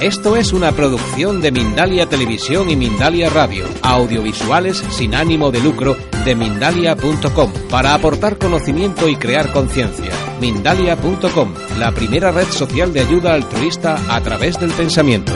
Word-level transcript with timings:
Esto 0.00 0.34
es 0.34 0.54
una 0.54 0.72
producción 0.72 1.42
de 1.42 1.52
Mindalia 1.52 2.06
Televisión 2.06 2.70
y 2.70 2.76
Mindalia 2.76 3.28
Radio, 3.28 3.66
audiovisuales 3.82 4.78
sin 4.78 5.14
ánimo 5.14 5.50
de 5.50 5.60
lucro 5.60 5.94
de 6.24 6.34
mindalia.com, 6.34 7.52
para 7.68 7.92
aportar 7.92 8.38
conocimiento 8.38 9.08
y 9.08 9.16
crear 9.16 9.52
conciencia. 9.52 10.10
Mindalia.com, 10.40 11.52
la 11.78 11.92
primera 11.92 12.32
red 12.32 12.46
social 12.46 12.94
de 12.94 13.00
ayuda 13.00 13.34
altruista 13.34 13.98
a 14.08 14.22
través 14.22 14.58
del 14.58 14.70
pensamiento. 14.70 15.34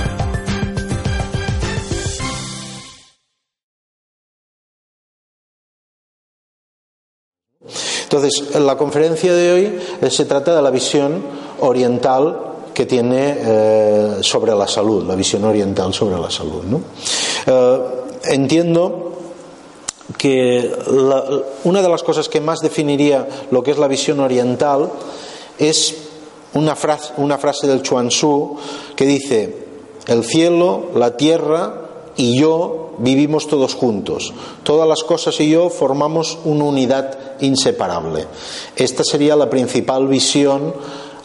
Entonces, 8.05 8.55
en 8.55 8.67
la 8.67 8.79
conferencia 8.79 9.35
de 9.35 9.53
hoy 9.53 9.79
eh, 10.01 10.09
se 10.09 10.25
trata 10.25 10.57
de 10.57 10.63
la 10.63 10.71
visión 10.71 11.23
oriental 11.61 12.54
que 12.75 12.87
tiene 12.87 13.37
eh, 13.39 14.17
sobre 14.21 14.55
la 14.55 14.67
salud, 14.67 15.05
la 15.05 15.15
visión 15.15 15.45
oriental 15.45 15.95
sobre 15.95 16.19
la 16.19 16.31
salud. 16.31 16.63
¿no? 16.65 16.81
Eh, 17.47 17.81
entiendo 18.25 19.13
que 20.19 20.71
la, 20.87 21.25
una 21.65 21.81
de 21.81 21.89
las 21.89 22.03
cosas 22.03 22.29
que 22.29 22.41
más 22.41 22.61
definiría 22.61 23.27
lo 23.51 23.63
que 23.63 23.71
es 23.71 23.79
la 23.79 23.89
visión 23.89 24.21
oriental 24.21 24.91
es 25.59 25.95
una 26.53 26.77
frase, 26.77 27.13
una 27.17 27.39
frase 27.39 27.67
del 27.67 27.83
Chuan 27.83 28.09
Tzu 28.09 28.57
que 28.97 29.07
dice: 29.07 29.67
El 30.07 30.25
cielo, 30.25 30.91
la 30.95 31.17
tierra 31.17 31.85
y 32.17 32.39
yo 32.39 32.85
vivimos 32.99 33.49
todos 33.49 33.75
juntos. 33.75 34.33
Todas 34.63 34.89
las 34.89 35.03
cosas 35.05 35.41
y 35.41 35.51
yo 35.51 35.71
formamos 35.71 36.39
una 36.45 36.65
unidad 36.65 37.19
inseparable. 37.41 38.27
Esta 38.77 39.05
sería 39.05 39.37
la 39.37 39.51
principal 39.51 40.07
visión 40.07 40.75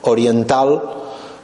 oriental, 0.01 0.81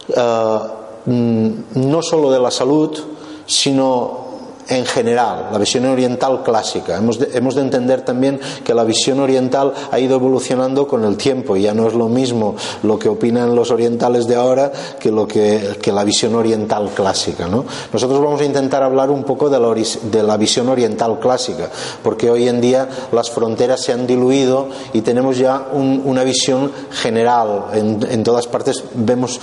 no 0.07 2.01
solo 2.01 2.31
de 2.31 2.39
la 2.39 2.51
salud, 2.51 2.97
sino 3.45 4.24
en 4.67 4.85
general, 4.85 5.49
la 5.51 5.57
visión 5.57 5.85
oriental 5.85 6.43
clásica. 6.43 6.97
Hemos 6.97 7.19
de, 7.19 7.61
entender 7.61 8.01
también 8.01 8.39
que 8.63 8.73
la 8.73 8.83
visión 8.83 9.19
oriental 9.19 9.73
ha 9.91 9.99
ido 9.99 10.15
evolucionando 10.15 10.87
con 10.87 11.03
el 11.03 11.17
tiempo 11.17 11.55
y 11.55 11.63
ya 11.63 11.73
no 11.73 11.87
es 11.87 11.93
lo 11.93 12.07
mismo 12.07 12.55
lo 12.83 12.97
que 12.97 13.09
opinan 13.09 13.55
los 13.55 13.71
orientales 13.71 14.27
de 14.27 14.35
ahora 14.35 14.71
que, 14.99 15.11
lo 15.11 15.27
que, 15.27 15.77
la 15.85 16.03
visión 16.03 16.35
oriental 16.35 16.89
clásica. 16.95 17.47
¿no? 17.47 17.65
Nosotros 17.93 18.19
vamos 18.21 18.41
a 18.41 18.45
intentar 18.45 18.83
hablar 18.83 19.09
un 19.09 19.23
poco 19.23 19.49
de 19.49 19.59
la, 19.59 19.73
de 19.73 20.23
la, 20.23 20.37
visión 20.37 20.69
oriental 20.69 21.19
clásica, 21.19 21.69
porque 22.03 22.29
hoy 22.29 22.47
en 22.47 22.61
día 22.61 22.87
las 23.11 23.29
fronteras 23.31 23.81
se 23.81 23.93
han 23.93 24.05
diluido 24.05 24.67
y 24.93 25.01
tenemos 25.01 25.37
ya 25.37 25.67
un, 25.73 26.01
una 26.05 26.23
visión 26.23 26.71
general. 26.91 27.65
En, 27.73 28.23
todas 28.23 28.47
partes 28.47 28.83
vemos, 28.95 29.39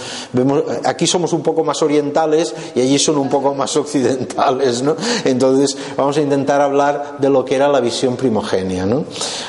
aquí 0.84 1.06
somos 1.06 1.32
un 1.32 1.42
poco 1.42 1.64
más 1.64 1.82
orientales 1.82 2.54
y 2.74 2.80
allí 2.80 2.98
son 2.98 3.18
un 3.18 3.28
poco 3.28 3.54
más 3.54 3.76
occidentales. 3.76 4.82
¿no? 4.82 4.96
Entonces 5.24 5.76
vamos 5.96 6.16
a 6.16 6.22
intentar 6.22 6.60
hablar 6.60 7.16
de 7.18 7.28
lo 7.28 7.44
que 7.44 7.56
era 7.56 7.68
la 7.68 7.80
visión 7.80 8.16
primogenia. 8.16 8.86
¿no? 8.86 9.04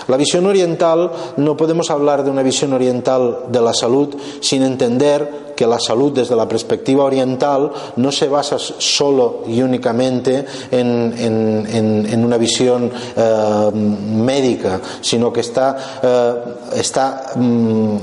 La 0.07 0.17
visión 0.17 0.45
oriental, 0.45 1.11
no 1.37 1.57
podemos 1.57 1.89
hablar 1.89 2.23
de 2.23 2.31
una 2.31 2.43
visión 2.43 2.73
oriental 2.73 3.45
de 3.49 3.61
la 3.61 3.73
salud 3.73 4.15
sin 4.41 4.63
entender 4.63 5.52
que 5.55 5.67
la 5.67 5.79
salud 5.79 6.11
desde 6.11 6.35
la 6.35 6.47
perspectiva 6.47 7.03
oriental 7.03 7.71
no 7.95 8.11
se 8.11 8.27
basa 8.27 8.57
solo 8.59 9.43
y 9.47 9.61
únicamente 9.61 10.45
en, 10.71 11.13
en, 11.17 12.07
en, 12.09 12.25
una 12.25 12.37
visión 12.37 12.91
eh, 13.15 13.71
médica, 13.73 14.79
sino 15.01 15.31
que 15.31 15.41
está, 15.41 15.99
eh, 16.01 16.33
está 16.75 17.31
mm, 17.35 17.95
eh, 17.95 17.99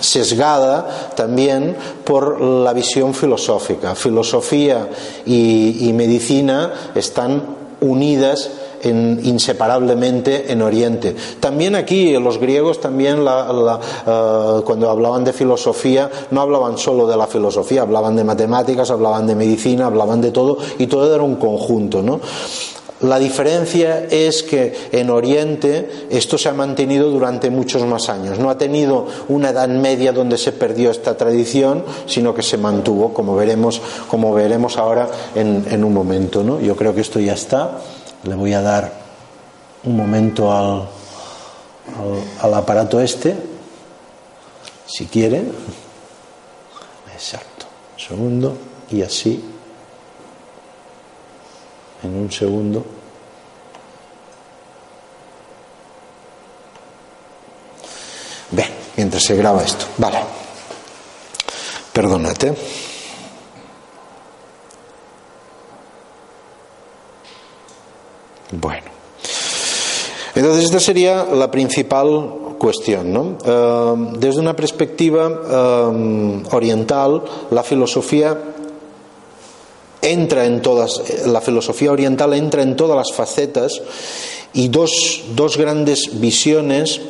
sesgada 0.00 1.12
también 1.14 1.76
por 2.04 2.40
la 2.40 2.72
visión 2.72 3.14
filosófica. 3.14 3.94
Filosofía 3.94 4.88
y 5.24 5.92
medicina 5.94 6.72
están 6.94 7.42
unidas 7.80 8.50
en, 8.82 9.20
inseparablemente 9.22 10.52
en 10.52 10.62
Oriente. 10.62 11.14
También 11.40 11.74
aquí 11.74 12.12
los 12.18 12.38
griegos 12.38 12.80
también 12.80 13.24
la, 13.24 13.52
la, 13.52 14.58
uh, 14.58 14.62
cuando 14.62 14.90
hablaban 14.90 15.24
de 15.24 15.32
filosofía 15.32 16.10
no 16.30 16.40
hablaban 16.40 16.78
solo 16.78 17.06
de 17.06 17.16
la 17.16 17.26
filosofía, 17.26 17.82
hablaban 17.82 18.16
de 18.16 18.24
matemáticas, 18.24 18.90
hablaban 18.90 19.26
de 19.26 19.34
medicina, 19.34 19.86
hablaban 19.86 20.20
de 20.20 20.30
todo 20.30 20.58
y 20.78 20.86
todo 20.86 21.14
era 21.14 21.22
un 21.22 21.36
conjunto, 21.36 22.02
¿no? 22.02 22.20
La 23.02 23.18
diferencia 23.18 24.06
es 24.08 24.44
que 24.44 24.72
en 24.92 25.10
Oriente 25.10 26.06
esto 26.08 26.38
se 26.38 26.48
ha 26.48 26.52
mantenido 26.52 27.10
durante 27.10 27.50
muchos 27.50 27.84
más 27.84 28.08
años. 28.08 28.38
No 28.38 28.48
ha 28.48 28.56
tenido 28.56 29.06
una 29.28 29.50
edad 29.50 29.66
media 29.68 30.12
donde 30.12 30.38
se 30.38 30.52
perdió 30.52 30.92
esta 30.92 31.16
tradición, 31.16 31.84
sino 32.06 32.32
que 32.32 32.42
se 32.42 32.58
mantuvo, 32.58 33.12
como 33.12 33.34
veremos, 33.34 33.82
como 34.06 34.32
veremos 34.32 34.78
ahora 34.78 35.08
en, 35.34 35.64
en 35.68 35.82
un 35.82 35.92
momento. 35.92 36.44
¿no? 36.44 36.60
Yo 36.60 36.76
creo 36.76 36.94
que 36.94 37.00
esto 37.00 37.18
ya 37.18 37.32
está. 37.32 37.80
Le 38.24 38.34
voy 38.34 38.52
a 38.52 38.62
dar 38.62 38.92
un 39.84 39.96
momento 39.96 40.52
al, 40.52 40.88
al, 42.40 42.54
aparato 42.54 43.00
este, 43.00 43.36
si 44.86 45.06
quiere. 45.06 45.42
Exacto. 47.12 47.66
Un 47.94 48.00
segundo. 48.00 48.56
Y 48.90 49.02
así 49.02 49.42
en 52.02 52.16
un 52.16 52.30
segundo. 52.30 52.84
Bien, 58.50 58.68
mientras 58.96 59.22
se 59.22 59.36
graba 59.36 59.62
esto. 59.62 59.86
Vale. 59.98 60.18
Perdónate. 61.92 62.54
Bueno. 68.52 68.86
Entonces 70.34 70.64
esta 70.64 70.80
sería 70.80 71.24
la 71.24 71.50
principal 71.50 72.56
cuestión. 72.58 73.12
¿no? 73.12 73.36
Uh, 73.44 74.16
desde 74.18 74.40
una 74.40 74.54
perspectiva 74.54 75.28
uh, 75.28 76.54
oriental, 76.54 77.22
la 77.50 77.62
filosofía 77.62 78.38
entra 80.00 80.46
en 80.46 80.62
todas, 80.62 81.26
la 81.26 81.40
filosofía 81.40 81.92
oriental 81.92 82.32
entra 82.34 82.62
en 82.62 82.76
todas 82.76 82.96
las 82.96 83.12
facetas 83.12 83.80
y 84.52 84.68
dos, 84.68 85.24
dos 85.34 85.56
grandes 85.56 86.20
visiones 86.20 87.00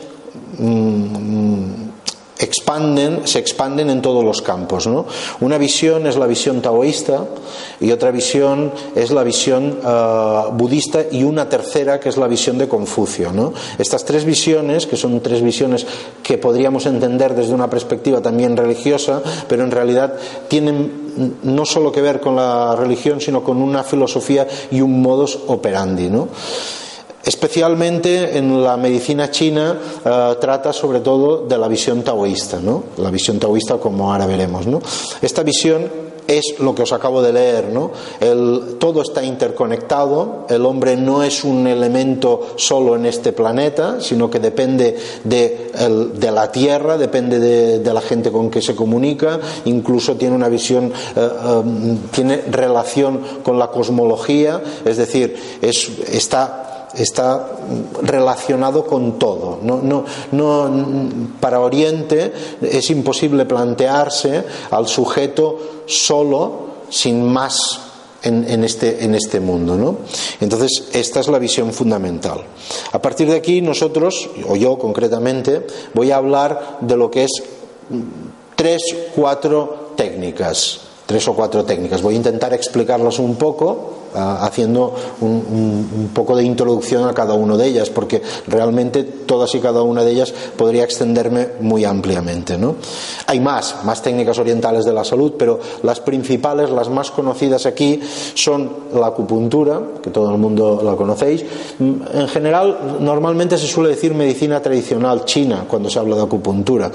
mmm, 0.59 1.91
expanden, 2.47 3.26
se 3.26 3.38
expanden 3.38 3.91
en 3.91 4.03
todos 4.03 4.25
los 4.25 4.42
campos. 4.42 4.86
¿no? 4.86 5.06
Una 5.41 5.58
visión 5.58 6.06
es 6.06 6.16
la 6.16 6.26
visión 6.26 6.62
taoísta 6.62 7.25
y 7.80 7.91
otra 7.92 8.10
visión 8.10 8.72
es 8.94 9.10
la 9.10 9.22
visión 9.22 9.78
uh, 9.84 10.53
budista 10.53 11.00
y 11.10 11.25
una 11.25 11.48
tercera 11.48 12.00
que 12.00 12.08
es 12.08 12.16
la 12.16 12.28
visión 12.28 12.58
de 12.58 12.69
Confucio. 12.69 13.32
¿no? 13.32 13.53
Estas 13.78 14.04
tres 14.04 14.25
visiones, 14.25 14.86
que 14.86 14.97
son 14.97 15.20
tres 15.20 15.42
visiones 15.42 15.86
que 16.22 16.38
podríamos 16.38 16.86
entender 16.86 17.34
desde 17.34 17.54
una 17.54 17.70
perspectiva 17.70 18.20
también 18.20 18.56
religiosa, 18.56 19.22
pero 19.48 19.64
en 19.64 19.70
realidad 19.70 20.14
tienen 20.48 21.03
no 21.42 21.64
solo 21.64 21.92
que 21.92 22.00
ver 22.00 22.20
con 22.20 22.36
la 22.36 22.74
religión, 22.74 23.21
sino 23.21 23.42
con 23.42 23.60
una 23.60 23.83
filosofía 23.83 24.47
y 24.71 24.80
un 24.80 25.03
modus 25.03 25.38
operandi. 25.47 26.09
¿no? 26.09 26.28
Especialmente 27.24 28.36
en 28.36 28.63
la 28.63 28.77
medicina 28.77 29.30
china 29.30 29.78
uh, 30.04 30.34
trata 30.41 30.72
sobre 30.72 31.01
todo 31.01 31.47
de 31.47 31.57
la 31.57 31.69
visión 31.69 32.03
taoísta, 32.03 32.59
¿no? 32.60 32.84
La 32.98 33.10
visión 33.10 33.39
taoísta 33.39 33.77
como 33.77 34.13
ahora 34.13 34.27
veremos, 34.27 34.66
¿no? 34.66 34.80
Esta 35.21 35.42
visión 35.42 36.03
es 36.27 36.59
lo 36.59 36.74
que 36.74 36.83
os 36.83 36.92
acabo 36.92 37.22
de 37.22 37.33
leer, 37.33 37.69
¿no? 37.72 37.91
Todo 38.78 39.03
está 39.03 39.22
interconectado, 39.22 40.47
el 40.48 40.65
hombre 40.65 40.97
no 40.97 41.22
es 41.22 41.45
un 41.45 41.66
elemento 41.66 42.54
solo 42.57 42.97
en 42.97 43.07
este 43.07 43.33
planeta, 43.33 44.01
sino 44.01 44.30
que 44.30 44.39
depende 44.39 44.97
de, 45.24 46.30
la 46.33 46.51
Tierra, 46.51 46.97
depende 46.97 47.39
de, 47.39 47.92
la 47.92 48.01
gente 48.01 48.33
con 48.33 48.51
que 48.51 48.63
se 48.63 48.74
comunica, 48.74 49.39
incluso 49.66 50.16
tiene 50.16 50.34
una 50.34 50.48
visión, 50.48 50.92
eh, 51.16 51.28
um, 51.47 51.98
tiene 52.10 52.42
relación 52.51 53.21
con 53.42 53.59
la 53.59 53.69
cosmología, 53.69 54.63
es 54.84 54.97
decir, 54.97 55.36
es, 55.60 55.91
está 56.10 56.72
está 56.94 57.47
relacionado 58.03 58.84
con 58.84 59.18
todo. 59.18 59.59
No, 59.62 60.04
para 61.41 61.60
Oriente 61.60 62.33
es 62.60 62.91
imposible 62.91 63.44
plantearse 63.44 64.44
al 64.71 64.86
sujeto 64.89 65.84
solo, 65.86 66.72
sin 66.91 67.24
más 67.24 67.80
en, 68.22 68.65
este, 68.65 69.04
en 69.04 69.15
este 69.15 69.41
mundo. 69.41 69.77
¿no? 69.77 69.97
Entonces, 70.41 70.89
esta 70.92 71.21
es 71.21 71.28
la 71.28 71.39
visión 71.39 71.72
fundamental. 71.72 72.42
A 72.92 73.00
partir 73.00 73.28
de 73.28 73.36
aquí, 73.36 73.60
nosotros, 73.60 74.28
o 74.48 74.56
yo 74.56 74.78
concretamente, 74.78 75.66
voy 75.95 76.10
a 76.10 76.16
hablar 76.16 76.78
de 76.80 76.97
lo 76.97 77.10
que 77.10 77.24
es 77.24 77.42
tres, 78.54 78.83
cuatro 79.15 79.92
técnicas. 79.97 80.80
Tres 81.06 81.27
o 81.28 81.34
cuatro 81.34 81.65
técnicas. 81.65 82.00
Voy 82.00 82.15
a 82.15 82.18
intentar 82.18 82.54
explicarlas 82.54 83.18
un 83.18 83.34
poco 83.36 84.02
haciendo 84.14 84.94
un, 85.20 86.10
poco 86.14 86.36
de 86.36 86.44
introducción 86.44 87.09
a 87.09 87.14
cada 87.14 87.34
una 87.34 87.56
de 87.56 87.66
ellas, 87.66 87.91
porque 87.91 88.22
realmente 88.47 89.03
todas 89.03 89.54
y 89.54 89.60
cada 89.60 89.82
una 89.82 90.04
de 90.04 90.12
ellas 90.12 90.32
podría 90.56 90.84
extenderme 90.84 91.48
muy 91.60 91.84
ampliamente. 91.84 92.59
¿no? 92.59 92.76
Hay 93.26 93.41
más, 93.41 93.76
más 93.84 94.03
técnicas 94.03 94.38
orientales 94.38 94.84
de 94.84 94.92
la 94.92 95.04
salud, 95.04 95.34
pero 95.38 95.60
las 95.82 96.00
principales, 96.00 96.70
las 96.70 96.88
más 96.88 97.10
conocidas 97.10 97.66
aquí, 97.66 98.00
son 98.34 98.70
la 98.94 99.09
acupuntura, 99.09 99.80
que 100.03 100.10
todo 100.10 100.30
el 100.30 100.38
mundo 100.38 100.80
la 100.84 100.94
conocéis. 100.97 101.44
En 101.80 102.28
general, 102.28 102.98
normalmente 103.00 103.59
se 103.59 103.66
suele 103.66 103.91
decir 103.91 104.14
medicina 104.14 104.60
tradicional 104.60 105.24
china 105.24 105.64
cuando 105.68 105.88
se 105.88 105.98
habla 105.98 106.16
de 106.16 106.22
acupuntura. 106.22 106.91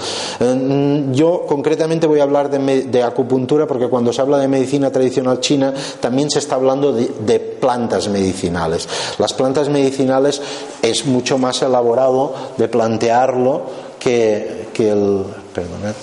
Yo 1.12 1.46
concretamente 1.48 2.08
voy 2.08 2.20
a 2.20 2.24
hablar 2.24 2.50
de, 2.50 2.84
de 2.84 3.04
acupuntura 3.04 3.66
porque 3.68 3.88
cuando 3.88 4.14
se 4.14 4.22
habla 4.22 4.38
de 4.38 4.48
medicina 4.48 4.92
tradicional 4.92 5.40
china 5.40 5.74
también 6.00 6.30
se 6.30 6.40
está 6.40 6.56
hablando 6.56 6.94
de 6.94 7.07
de 7.20 7.40
plantas 7.40 8.08
medicinales. 8.08 8.88
Las 9.18 9.34
plantas 9.34 9.70
medicinales 9.70 10.42
es 10.82 11.06
mucho 11.06 11.38
más 11.38 11.62
elaborado 11.62 12.34
de 12.58 12.68
plantearlo 12.68 13.64
que, 14.00 14.68
el... 14.78 15.24
Perdonad, 15.54 15.96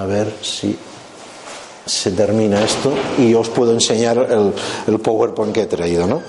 a 0.00 0.06
ver 0.06 0.32
si 0.40 0.78
se 1.84 2.10
termina 2.12 2.64
esto 2.64 2.90
y 3.18 3.34
os 3.34 3.50
puedo 3.50 3.72
enseñar 3.72 4.16
el, 4.16 4.52
el 4.86 4.98
PowerPoint 5.00 5.54
que 5.54 5.62
he 5.62 5.66
traído, 5.66 6.06
¿no? 6.06 6.22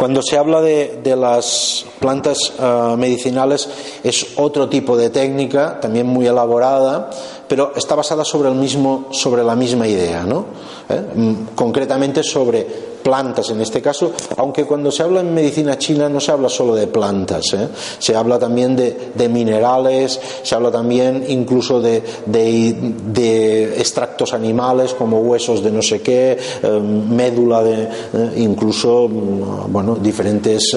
Cuando 0.00 0.22
se 0.22 0.38
habla 0.38 0.62
de, 0.62 1.14
las 1.14 1.84
plantas 1.98 2.54
ah, 2.58 2.94
medicinales 2.96 3.68
es 4.02 4.28
otro 4.36 4.66
tipo 4.66 4.96
de 4.96 5.10
técnica, 5.10 5.78
también 5.78 6.06
muy 6.06 6.26
elaborada, 6.26 7.10
pero 7.50 7.72
está 7.74 7.96
basada 7.96 8.24
sobre, 8.24 8.48
el 8.48 8.54
mismo, 8.54 9.08
sobre 9.10 9.42
la 9.42 9.56
misma 9.56 9.88
idea, 9.88 10.22
¿no? 10.22 10.46
¿Eh? 10.88 11.02
Mm, 11.16 11.34
concretamente 11.56 12.22
sobre 12.22 12.89
plantas 13.02 13.50
en 13.50 13.60
este 13.60 13.80
caso, 13.80 14.12
aunque 14.36 14.64
cuando 14.64 14.90
se 14.90 15.02
habla 15.02 15.20
en 15.20 15.34
medicina 15.34 15.78
china 15.78 16.08
no 16.08 16.20
se 16.20 16.32
habla 16.32 16.48
solo 16.48 16.74
de 16.74 16.86
plantas, 16.86 17.52
¿eh? 17.54 17.68
se 17.98 18.14
habla 18.14 18.38
también 18.38 18.76
de, 18.76 19.28
minerales, 19.28 20.20
se 20.42 20.54
habla 20.54 20.70
también 20.70 21.24
incluso 21.28 21.80
de, 21.80 22.02
extractos 23.78 24.32
animales 24.32 24.94
como 24.94 25.20
huesos 25.20 25.62
de 25.62 25.70
no 25.70 25.82
sé 25.82 26.00
qué, 26.00 26.38
eh, 26.62 26.80
médula 26.80 27.62
de 27.62 27.82
eh, 27.82 27.88
incluso 28.38 29.08
mm, 29.08 29.72
bueno, 29.72 29.96
diferentes 29.96 30.76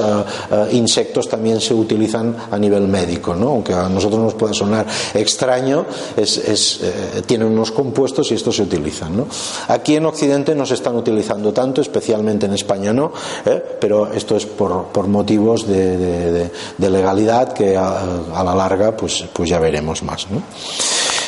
insectos 0.72 1.28
también 1.28 1.60
se 1.60 1.74
utilizan 1.74 2.36
a 2.52 2.58
nivel 2.58 2.88
médico, 2.88 3.36
¿no? 3.36 3.50
aunque 3.50 3.74
a 3.74 3.90
nosotros 3.90 4.22
nos 4.22 4.34
pueda 4.34 4.54
sonar 4.54 4.86
extraño, 5.14 5.86
es, 6.16 6.80
tienen 7.26 7.48
unos 7.48 7.72
compuestos 7.72 8.32
y 8.32 8.36
estos 8.36 8.56
se 8.56 8.64
utilizan. 8.64 9.18
¿no? 9.18 9.28
Aquí 9.68 9.96
en 9.96 10.06
Occidente 10.06 10.56
no 10.56 10.66
se 10.66 10.76
están 10.76 10.96
utilizando 10.96 11.54
tanto, 11.54 11.82
especialmente 11.82 12.13
en 12.16 12.54
España 12.54 12.94
no, 12.94 13.12
¿eh? 13.46 13.62
pero 13.80 14.12
esto 14.14 14.36
es 14.36 14.46
por, 14.46 14.86
por 14.88 15.08
motivos 15.08 15.68
de, 15.68 16.50
legalidad 16.80 17.54
que 17.54 17.76
a, 17.76 18.44
la 18.44 18.56
larga 18.56 18.96
pues, 18.96 19.26
pues 19.34 19.50
ya 19.50 19.60
veremos 19.60 20.04
más. 20.04 20.28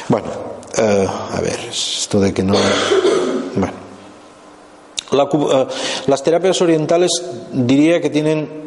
Bueno, 0.08 0.28
eh, 0.78 1.08
a 1.08 1.42
ver, 1.42 1.60
esto 1.70 2.20
de 2.20 2.34
que 2.34 2.44
no. 2.44 2.54
Bueno. 3.56 3.74
Eh, 5.12 5.68
las 6.08 6.24
terapias 6.24 6.62
orientales 6.62 7.12
diría 7.52 8.02
que 8.02 8.10
tienen 8.10 8.66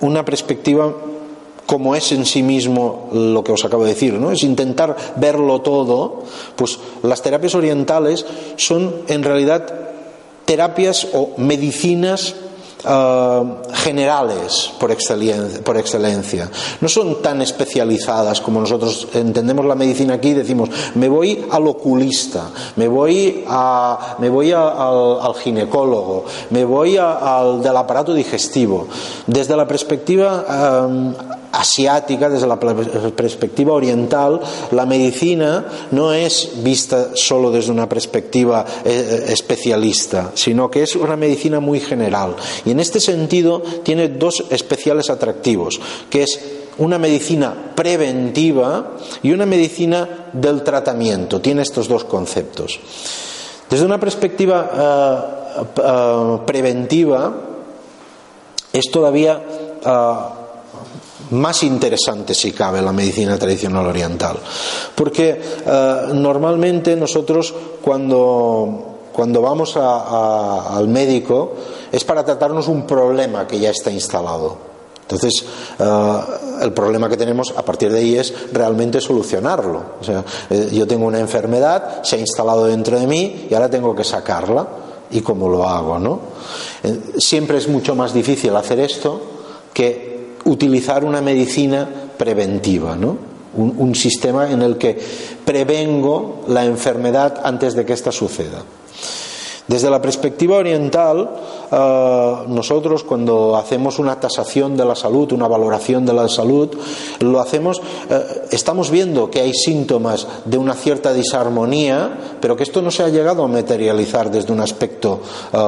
una 0.00 0.24
perspectiva 0.24 0.92
como 1.66 1.94
es 1.94 2.12
en 2.12 2.24
sí 2.24 2.42
mismo 2.42 3.10
lo 3.12 3.44
que 3.44 3.52
os 3.52 3.62
acabo 3.62 3.84
de 3.84 3.90
decir, 3.90 4.14
¿no? 4.14 4.32
Es 4.32 4.42
intentar 4.42 4.96
verlo 5.16 5.60
todo, 5.60 6.22
pues 6.56 6.78
las 7.02 7.20
terapias 7.20 7.54
orientales 7.54 8.24
son 8.56 9.02
en 9.06 9.22
realidad 9.22 9.87
terapias 10.48 11.06
o 11.12 11.34
medicinas 11.36 12.34
eh, 12.84 13.42
generales 13.74 14.72
por 14.78 14.90
excelencia. 15.76 16.50
No 16.80 16.88
son 16.88 17.20
tan 17.22 17.42
especializadas 17.42 18.40
como 18.40 18.60
nosotros 18.60 19.08
entendemos 19.14 19.64
la 19.64 19.74
medicina 19.74 20.14
aquí. 20.14 20.32
Decimos, 20.32 20.70
me 20.94 21.08
voy 21.08 21.46
al 21.50 21.66
oculista, 21.66 22.50
me 22.76 22.88
voy, 22.88 23.44
me 24.18 24.28
voy 24.28 24.52
al, 24.52 25.34
ginecólogo, 25.42 26.24
me 26.50 26.64
voy 26.64 26.96
al 26.96 27.62
del 27.62 27.76
aparato 27.76 28.14
digestivo. 28.14 28.86
Desde 29.26 29.56
la 29.56 29.66
perspectiva 29.66 30.44
eh, 30.48 31.38
asiática, 31.52 32.28
desde 32.28 32.46
la 32.46 32.58
perspectiva 32.58 33.72
oriental, 33.72 34.40
la 34.70 34.86
medicina 34.86 35.64
no 35.90 36.12
es 36.12 36.62
vista 36.62 37.10
solo 37.14 37.50
desde 37.50 37.72
una 37.72 37.88
perspectiva 37.88 38.64
eh, 38.84 39.26
especialista, 39.28 40.32
sino 40.34 40.70
que 40.70 40.82
es 40.82 40.96
una 40.96 41.16
medicina 41.16 41.60
muy 41.60 41.80
general. 41.80 42.36
Y 42.68 42.72
en 42.72 42.80
este 42.80 43.00
sentido 43.00 43.62
tiene 43.82 44.08
dos 44.08 44.44
especiales 44.50 45.08
atractivos, 45.08 45.80
que 46.10 46.24
es 46.24 46.38
una 46.76 46.98
medicina 46.98 47.72
preventiva 47.74 48.96
y 49.22 49.32
una 49.32 49.46
medicina 49.46 50.28
del 50.34 50.62
tratamiento. 50.62 51.40
Tiene 51.40 51.62
estos 51.62 51.88
dos 51.88 52.04
conceptos. 52.04 52.78
Desde 53.70 53.86
una 53.86 53.98
perspectiva 53.98 54.70
eh, 55.56 55.62
eh, 55.82 56.38
preventiva, 56.44 57.34
es 58.70 58.90
todavía 58.90 59.42
más 61.30 61.62
interesante 61.62 62.34
si 62.34 62.52
cabe 62.52 62.82
la 62.82 62.92
medicina 62.92 63.38
tradicional 63.38 63.86
oriental. 63.86 64.38
Porque 64.94 65.40
eh, 65.66 65.96
normalmente 66.14 66.96
nosotros 66.96 67.54
cuando, 67.82 68.97
cuando 69.18 69.42
vamos 69.42 69.76
al 69.76 70.86
médico 70.86 71.52
es 71.90 72.04
para 72.04 72.24
tratarnos 72.24 72.68
un 72.68 72.86
problema 72.86 73.48
que 73.48 73.58
ya 73.58 73.70
está 73.70 73.90
instalado. 73.90 74.56
Entonces, 75.02 75.44
eh, 75.76 76.20
el 76.62 76.72
problema 76.72 77.08
que 77.08 77.16
tenemos 77.16 77.52
a 77.56 77.64
partir 77.64 77.90
de 77.90 77.98
ahí 77.98 78.14
es 78.14 78.32
realmente 78.52 79.00
solucionarlo. 79.00 79.82
O 80.00 80.04
sea, 80.04 80.24
eh, 80.48 80.68
yo 80.70 80.86
tengo 80.86 81.06
una 81.06 81.18
enfermedad, 81.18 82.04
se 82.04 82.14
ha 82.14 82.20
instalado 82.20 82.66
dentro 82.66 82.96
de 82.96 83.08
mí 83.08 83.48
y 83.50 83.54
ahora 83.54 83.68
tengo 83.68 83.92
que 83.92 84.04
sacarla. 84.04 84.68
¿Y 85.10 85.20
cómo 85.22 85.48
lo 85.48 85.64
hago? 85.64 85.98
¿no? 85.98 86.20
siempre 87.18 87.58
es 87.58 87.66
mucho 87.66 87.96
más 87.96 88.14
difícil 88.14 88.54
hacer 88.54 88.78
esto 88.78 89.20
que 89.74 90.36
utilizar 90.44 91.04
una 91.04 91.20
medicina 91.20 91.88
preventiva, 92.16 92.94
¿no? 92.94 93.16
un, 93.56 93.94
sistema 93.96 94.48
en 94.48 94.62
el 94.62 94.78
que 94.78 94.96
prevengo 95.44 96.44
la 96.46 96.64
enfermedad 96.64 97.40
antes 97.42 97.74
de 97.74 97.84
que 97.84 97.94
ésta 97.94 98.12
suceda. 98.12 98.62
Desde 99.68 99.90
la 99.90 100.00
perspectiva 100.00 100.56
oriental, 100.56 101.28
eh, 101.70 102.36
nosotros 102.48 103.04
cuando 103.04 103.54
hacemos 103.54 103.98
una 103.98 104.18
tasación 104.18 104.78
de 104.78 104.84
la 104.86 104.94
salud, 104.94 105.30
una 105.32 105.46
valoración 105.46 106.06
de 106.06 106.14
la 106.14 106.26
salud, 106.26 106.70
lo 107.20 107.38
hacemos, 107.38 107.82
eh, 108.08 108.46
estamos 108.50 108.90
viendo 108.90 109.30
que 109.30 109.40
hay 109.40 109.52
síntomas 109.52 110.26
de 110.46 110.56
una 110.56 110.72
cierta 110.72 111.12
disarmonía, 111.12 112.38
pero 112.40 112.56
que 112.56 112.62
esto 112.62 112.80
no 112.80 112.90
se 112.90 113.02
ha 113.02 113.08
llegado 113.10 113.44
a 113.44 113.48
materializar 113.48 114.30
desde 114.30 114.54
un 114.54 114.60
aspecto 114.60 115.20
eh, 115.52 115.58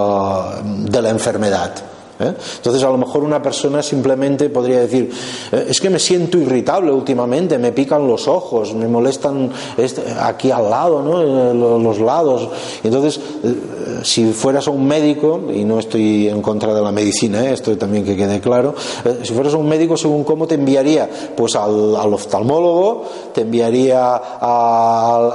de 0.64 1.02
la 1.02 1.10
enfermedad. 1.10 1.99
¿Eh? 2.20 2.34
Entonces, 2.56 2.82
a 2.82 2.90
lo 2.90 2.98
mejor 2.98 3.24
una 3.24 3.42
persona 3.42 3.82
simplemente 3.82 4.48
podría 4.48 4.80
decir, 4.80 5.10
eh, 5.52 5.66
es 5.68 5.80
que 5.80 5.90
me 5.90 5.98
siento 5.98 6.38
irritable 6.38 6.92
últimamente, 6.92 7.58
me 7.58 7.72
pican 7.72 8.06
los 8.06 8.28
ojos, 8.28 8.74
me 8.74 8.88
molestan 8.88 9.50
este, 9.76 10.02
aquí 10.18 10.50
al 10.50 10.70
lado, 10.70 11.02
¿no? 11.02 11.22
Eh, 11.22 11.54
los 11.54 11.98
lados. 11.98 12.48
Entonces, 12.82 13.20
si 14.02 14.32
fueras 14.32 14.68
a 14.68 14.70
un 14.70 14.86
médico, 14.86 15.40
y 15.52 15.64
no 15.64 15.78
estoy 15.78 16.28
en 16.28 16.42
contra 16.42 16.74
de 16.74 16.80
la 16.80 16.92
medicina, 16.92 17.50
esto 17.50 17.76
también 17.76 18.04
que 18.04 18.16
quede 18.16 18.40
claro, 18.40 18.74
si 19.22 19.32
fueras 19.34 19.54
a 19.54 19.56
un 19.56 19.68
médico, 19.68 19.96
según 19.96 20.24
cómo 20.24 20.46
te 20.46 20.54
enviaría, 20.54 21.08
pues 21.36 21.56
al, 21.56 22.12
oftalmólogo, 22.12 23.04
te 23.32 23.42
enviaría 23.42 24.16
al, 24.16 25.32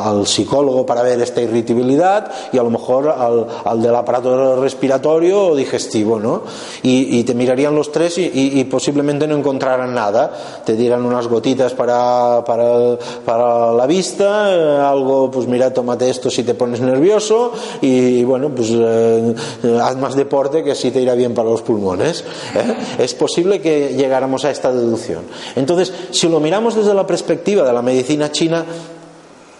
al, 0.00 0.26
psicólogo 0.26 0.84
para 0.86 1.02
ver 1.02 1.20
esta 1.20 1.40
irritabilidad 1.40 2.30
y 2.52 2.58
a 2.58 2.62
lo 2.62 2.70
mejor 2.70 3.08
al, 3.08 3.82
del 3.82 3.94
aparato 3.94 4.60
respiratorio 4.60 5.39
digestivo, 5.54 6.18
¿no? 6.18 6.42
Y, 6.82 7.22
te 7.24 7.34
mirarían 7.34 7.74
los 7.74 7.92
tres 7.92 8.18
y, 8.18 8.64
posiblemente 8.64 9.26
no 9.26 9.36
encontraran 9.36 9.94
nada. 9.94 10.32
Te 10.64 10.74
dieran 10.74 11.04
unas 11.04 11.26
gotitas 11.26 11.74
para, 11.74 12.42
para, 12.44 13.72
la 13.72 13.86
vista, 13.86 14.54
eh, 14.54 14.78
algo, 14.80 15.30
pues 15.30 15.46
mira, 15.46 15.72
tómate 15.72 16.08
esto 16.08 16.30
si 16.30 16.42
te 16.42 16.54
pones 16.54 16.80
nervioso 16.80 17.52
y 17.80 18.24
bueno, 18.24 18.50
pues 18.50 18.70
eh, 18.72 19.34
haz 19.82 19.96
más 19.96 20.14
deporte 20.14 20.62
que 20.62 20.72
así 20.72 20.90
te 20.90 21.00
irá 21.00 21.14
bien 21.14 21.34
para 21.34 21.48
los 21.50 21.62
pulmones. 21.62 22.24
¿eh? 22.54 22.76
Es 22.98 23.14
posible 23.14 23.60
que 23.60 23.94
llegáramos 23.96 24.44
a 24.44 24.50
esta 24.50 24.72
deducción. 24.72 25.24
Entonces, 25.56 25.92
si 26.10 26.28
lo 26.28 26.40
miramos 26.40 26.74
desde 26.74 26.94
la 26.94 27.06
perspectiva 27.06 27.64
de 27.64 27.72
la 27.72 27.82
medicina 27.82 28.30
china, 28.30 28.64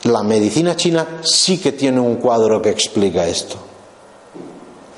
la 0.05 0.23
medicina 0.23 0.77
china 0.77 1.21
sí 1.23 1.59
que 1.59 1.73
tiene 1.73 2.01
un 2.01 2.17
cuadro 2.17 2.63
que 2.63 2.71
explica 2.71 3.27
esto. 3.27 3.70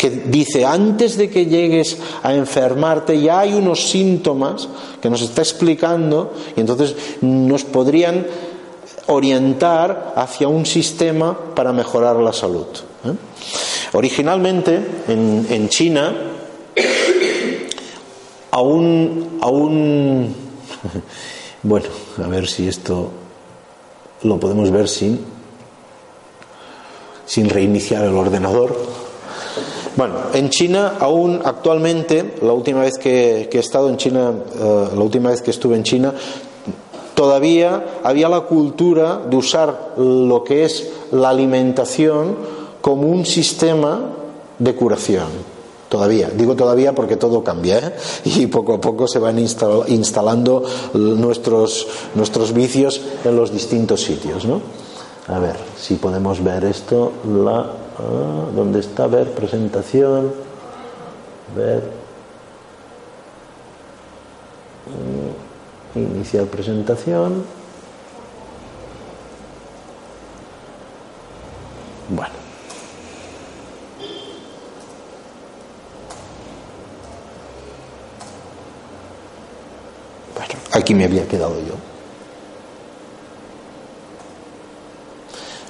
Que 0.02 0.10
dice, 0.10 0.66
antes 0.66 1.16
de 1.16 1.30
que 1.30 1.46
llegues 1.46 1.96
a 2.24 2.34
enfermarte 2.34 3.20
ya 3.20 3.38
hay 3.38 3.54
unos 3.54 3.88
síntomas 3.88 4.66
que 5.00 5.08
nos 5.08 5.22
está 5.22 5.42
explicando 5.42 6.34
y 6.56 6.60
entonces 6.60 6.96
nos 7.20 7.62
podrían 7.62 8.26
orientar 9.06 10.14
hacia 10.16 10.48
un 10.48 10.66
sistema 10.66 11.38
para 11.54 11.72
mejorar 11.72 12.16
la 12.16 12.32
salud. 12.32 12.66
¿eh? 13.04 13.12
Originalmente 13.92 14.80
en, 15.06 15.68
China, 15.68 16.12
aún, 18.50 19.38
aún, 19.40 20.34
bueno, 21.62 21.86
a 22.18 22.26
ver 22.26 22.48
si 22.48 22.66
esto 22.66 23.08
lo 24.24 24.40
podemos 24.40 24.68
ver 24.72 24.88
sin, 24.88 25.20
sin 27.24 27.48
reiniciar 27.48 28.04
el 28.04 28.16
ordenador. 28.16 29.01
Bueno, 29.94 30.14
en 30.32 30.48
China 30.48 30.94
aún 31.00 31.40
actualmente, 31.44 32.36
la 32.40 32.52
última 32.52 32.80
vez 32.80 32.94
que, 32.98 33.48
he 33.52 33.58
estado 33.58 33.90
en 33.90 33.98
China, 33.98 34.32
eh, 34.58 34.88
la 34.94 35.00
última 35.02 35.30
vez 35.30 35.42
que 35.42 35.50
estuve 35.50 35.76
en 35.76 35.82
China, 35.82 36.14
todavía 37.14 38.00
había 38.02 38.28
la 38.28 38.40
cultura 38.40 39.20
de 39.28 39.36
usar 39.36 39.94
lo 39.98 40.42
que 40.44 40.64
es 40.64 40.88
la 41.10 41.28
alimentación 41.28 42.36
como 42.80 43.08
un 43.08 43.26
sistema 43.26 44.00
de 44.58 44.74
curación. 44.74 45.52
Todavía, 45.90 46.30
digo 46.30 46.56
todavía 46.56 46.94
porque 46.94 47.16
todo 47.16 47.44
cambia 47.44 47.78
¿eh? 47.78 47.92
y 48.24 48.46
poco 48.46 48.72
a 48.72 48.80
poco 48.80 49.06
se 49.06 49.18
van 49.18 49.38
instalando 49.38 50.64
nuestros, 50.94 51.86
nuestros 52.14 52.54
vicios 52.54 52.98
en 53.24 53.36
los 53.36 53.52
distintos 53.52 54.00
sitios. 54.00 54.46
¿no? 54.46 54.62
A 55.28 55.38
ver 55.38 55.56
si 55.78 55.96
podemos 55.96 56.42
ver 56.42 56.64
esto. 56.64 57.12
La, 57.44 57.81
ah, 58.02 58.50
¿Dónde 58.54 58.80
está? 58.80 59.06
Ver 59.06 59.32
presentación. 59.32 60.32
Ver. 61.56 61.82
Mm, 65.94 65.98
iniciar 65.98 66.46
presentación. 66.46 67.44
Bueno. 72.08 72.42
Aquí 80.74 80.94
me 80.94 81.04
había 81.04 81.28
quedado 81.28 81.54
yo. 81.60 81.74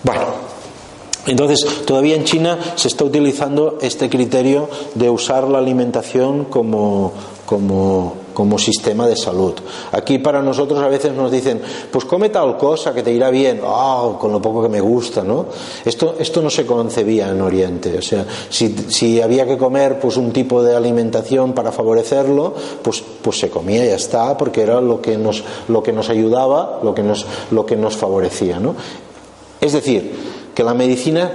Bueno, 0.05 0.52
entonces 1.27 1.85
todavía 1.85 2.17
en 2.17 2.25
China 2.25 2.59
se 2.77 2.89
está 2.89 3.05
utilizando 3.05 3.79
este 3.81 4.09
criterio 4.09 4.69
de 4.95 5.11
usar 5.11 5.49
la 5.49 5.59
alimentación 5.59 6.45
como, 6.45 7.13
como 7.47 8.23
como 8.33 8.59
sistema 8.59 9.07
de 9.07 9.17
salud. 9.17 9.55
Aquí 9.93 10.19
para 10.19 10.43
nosotros 10.43 10.81
a 10.81 10.89
veces 10.89 11.13
nos 11.13 11.31
dicen, 11.31 11.61
pues 11.91 12.05
come 12.05 12.29
tal 12.29 12.57
cosa 12.57 12.95
que 12.95 13.03
te 13.03 13.13
irá 13.13 13.31
bien, 13.31 13.61
oh, 13.65 14.17
con 14.21 14.33
lo 14.33 14.41
poco 14.41 14.63
que 14.63 14.69
me 14.69 14.81
gusta, 14.81 15.23
¿no? 15.23 15.47
Esto, 15.85 16.17
esto 16.19 16.43
no 16.43 16.51
se 16.51 16.67
concebía 16.67 17.31
en 17.31 17.41
Oriente, 17.41 17.99
o 17.99 18.03
sea, 18.03 18.27
si, 18.49 18.75
si, 18.89 19.21
había 19.21 19.47
que 19.47 19.59
comer 19.59 20.01
pues 20.01 20.17
un 20.17 20.33
tipo 20.33 20.63
de 20.63 20.75
alimentación 20.75 21.53
para 21.53 21.73
favorecerlo, 21.73 22.55
pues, 22.83 23.03
pues 23.23 23.39
se 23.39 23.51
comía 23.51 23.85
y 23.85 23.89
ya 23.89 23.97
está, 23.97 24.37
porque 24.37 24.63
era 24.63 24.81
lo 24.81 25.01
que 25.01 25.17
nos, 25.17 25.45
lo 25.69 25.83
que 25.83 25.93
nos 25.93 26.09
ayudaba, 26.09 26.81
lo 26.83 26.95
que 26.95 27.03
nos, 27.03 27.27
lo 27.51 27.67
que 27.67 27.77
nos 27.77 27.97
favorecía, 27.97 28.59
¿no? 28.59 28.75
Es 29.61 29.73
decir, 29.73 30.42
que 30.55 30.65
la 30.65 30.75
medicina 30.75 31.31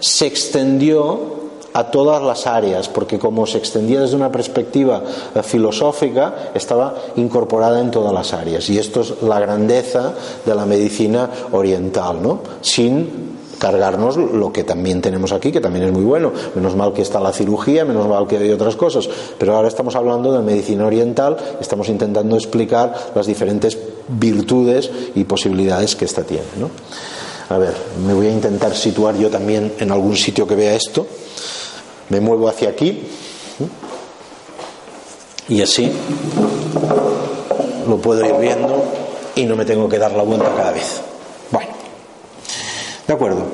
se 0.00 0.26
extendió 0.26 1.42
a 1.74 1.90
todas 1.90 2.22
las 2.22 2.46
áreas, 2.46 2.88
porque 2.88 3.18
como 3.18 3.46
se 3.46 3.58
extendía 3.58 4.00
desde 4.00 4.16
una 4.16 4.30
perspectiva 4.30 5.02
eh, 5.34 5.42
filosófica, 5.42 6.50
estaba 6.54 6.94
incorporada 7.16 7.80
en 7.80 7.90
todas 7.90 8.12
las 8.12 8.32
áreas. 8.32 8.68
Y 8.68 8.78
esto 8.78 9.00
es 9.00 9.22
la 9.22 9.40
grandeza 9.40 10.12
de 10.44 10.54
la 10.54 10.66
medicina 10.66 11.30
oriental, 11.52 12.22
¿no? 12.22 12.40
Sin 12.60 13.32
cargarnos 13.58 14.16
lo 14.16 14.52
que 14.52 14.64
también 14.64 15.00
tenemos 15.00 15.30
aquí, 15.32 15.52
que 15.52 15.60
también 15.60 15.84
es 15.86 15.92
muy 15.92 16.02
bueno. 16.02 16.32
Menos 16.56 16.74
mal 16.74 16.92
que 16.92 17.02
está 17.02 17.20
la 17.20 17.32
cirugía, 17.32 17.84
menos 17.84 18.08
mal 18.08 18.26
que 18.26 18.36
hay 18.36 18.50
otras 18.50 18.74
cosas. 18.74 19.08
Pero 19.38 19.54
ahora 19.54 19.68
estamos 19.68 19.94
hablando 19.94 20.32
de 20.32 20.40
medicina 20.40 20.84
oriental, 20.84 21.36
estamos 21.60 21.88
intentando 21.88 22.34
explicar 22.34 22.92
las 23.14 23.26
diferentes 23.26 23.78
virtudes 24.08 24.90
y 25.14 25.22
posibilidades 25.24 25.94
que 25.94 26.04
esta 26.04 26.24
tiene. 26.24 26.42
¿no? 26.58 26.70
A 27.52 27.58
ver, 27.58 27.74
me 28.06 28.14
voy 28.14 28.28
a 28.28 28.32
intentar 28.32 28.74
situar 28.74 29.14
yo 29.16 29.28
también 29.28 29.74
en 29.78 29.92
algún 29.92 30.16
sitio 30.16 30.46
que 30.46 30.54
vea 30.54 30.74
esto 30.74 31.06
me 32.08 32.18
muevo 32.18 32.48
hacia 32.48 32.70
aquí 32.70 33.02
y 35.48 35.60
así 35.60 35.92
lo 37.86 37.98
puedo 37.98 38.24
ir 38.24 38.34
viendo 38.40 38.84
y 39.34 39.44
no 39.44 39.54
me 39.54 39.66
tengo 39.66 39.86
que 39.86 39.98
dar 39.98 40.12
la 40.12 40.22
vuelta 40.22 40.50
cada 40.56 40.72
vez. 40.72 41.00
Bueno, 41.50 41.70
de 43.06 43.12
acuerdo. 43.12 43.46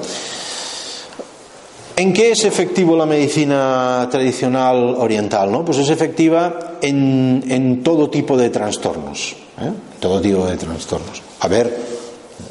¿En 1.97 2.12
qué 2.12 2.31
es 2.31 2.45
efectivo 2.45 2.97
la 2.97 3.07
medicina 3.07 4.07
tradicional 4.09 4.95
oriental? 4.99 5.50
¿no? 5.50 5.64
Pues 5.64 5.78
es 5.78 5.90
efectiva 5.90 6.78
en, 6.81 7.83
todo 7.83 8.09
tipo 8.09 8.37
de 8.37 8.50
trastornos. 8.50 9.35
¿eh? 9.61 9.73
Todo 9.99 10.21
tipo 10.21 10.47
de 10.47 10.57
trastornos. 10.57 11.21
A 11.40 11.49
ver, 11.49 11.98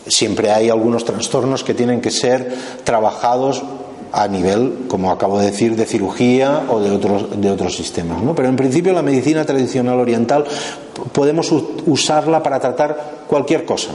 siempre 0.10 0.52
hay 0.52 0.70
algunos 0.70 1.06
trastornos 1.06 1.64
que 1.64 1.74
tienen 1.74 2.02
que 2.02 2.12
ser 2.12 2.56
trabajados 2.84 3.64
a 4.12 4.28
nivel, 4.28 4.86
como 4.88 5.12
acabo 5.12 5.40
de 5.40 5.48
decir, 5.48 5.76
de 5.76 5.86
cirugía 5.86 6.64
o 6.70 6.80
de 6.80 6.92
otros, 6.92 7.40
de 7.40 7.52
otros 7.52 7.76
sistemas. 7.76 8.22
¿no? 8.24 8.34
Pero 8.34 8.50
en 8.50 8.56
principio 8.56 8.94
la 8.94 9.02
medicina 9.02 9.46
tradicional 9.46 10.00
oriental 10.00 10.46
podemos 11.12 11.52
usarla 11.86 12.42
para 12.42 12.60
tratar 12.60 13.26
cualquier 13.28 13.66
cosa 13.66 13.90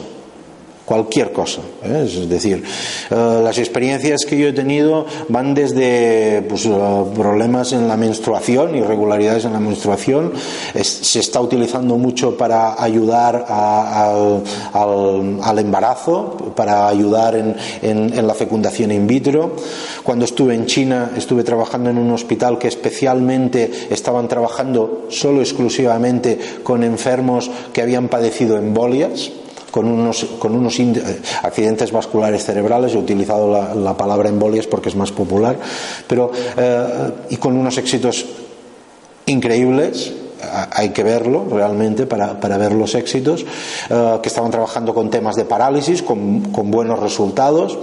cualquier 0.93 1.33
cosa. 1.33 1.63
¿eh? 1.83 2.05
Es 2.05 2.29
decir, 2.29 2.63
eh, 3.11 3.41
las 3.43 3.57
experiencias 3.57 4.27
que 4.29 4.37
yo 4.37 4.49
he 4.49 4.53
tenido 4.53 5.07
van 5.31 5.55
desde 5.55 6.43
pues, 6.43 6.67
eh, 6.67 6.71
problemas 7.15 7.73
en 7.73 7.89
la 7.89 7.97
menstruación, 7.97 8.77
irregularidades 8.77 9.47
en 9.47 9.55
la 9.55 9.59
menstruación, 9.61 10.35
se 10.83 11.19
está 11.19 11.41
utilizando 11.41 11.97
mucho 11.97 12.37
para 12.37 12.83
ayudar 12.83 13.47
al, 13.49 14.43
embarazo, 15.59 16.53
para 16.55 16.89
ayudar 16.89 17.37
en, 17.37 18.27
la 18.27 18.35
fecundación 18.35 18.93
in 18.93 19.07
vitro. 19.07 19.57
Cuando 20.03 20.27
estuve 20.27 20.55
en 20.55 20.67
China, 20.67 21.13
estuve 21.17 21.43
trabajando 21.43 21.89
en 21.89 21.97
un 21.97 22.11
hospital 22.11 22.59
que 22.59 22.69
especialmente 22.69 23.71
estaban 23.89 24.29
trabajando 24.29 25.07
solo 25.09 25.41
exclusivamente 25.41 26.39
con 26.63 26.85
enfermos 26.85 27.51
que 27.73 27.81
habían 27.81 28.09
padecido 28.09 28.59
embolias 28.59 29.33
con 29.73 29.89
unos, 29.89 30.25
con 30.39 30.55
unos 30.55 30.79
eh, 30.79 31.23
accidentes 31.43 31.91
vasculares 31.91 32.45
cerebrales, 32.45 32.95
he 32.95 32.99
utilizado 32.99 33.75
la, 33.75 33.97
palabra 33.97 34.29
embolias 34.29 34.67
porque 34.67 34.91
es 34.91 34.97
más 34.97 35.11
popular, 35.11 35.57
pero, 36.07 36.31
eh, 36.57 37.11
y 37.31 37.37
con 37.39 37.57
unos 37.57 37.79
éxitos 37.79 38.25
increíbles, 39.27 40.13
hay 40.73 40.91
que 40.91 41.03
verlo 41.05 41.47
realmente 41.51 42.05
para, 42.05 42.39
para 42.39 42.59
ver 42.59 42.73
los 42.73 42.95
éxitos, 42.95 43.47
eh, 43.89 44.19
que 44.23 44.29
estaban 44.29 44.51
trabajando 44.51 44.93
con 44.93 45.09
temas 45.09 45.37
de 45.37 45.47
parálisis, 45.47 46.03
con, 46.03 46.53
con 46.53 46.71
buenos 46.71 47.01
resultados. 47.01 47.79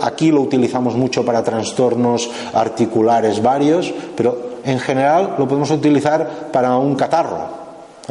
aquí 0.00 0.32
lo 0.32 0.40
utilizamos 0.40 0.96
mucho 0.96 1.24
para 1.24 1.44
trastornos 1.44 2.28
articulares 2.54 3.40
varios, 3.40 3.94
pero 4.16 4.58
en 4.64 4.80
general 4.80 5.36
lo 5.38 5.46
podemos 5.46 5.70
utilizar 5.70 6.50
para 6.50 6.76
un 6.76 6.96
catarro 6.96 7.61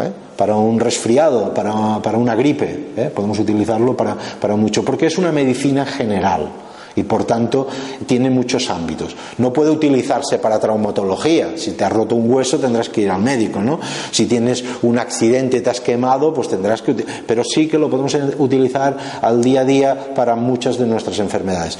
¿eh? 0.03 0.11
para 0.37 0.55
un 0.55 0.79
resfriado, 0.79 1.53
para, 1.53 2.01
para 2.01 2.17
una 2.17 2.35
gripe, 2.35 2.93
¿eh? 2.97 3.11
podemos 3.13 3.37
utilizarlo 3.39 3.95
para, 3.95 4.17
para, 4.39 4.55
mucho, 4.55 4.83
porque 4.83 5.07
es 5.07 5.17
una 5.17 5.31
medicina 5.31 5.85
general. 5.85 6.49
y 6.95 7.03
por 7.03 7.23
tanto 7.23 7.67
tiene 8.05 8.29
muchos 8.29 8.69
ámbitos. 8.69 9.15
No 9.37 9.53
puede 9.53 9.69
utilizarse 9.69 10.39
para 10.39 10.59
traumatología. 10.59 11.53
Si 11.55 11.71
te 11.71 11.83
has 11.83 11.91
roto 11.91 12.15
un 12.15 12.31
hueso 12.31 12.59
tendrás 12.59 12.89
que 12.89 13.01
ir 13.01 13.09
al 13.09 13.21
médico, 13.21 13.61
¿no? 13.61 13.79
Si 14.11 14.25
tienes 14.25 14.63
un 14.81 14.99
accidente 14.99 15.61
te 15.61 15.69
has 15.69 15.81
quemado, 15.81 16.33
pues 16.33 16.49
tendrás 16.49 16.81
que 16.81 16.93
pero 17.25 17.43
sí 17.43 17.67
que 17.67 17.77
lo 17.77 17.89
podemos 17.89 18.15
utilizar 18.39 18.97
al 19.21 19.41
día 19.41 19.61
a 19.61 19.65
día 19.65 20.13
para 20.15 20.35
muchas 20.35 20.77
de 20.77 20.85
nuestras 20.85 21.19
enfermedades. 21.19 21.77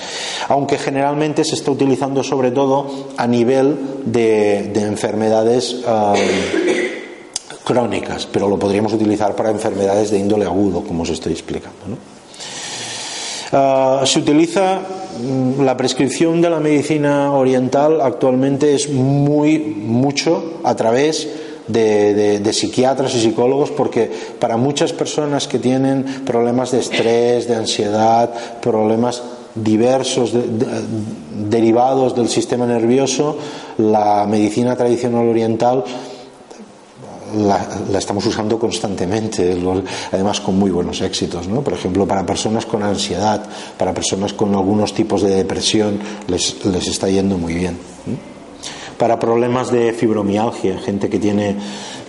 Aunque 0.48 0.78
generalmente 0.78 1.44
se 1.44 1.56
está 1.56 1.72
utilizando 1.72 2.24
sobre 2.24 2.52
todo 2.52 3.08
a 3.18 3.28
nivel 3.28 3.78
de, 4.06 4.72
enfermedades 4.82 5.78
crónicas, 7.72 8.28
pero 8.32 8.48
lo 8.48 8.60
podríamos 8.60 8.94
utilizar 8.94 9.36
para 9.36 9.50
enfermedades 9.50 10.12
de 10.12 10.20
índole 10.20 10.46
agudo, 10.46 10.84
como 10.84 11.04
os 11.04 11.10
estoy 11.10 11.34
explicando. 11.34 11.98
Uh, 13.52 14.06
se 14.06 14.20
utiliza 14.20 14.80
Mm, 15.20 15.64
la 15.66 15.76
prescripción 15.76 16.42
de 16.42 16.50
la 16.50 16.60
medicina 16.60 17.34
oriental 17.34 18.00
actualmente 18.02 18.74
es 18.74 18.90
muy 18.90 19.60
mucho 19.60 20.62
a 20.64 20.74
través 20.76 21.28
de, 21.68 22.42
psiquiatras 22.54 23.14
y 23.16 23.20
psicólogos 23.20 23.72
porque 23.72 24.10
para 24.40 24.58
muchas 24.58 24.94
personas 24.94 25.48
que 25.48 25.60
tienen 25.60 26.24
problemas 26.26 26.72
de 26.72 26.80
estrés, 26.80 27.48
de 27.48 27.56
ansiedad, 27.56 28.30
problemas 28.62 29.22
diversos 29.54 30.34
derivados 31.50 32.16
del 32.16 32.30
sistema 32.30 32.66
nervioso, 32.66 33.38
la 33.78 34.26
medicina 34.30 34.76
tradicional 34.76 35.28
oriental 35.28 35.84
la, 37.36 37.98
estamos 37.98 38.26
usando 38.26 38.58
constantemente, 38.60 39.58
además 40.12 40.40
con 40.42 40.58
muy 40.58 40.72
buenos 40.72 41.02
éxitos. 41.02 41.48
¿no? 41.48 41.62
Por 41.62 41.74
ejemplo, 41.74 42.08
para 42.08 42.26
personas 42.26 42.66
con 42.66 42.84
ansiedad, 42.84 43.44
para 43.78 43.94
personas 43.94 44.34
con 44.34 44.54
algunos 44.54 44.94
tipos 44.94 45.22
de 45.22 45.36
depresión, 45.36 46.00
les, 46.28 46.64
les 46.66 46.88
está 46.88 47.10
yendo 47.10 47.38
muy 47.38 47.54
bien. 47.54 47.78
Para 48.98 49.20
problemas 49.20 49.72
de 49.72 49.94
fibromialgia, 49.94 50.78
gente 50.78 51.10
que 51.10 51.20
tiene 51.20 51.56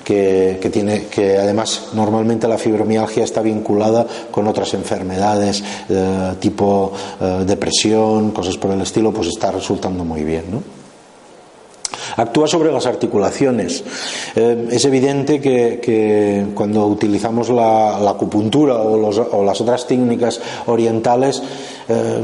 que, 0.05 0.59
que, 0.61 0.69
tiene, 0.71 1.07
que 1.07 1.39
además 1.39 1.91
normalmente 1.95 2.49
la 2.49 2.59
fibromialgia 2.59 3.25
está 3.25 3.41
vinculada 3.41 4.07
con 4.31 4.47
otras 4.49 4.75
enfermedades 4.75 5.63
eh, 5.89 6.35
tipo 6.41 6.93
eh, 7.21 7.45
depresión, 7.47 8.33
cosas 8.33 8.57
por 8.57 8.73
el 8.73 8.81
estilo, 8.81 9.13
pues 9.13 9.29
está 9.29 9.51
resultando 9.51 10.05
muy 10.05 10.25
bien. 10.25 10.45
¿no? 10.51 10.63
Actúa 12.17 12.47
sobre 12.47 12.73
las 12.73 12.87
articulaciones. 12.87 13.85
Eh, 14.37 14.69
es 14.71 14.85
evidente 14.85 15.41
que, 15.41 16.47
cuando 16.55 16.87
utilizamos 16.87 17.49
la, 17.49 18.11
acupuntura 18.11 18.75
o, 18.77 19.45
las 19.45 19.61
otras 19.61 19.87
técnicas 19.87 20.41
orientales, 20.67 21.43
eh, 21.89 22.21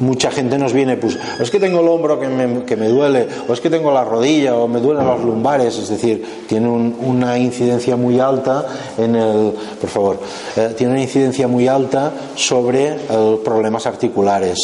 mucha 0.00 0.30
gente 0.30 0.58
nos 0.58 0.72
viene, 0.72 0.96
pues, 0.96 1.18
es 1.40 1.50
que 1.50 1.58
tengo 1.58 1.80
el 1.80 1.88
hombro 1.88 2.20
que 2.20 2.28
me, 2.28 2.88
duele, 2.88 3.26
o 3.48 3.52
es 3.52 3.60
que 3.60 3.70
tengo 3.70 3.90
la 3.90 4.04
rodilla, 4.04 4.54
o 4.54 4.68
me 4.68 4.80
duelen 4.80 5.06
los 5.06 5.24
lumbares, 5.24 5.76
es 5.76 5.88
decir, 5.88 6.44
tiene 6.46 6.68
una 6.68 7.38
incidencia 7.38 7.96
muy 7.96 8.20
alta 8.20 8.66
en 8.96 9.16
el, 9.16 9.52
por 9.80 9.90
favor, 9.90 10.20
eh, 10.56 10.74
tiene 10.76 10.92
una 10.92 11.02
incidencia 11.02 11.48
muy 11.48 11.66
alta 11.66 12.12
sobre 12.36 12.96
problemas 13.44 13.86
articulares, 13.86 14.58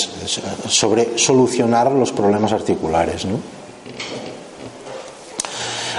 sobre 0.68 1.18
solucionar 1.18 1.90
los 1.90 2.12
problemas 2.12 2.52
articulares, 2.52 3.25
¿no? 3.25 3.53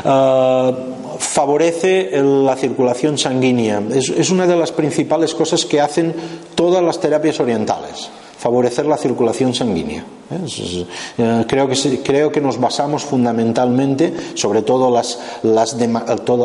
Ah, 0.05 0.71
favorece 1.17 2.11
la 2.21 2.55
circulación 2.55 3.17
sanguínea. 3.17 3.81
Es, 3.91 4.29
una 4.29 4.45
de 4.45 4.55
las 4.55 4.71
principales 4.71 5.33
cosas 5.33 5.65
que 5.65 5.81
hacen 5.81 6.13
todas 6.53 6.83
las 6.83 6.99
terapias 6.99 7.39
orientales 7.39 8.09
favorecer 8.37 8.85
la 8.85 8.97
circulación 8.97 9.55
sanguínea. 9.55 10.05
¿eh? 10.29 10.83
Eh, 11.17 11.45
creo, 11.47 11.67
que, 11.67 12.01
creo 12.03 12.31
que 12.31 12.41
nos 12.41 12.59
basamos 12.59 13.03
fundamentalmente, 13.03 14.13
sobre 14.35 14.61
todo 14.61 14.91
las, 14.91 15.17
las 15.41 15.75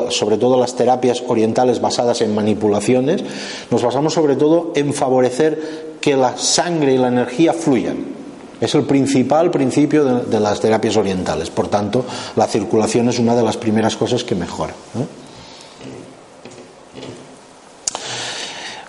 sobre 0.09 0.38
todo 0.38 0.59
las 0.59 0.75
terapias 0.76 1.23
orientales 1.29 1.79
basadas 1.79 2.23
en 2.23 2.35
manipulaciones, 2.35 3.23
nos 3.71 3.83
basamos 3.83 4.14
sobre 4.14 4.37
todo 4.37 4.73
en 4.76 4.95
favorecer 4.95 5.99
que 6.00 6.17
la 6.17 6.38
sangre 6.38 6.95
y 6.95 6.97
la 6.97 7.09
energía 7.09 7.52
fluyan. 7.52 8.20
Es 8.61 8.75
el 8.75 8.83
principal 8.83 9.50
principio 9.50 10.05
de, 10.05 10.40
las 10.40 10.61
terapias 10.61 10.97
orientales. 10.97 11.50
Por 11.50 11.69
tanto, 11.69 12.05
la 12.37 12.47
circulación 12.47 13.09
es 13.09 13.19
una 13.19 13.35
de 13.35 13.43
las 13.43 13.57
primeras 13.57 13.97
cosas 13.97 14.23
que 14.23 14.35
mejora. 14.35 14.75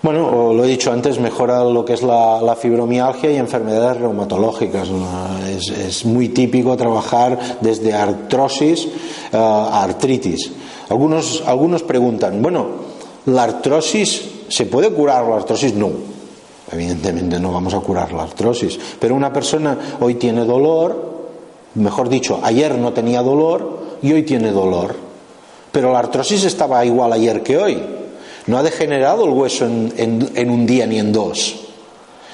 Bueno, 0.03 0.51
lo 0.51 0.65
he 0.65 0.67
dicho 0.67 0.91
antes, 0.91 1.19
mejora 1.19 1.63
lo 1.63 1.85
que 1.85 1.93
es 1.93 2.01
la, 2.01 2.57
fibromialgia 2.59 3.31
y 3.31 3.37
enfermedades 3.37 4.01
reumatológicas. 4.01 4.89
Es, 5.47 6.05
muy 6.05 6.29
típico 6.29 6.75
trabajar 6.75 7.37
desde 7.61 7.93
artrosis 7.93 8.85
eh, 8.85 9.37
a 9.37 9.83
artritis. 9.83 10.51
Algunos, 10.89 11.43
algunos 11.45 11.83
preguntan, 11.83 12.41
bueno, 12.41 12.67
¿la 13.27 13.43
artrosis 13.43 14.23
se 14.49 14.65
puede 14.65 14.89
curar 14.89 15.25
la 15.25 15.35
artrosis? 15.35 15.75
No. 15.75 16.10
Evidentemente 16.71 17.39
no 17.39 17.51
vamos 17.51 17.73
a 17.73 17.79
curar 17.79 18.13
la 18.13 18.23
artrosis, 18.23 18.79
pero 18.99 19.13
una 19.13 19.33
persona 19.33 19.77
hoy 19.99 20.15
tiene 20.15 20.45
dolor, 20.45 21.11
mejor 21.75 22.07
dicho, 22.07 22.39
ayer 22.41 22.77
no 22.77 22.93
tenía 22.93 23.21
dolor 23.21 23.79
y 24.01 24.13
hoy 24.13 24.23
tiene 24.23 24.51
dolor, 24.51 24.95
pero 25.71 25.91
la 25.91 25.99
artrosis 25.99 26.45
estaba 26.45 26.85
igual 26.85 27.11
ayer 27.13 27.43
que 27.43 27.57
hoy. 27.57 27.81
No 28.47 28.57
ha 28.57 28.63
degenerado 28.63 29.25
el 29.25 29.31
hueso 29.31 29.65
en, 29.65 30.49
un 30.49 30.65
día 30.65 30.87
ni 30.87 30.97
en 30.97 31.11
dos. 31.11 31.57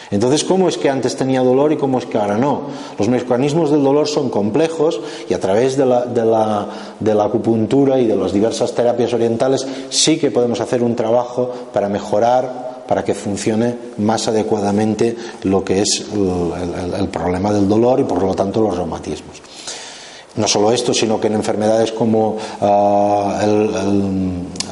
Entonces, 0.09 0.45
¿cómo 0.45 0.69
es 0.69 0.77
que 0.77 0.89
antes 0.89 1.17
tenía 1.17 1.41
dolor 1.41 1.73
y 1.73 1.77
cómo 1.77 1.97
es 1.97 2.05
que 2.05 2.17
ahora 2.17 2.37
no? 2.37 2.67
Los 2.97 3.09
mecanismos 3.09 3.71
del 3.71 3.83
dolor 3.83 4.07
son 4.07 4.29
complejos 4.29 5.01
y 5.29 5.33
a 5.33 5.39
través 5.39 5.75
de 5.75 5.85
la, 5.85 6.05
de, 6.05 6.23
la, 6.23 6.67
de 6.97 7.13
la, 7.13 7.25
acupuntura 7.25 7.99
y 7.99 8.07
de 8.07 8.15
las 8.15 8.31
diversas 8.31 8.73
terapias 8.73 9.13
orientales 9.13 9.67
sí 9.89 10.17
que 10.17 10.31
podemos 10.31 10.61
hacer 10.61 10.81
un 10.81 10.95
trabajo 10.95 11.51
para 11.73 11.89
mejorar 11.89 12.66
para 12.87 13.03
que 13.03 13.13
funcione 13.13 13.75
más 13.97 14.27
adecuadamente 14.27 15.15
lo 15.43 15.63
que 15.63 15.81
es 15.81 16.05
el, 16.99 17.07
problema 17.09 17.51
del 17.51 17.67
dolor 17.67 17.99
y 17.99 18.03
por 18.03 18.23
lo 18.23 18.33
tanto 18.33 18.61
los 18.61 18.75
reumatismos. 18.75 19.41
No 20.35 20.47
solo 20.47 20.71
esto, 20.71 20.93
sino 20.93 21.19
que 21.19 21.27
en 21.27 21.33
enfermedades 21.33 21.91
como 21.91 22.37
ah, 22.61 23.43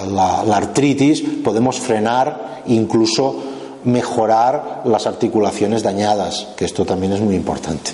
la, 0.08 0.56
artritis 0.56 1.22
podemos 1.44 1.80
frenar, 1.80 2.64
incluso 2.68 3.36
mejorar 3.84 4.84
las 4.86 5.08
articulaciones 5.08 5.84
dañadas, 5.84 6.48
que 6.56 6.66
esto 6.66 6.86
también 6.86 7.14
es 7.14 7.22
muy 7.22 7.36
importante 7.36 7.92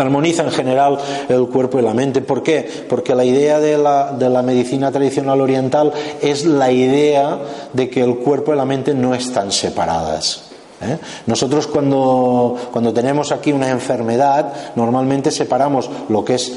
armoniza 0.00 0.44
en 0.44 0.50
general 0.50 0.98
el 1.28 1.46
cuerpo 1.46 1.78
y 1.78 1.82
la 1.82 1.94
mente. 1.94 2.20
¿Por 2.20 2.42
qué? 2.42 2.68
Porque 2.88 3.14
la 3.14 3.24
idea 3.24 3.60
de 3.60 3.78
la, 3.78 4.12
de 4.12 4.28
la, 4.28 4.42
medicina 4.42 4.90
tradicional 4.90 5.40
oriental 5.40 5.92
es 6.20 6.44
la 6.44 6.70
idea 6.70 7.38
de 7.72 7.90
que 7.90 8.02
el 8.02 8.16
cuerpo 8.18 8.52
y 8.52 8.56
la 8.56 8.64
mente 8.64 8.94
no 8.94 9.14
están 9.14 9.52
separadas. 9.52 10.42
¿eh? 10.80 10.98
Nosotros 11.26 11.66
cuando, 11.66 12.56
cuando 12.72 12.92
tenemos 12.92 13.32
aquí 13.32 13.52
una 13.52 13.70
enfermedad, 13.70 14.52
normalmente 14.76 15.30
separamos 15.30 15.90
lo 16.08 16.24
que 16.24 16.34
es 16.34 16.52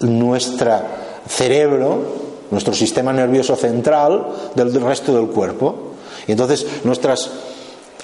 nuestro 0.00 0.80
cerebro, 1.28 2.02
nuestro 2.50 2.74
sistema 2.74 3.12
nervioso 3.12 3.56
central, 3.56 4.26
del 4.54 4.80
resto 4.80 5.14
del 5.14 5.28
cuerpo. 5.28 5.90
Y 6.26 6.32
entonces 6.32 6.66
nuestras 6.84 7.30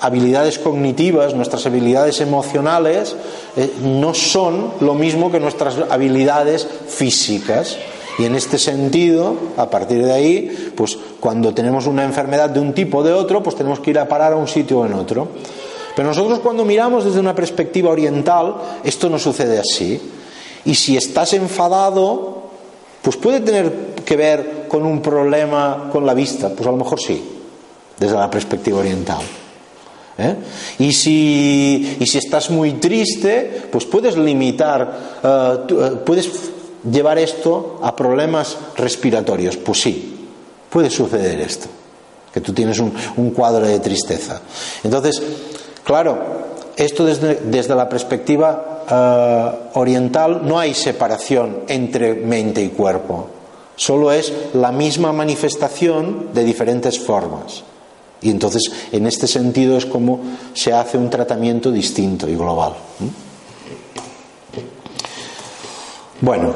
habilidades 0.01 0.59
cognitivas, 0.59 1.35
nuestras 1.35 1.67
habilidades 1.67 2.21
emocionales, 2.21 3.17
eh, 3.57 3.73
no 3.83 4.15
son 4.15 4.73
lo 4.81 4.95
mismo 4.95 5.31
que 5.31 5.41
nuestras 5.41 5.77
habilidades 5.91 6.67
físicas. 6.89 7.77
Y 8.19 8.25
en 8.25 8.35
este 8.35 8.59
sentido, 8.59 9.35
a 9.57 9.69
partir 9.69 10.05
de 10.05 10.13
ahí, 10.13 10.73
pues 10.75 10.97
cuando 11.21 11.53
tenemos 11.53 11.87
una 11.87 12.05
enfermedad 12.05 12.49
de 12.49 12.61
un 12.61 12.73
tipo 12.73 12.99
o 12.99 13.03
de 13.03 13.13
otro, 13.13 13.43
pues 13.43 13.57
tenemos 13.57 13.81
que 13.81 13.91
ir 13.91 13.99
a 13.99 14.09
parar 14.09 14.33
a 14.33 14.37
un 14.37 14.49
sitio 14.49 14.81
o 14.81 14.87
en 14.87 14.95
otro. 14.95 15.29
Pero 15.95 16.09
nosotros 16.09 16.41
cuando 16.41 16.65
miramos 16.65 17.05
desde 17.05 17.21
una 17.21 17.35
perspectiva 17.35 17.91
oriental, 17.91 18.55
esto 18.85 19.11
no 19.11 19.19
sucede 19.19 19.59
así. 19.59 20.01
Y 20.65 20.75
si 20.75 20.97
estás 20.97 21.33
enfadado, 21.35 22.43
pues 23.03 23.17
puede 23.17 23.41
tener 23.41 23.95
que 24.05 24.17
ver 24.17 24.67
con 24.69 24.85
un 24.85 25.01
problema 25.01 25.89
con 25.93 26.05
la 26.05 26.15
vista, 26.15 26.49
pues 26.49 26.67
a 26.67 26.71
lo 26.71 26.79
mejor 26.79 27.01
sí, 27.01 27.23
desde 27.99 28.17
la 28.17 28.31
perspectiva 28.31 28.81
oriental. 28.81 29.21
¿Eh? 30.19 30.37
Y, 30.79 30.93
si, 30.93 31.97
y, 32.01 32.07
si, 32.07 32.19
estás 32.19 32.51
muy 32.51 32.73
triste, 32.75 33.69
pues 33.71 33.85
puedes 33.85 34.17
limitar, 34.17 35.19
eh, 35.23 35.59
eh, 35.69 35.91
puedes 36.05 36.31
llevar 36.91 37.19
esto 37.19 37.81
a 37.83 37.95
problemas 37.95 38.57
respiratorios. 38.77 39.57
Pues 39.57 39.81
sí, 39.81 40.29
puede 40.71 40.91
suceder 40.91 41.41
esto, 41.41 41.69
que 42.33 42.41
tú 42.41 42.53
tienes 42.53 42.79
un, 42.79 43.31
cuadro 43.31 43.67
de 43.67 43.81
tristeza. 43.81 44.41
Entonces, 44.83 45.23
claro, 45.85 46.19
esto 46.77 47.05
desde, 47.05 47.37
desde 47.37 47.75
la 47.75 47.89
perspectiva 47.89 48.73
oriental 49.75 50.43
no 50.45 50.61
hay 50.61 50.73
separación 50.73 51.65
entre 51.67 52.15
mente 52.15 52.63
y 52.63 52.69
cuerpo, 52.69 53.27
solo 53.75 54.13
es 54.13 54.33
la 54.55 54.71
misma 54.71 55.13
manifestación 55.13 56.29
de 56.33 56.45
diferentes 56.45 57.01
formas. 57.01 57.65
Y 58.23 58.31
entonces, 58.31 58.71
en 58.93 59.07
este 59.07 59.27
sentido, 59.27 59.77
es 59.77 59.87
como 59.87 60.21
se 60.55 60.73
hace 60.73 60.99
un 60.99 61.11
tratamiento 61.11 61.71
distinto 61.71 62.29
y 62.29 62.35
global. 62.35 62.75
Bueno, 66.21 66.55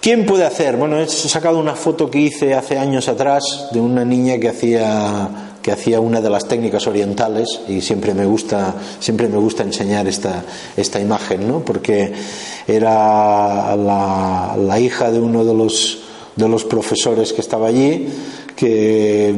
¿quién 0.00 0.26
puede 0.26 0.44
hacer? 0.44 0.76
Bueno, 0.76 0.98
he 0.98 1.06
sacado 1.06 1.58
una 1.58 1.76
foto 1.76 2.10
que 2.10 2.18
hice 2.18 2.54
hace 2.54 2.76
años 2.76 3.08
atrás 3.08 3.68
de 3.72 3.80
una 3.80 4.04
niña 4.04 4.38
que 4.38 4.48
hacía 4.48 5.44
que 5.62 5.72
hacía 5.72 6.00
una 6.00 6.20
de 6.20 6.30
las 6.30 6.46
técnicas 6.46 6.86
orientales 6.86 7.60
y 7.68 7.80
siempre 7.80 8.14
me 8.14 8.24
gusta 8.24 8.74
siempre 9.00 9.28
me 9.28 9.36
gusta 9.36 9.64
enseñar 9.64 10.06
esta, 10.06 10.44
esta 10.76 11.00
imagen 11.00 11.46
¿no? 11.48 11.60
porque 11.60 12.12
era 12.66 13.76
la, 13.76 14.56
la 14.56 14.80
hija 14.80 15.10
de 15.10 15.20
uno 15.20 15.44
de 15.44 15.54
los 15.54 15.98
de 16.36 16.48
los 16.48 16.64
profesores 16.64 17.32
que 17.32 17.40
estaba 17.40 17.66
allí 17.66 18.08
que 18.58 19.32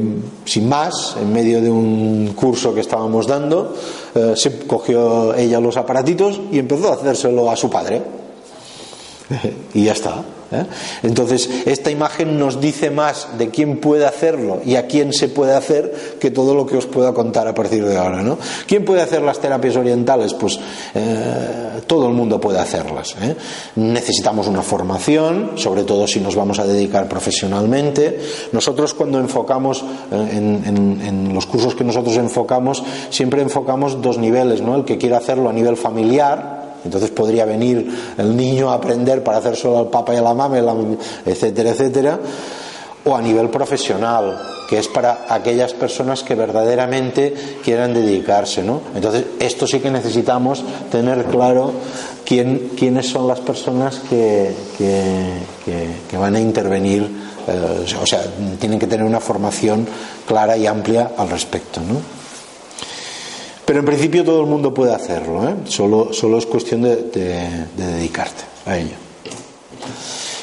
sin 0.47 0.67
más, 0.67 1.15
en 1.21 1.31
medio 1.31 1.61
de 1.61 1.71
un 1.71 2.33
curso 2.35 2.73
que 2.73 2.81
estábamos 2.81 3.27
dando, 3.27 3.77
eh, 4.15 4.33
se 4.35 4.61
cogió 4.61 5.35
ella 5.35 5.61
los 5.61 5.77
aparatitos 5.77 6.41
y 6.51 6.59
empezó 6.59 6.89
a 6.89 6.95
hacérselo 6.95 7.51
a 7.51 7.57
su 7.57 7.69
padre. 7.69 8.01
y 9.75 9.85
ya 9.85 9.93
está. 9.93 10.25
¿Eh? 10.53 10.65
Entonces, 11.03 11.49
esta 11.67 11.91
imagen 11.91 12.39
nos 12.39 12.61
dice 12.61 12.91
más 12.91 13.39
de 13.39 13.51
quién 13.51 13.79
puede 13.79 14.07
hacerlo 14.07 14.61
y 14.65 14.77
a 14.77 14.87
quién 14.87 15.13
se 15.13 15.29
puede 15.29 15.55
hacer 15.55 16.17
que 16.19 16.31
todo 16.31 16.55
lo 16.55 16.67
que 16.67 16.77
os 16.77 16.87
pueda 16.87 17.13
contar 17.13 17.49
a 17.49 17.55
partir 17.55 17.85
de 17.85 17.97
ahora. 17.97 18.23
¿no? 18.23 18.39
¿Quién 18.67 18.85
puede 18.85 19.03
hacer 19.03 19.23
las 19.23 19.39
terapias 19.39 19.77
orientales? 19.77 20.35
Pues 20.35 20.59
eh, 20.95 21.81
todo 21.87 22.09
el 22.09 22.15
mundo 22.15 22.41
puede 22.41 22.59
hacerlas. 22.59 23.17
¿eh? 23.23 23.37
Necesitamos 23.77 24.47
una 24.47 24.63
formación, 24.63 25.53
sobre 25.57 25.85
todo 25.85 26.07
si 26.07 26.21
nos 26.21 26.35
vamos 26.35 26.59
a 26.59 26.67
dedicar 26.67 27.09
profesionalmente. 27.09 28.21
Nosotros 28.53 28.95
cuando 28.95 29.19
enfocamos 29.19 29.85
en, 30.11 31.01
en 31.05 31.35
los 31.35 31.47
cursos 31.47 31.75
que 31.75 31.85
nosotros 31.85 32.17
enfocamos, 32.17 32.83
siempre 33.11 33.43
enfocamos 33.43 34.01
dos 34.03 34.19
niveles, 34.19 34.61
¿no? 34.61 34.77
El 34.77 34.85
que 34.85 34.99
quiere 34.99 35.17
hacerlo 35.17 35.49
a 35.49 35.53
nivel 35.53 35.77
familiar, 35.77 36.60
entonces 36.85 37.11
podría 37.11 37.45
venir 37.45 38.15
el 38.17 38.37
niño 38.37 38.71
a 38.71 38.75
aprender 38.75 39.23
para 39.23 39.39
hacer 39.39 39.57
solo 39.57 39.79
al 39.79 39.89
papa 39.89 40.15
y 40.15 40.17
a 40.17 40.23
la 40.23 40.35
mama, 40.35 40.59
etcétera, 41.25 41.71
etcétera. 41.71 42.19
O 43.05 43.17
a 43.17 43.23
nivel 43.23 43.49
profesional, 43.49 44.39
que 44.69 44.79
es 44.79 44.89
para 44.89 45.25
aquellas 45.29 45.73
personas 45.73 46.23
que 46.23 46.35
verdaderamente 46.35 47.35
quieran 47.65 47.95
dedicarse. 47.95 48.63
¿no? 48.63 48.83
Entonces, 48.95 49.25
esto 49.39 49.67
sí 49.67 49.81
que 49.81 49.91
necesitamos 49.91 50.63
tener 50.93 51.25
claro 51.25 51.73
quién, 52.25 52.71
quiénes 52.79 53.09
son 53.09 53.27
las 53.27 53.41
personas 53.41 54.01
que, 54.09 54.55
que, 54.79 56.17
van 56.17 56.37
a 56.37 56.41
intervenir. 56.41 57.03
Eh, 57.49 57.97
o 58.01 58.07
sea, 58.07 58.23
tienen 58.61 58.79
que 58.79 58.87
tener 58.87 59.05
una 59.05 59.19
formación 59.19 59.89
clara 60.27 60.57
y 60.57 60.67
amplia 60.67 61.13
al 61.17 61.31
respecto. 61.31 61.81
¿no? 61.81 62.20
Pero 63.71 63.79
en 63.79 63.87
principio 63.87 64.25
todo 64.25 64.41
el 64.41 64.49
mundo 64.49 64.75
puede 64.75 64.93
hacerlo, 64.93 65.49
¿eh? 65.49 65.55
solo, 65.67 66.13
solo 66.13 66.39
es 66.39 66.47
cuestión 66.47 66.83
de, 66.83 66.97
dedicarte 67.77 68.43
a 68.67 68.77
ello. 68.77 68.97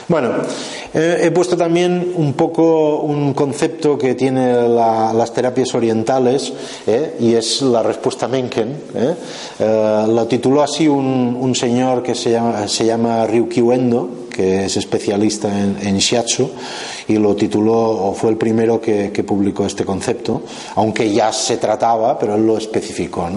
Bueno, 0.08 0.32
eh, 0.94 1.20
he 1.24 1.32
puesto 1.32 1.58
también 1.58 2.14
un 2.16 2.32
poco 2.36 3.02
un 3.02 3.34
concepto 3.34 3.98
que 3.98 4.16
tiene 4.16 4.70
las 4.70 5.34
terapias 5.34 5.76
orientales 5.76 6.54
¿eh? 6.88 7.18
y 7.20 7.34
es 7.34 7.62
la 7.64 7.84
respuesta 7.84 8.30
Menken. 8.30 8.74
lo 9.60 10.26
tituló 10.28 10.64
así 10.64 10.88
un, 10.88 11.54
señor 11.54 12.04
que 12.04 12.16
se 12.16 12.32
llama, 12.32 12.66
se 12.70 12.86
llama 12.86 13.28
Ryuki 13.28 13.60
Uendo, 13.60 14.10
que 14.38 14.66
es 14.66 14.78
especialista 14.78 15.50
en, 15.50 15.98
shiatsu 15.98 16.48
y 17.08 17.18
lo 17.18 17.36
tituló 17.36 17.74
o 17.74 18.14
fue 18.14 18.30
el 18.30 18.38
primero 18.38 18.80
que, 18.80 19.10
publicó 19.26 19.66
este 19.66 19.84
concepto, 19.84 20.44
aunque 20.76 21.12
ya 21.12 21.34
se 21.34 21.58
trataba, 21.58 22.20
pero 22.20 22.36
él 22.36 22.46
lo 22.46 22.56
especificó. 22.56 23.28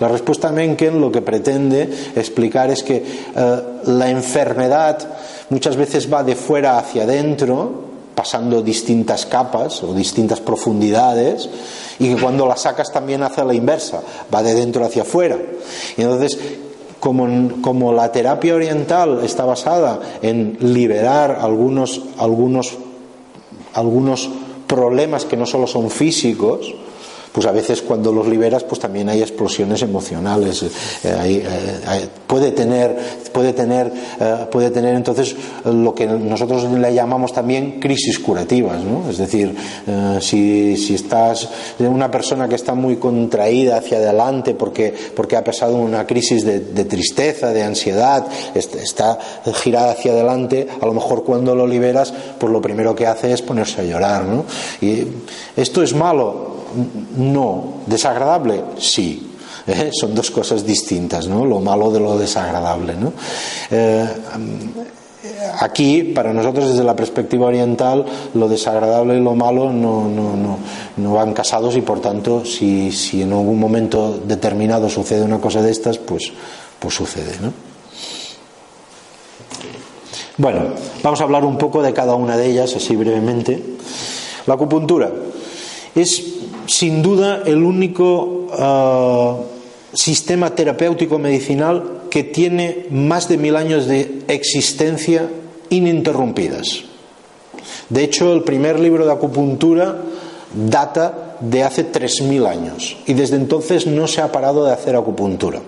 La 0.00 0.08
respuesta 0.08 0.52
Mencken 0.52 1.00
lo 1.00 1.10
que 1.10 1.22
pretende 1.22 1.88
explicar 2.14 2.70
es 2.70 2.82
que 2.82 2.96
eh, 2.96 3.62
la 3.86 4.10
enfermedad 4.10 4.98
muchas 5.48 5.76
veces 5.76 6.12
va 6.12 6.22
de 6.22 6.36
fuera 6.36 6.76
hacia 6.76 7.04
adentro, 7.04 7.88
pasando 8.14 8.60
distintas 8.60 9.24
capas 9.24 9.82
o 9.82 9.94
distintas 9.94 10.40
profundidades 10.40 11.48
y 11.98 12.14
que 12.14 12.20
cuando 12.20 12.46
la 12.46 12.56
sacas 12.58 12.92
también 12.92 13.22
hace 13.22 13.42
la 13.46 13.54
inversa, 13.54 14.02
va 14.32 14.42
de 14.42 14.54
dentro 14.54 14.84
hacia 14.84 15.02
afuera. 15.02 15.38
Y 15.96 16.02
entonces 16.02 16.38
como, 17.00 17.62
como, 17.62 17.92
la 17.92 18.12
terapia 18.12 18.54
oriental 18.54 19.20
está 19.24 19.44
basada 19.44 19.98
en 20.22 20.58
liberar 20.60 21.38
algunos, 21.40 22.02
algunos, 22.18 22.76
algunos 23.74 24.30
problemas 24.66 25.24
que 25.24 25.36
no 25.36 25.46
solo 25.46 25.66
son 25.66 25.90
físicos, 25.90 26.74
pues 27.32 27.46
a 27.46 27.52
veces 27.52 27.82
cuando 27.82 28.12
los 28.12 28.26
liberas 28.26 28.64
pues 28.64 28.80
también 28.80 29.08
hay 29.08 29.22
explosiones 29.22 29.82
emocionales 29.82 30.62
eh, 30.62 30.68
eh, 31.04 32.08
puede 32.26 32.50
tener 32.52 32.96
puede 33.32 33.52
tener 33.52 33.92
eh, 34.20 34.46
puede 34.50 34.70
tener 34.70 34.94
entonces 34.94 35.36
lo 35.64 35.94
que 35.94 36.06
nosotros 36.06 36.64
le 36.64 36.94
llamamos 36.94 37.32
también 37.32 37.78
crisis 37.78 38.18
curativas 38.18 38.82
¿no? 38.82 39.08
es 39.08 39.18
decir 39.18 39.54
si, 40.20 40.76
si 40.76 40.94
estás 40.94 41.48
una 41.78 42.10
persona 42.10 42.48
que 42.48 42.56
está 42.56 42.74
muy 42.74 42.96
contraída 42.96 43.76
hacia 43.76 43.98
adelante 43.98 44.54
porque 44.54 44.92
porque 45.14 45.36
ha 45.36 45.44
pasado 45.44 45.76
una 45.76 46.06
crisis 46.06 46.44
de, 46.44 46.60
de 46.60 46.84
tristeza 46.84 47.52
de 47.52 47.62
ansiedad 47.62 48.26
está 48.54 49.18
girada 49.62 49.92
hacia 49.92 50.12
adelante 50.12 50.66
a 50.80 50.86
lo 50.86 50.94
mejor 50.94 51.24
cuando 51.24 51.54
lo 51.54 51.66
liberas 51.66 52.12
pues 52.38 52.52
lo 52.52 52.60
primero 52.60 52.94
que 52.94 53.06
hace 53.06 53.32
es 53.32 53.42
ponerse 53.42 53.80
a 53.80 53.84
llorar 53.84 54.24
¿no? 54.24 54.44
y 54.80 55.04
esto 55.56 55.82
es 55.82 55.94
malo 55.94 56.49
no. 57.16 57.74
¿Desagradable? 57.86 58.62
Sí. 58.78 59.30
¿Eh? 59.66 59.90
Son 59.92 60.14
dos 60.14 60.30
cosas 60.30 60.64
distintas, 60.64 61.26
¿no? 61.26 61.44
Lo 61.44 61.60
malo 61.60 61.90
de 61.90 62.00
lo 62.00 62.18
desagradable, 62.18 62.94
¿no? 62.94 63.12
Eh, 63.70 64.06
aquí, 65.60 66.02
para 66.02 66.32
nosotros, 66.32 66.70
desde 66.70 66.84
la 66.84 66.96
perspectiva 66.96 67.46
oriental, 67.46 68.04
lo 68.34 68.48
desagradable 68.48 69.16
y 69.16 69.20
lo 69.20 69.34
malo 69.34 69.72
no, 69.72 70.08
no, 70.08 70.36
no, 70.36 70.58
no 70.96 71.12
van 71.12 71.34
casados 71.34 71.76
y, 71.76 71.82
por 71.82 72.00
tanto, 72.00 72.44
si, 72.44 72.90
si, 72.92 73.22
en 73.22 73.32
algún 73.32 73.58
momento 73.58 74.18
determinado 74.24 74.88
sucede 74.88 75.22
una 75.22 75.38
cosa 75.38 75.62
de 75.62 75.70
estas, 75.70 75.98
pues, 75.98 76.32
pues 76.78 76.94
sucede, 76.94 77.36
¿no? 77.40 77.52
Bueno, 80.38 80.68
vamos 81.02 81.20
a 81.20 81.24
hablar 81.24 81.44
un 81.44 81.58
poco 81.58 81.82
de 81.82 81.92
cada 81.92 82.14
una 82.14 82.38
de 82.38 82.46
ellas, 82.46 82.74
así 82.74 82.96
brevemente. 82.96 83.62
La 84.46 84.54
acupuntura 84.54 85.10
es 85.94 86.39
sin 86.70 87.02
duda 87.02 87.42
el 87.44 87.64
único 87.64 88.46
ah, 88.52 89.36
sistema 89.92 90.54
terapéutico 90.54 91.18
medicinal 91.18 92.02
que 92.10 92.22
tiene 92.22 92.86
más 92.90 93.28
de 93.28 93.38
mil 93.38 93.56
años 93.56 93.86
de 93.86 94.22
existencia 94.28 95.28
ininterrumpidas. 95.68 96.84
De 97.88 98.04
hecho, 98.04 98.32
el 98.32 98.44
primer 98.44 98.78
libro 98.78 99.04
de 99.04 99.12
acupuntura 99.12 99.96
data 100.54 101.36
de 101.40 101.64
hace 101.64 101.84
tres 101.84 102.22
mil 102.22 102.46
años 102.46 102.96
y 103.06 103.14
desde 103.14 103.36
entonces 103.36 103.86
no 103.86 104.06
se 104.06 104.20
ha 104.20 104.30
parado 104.30 104.64
de 104.64 104.72
hacer 104.72 104.94
acupuntura. 104.94 105.60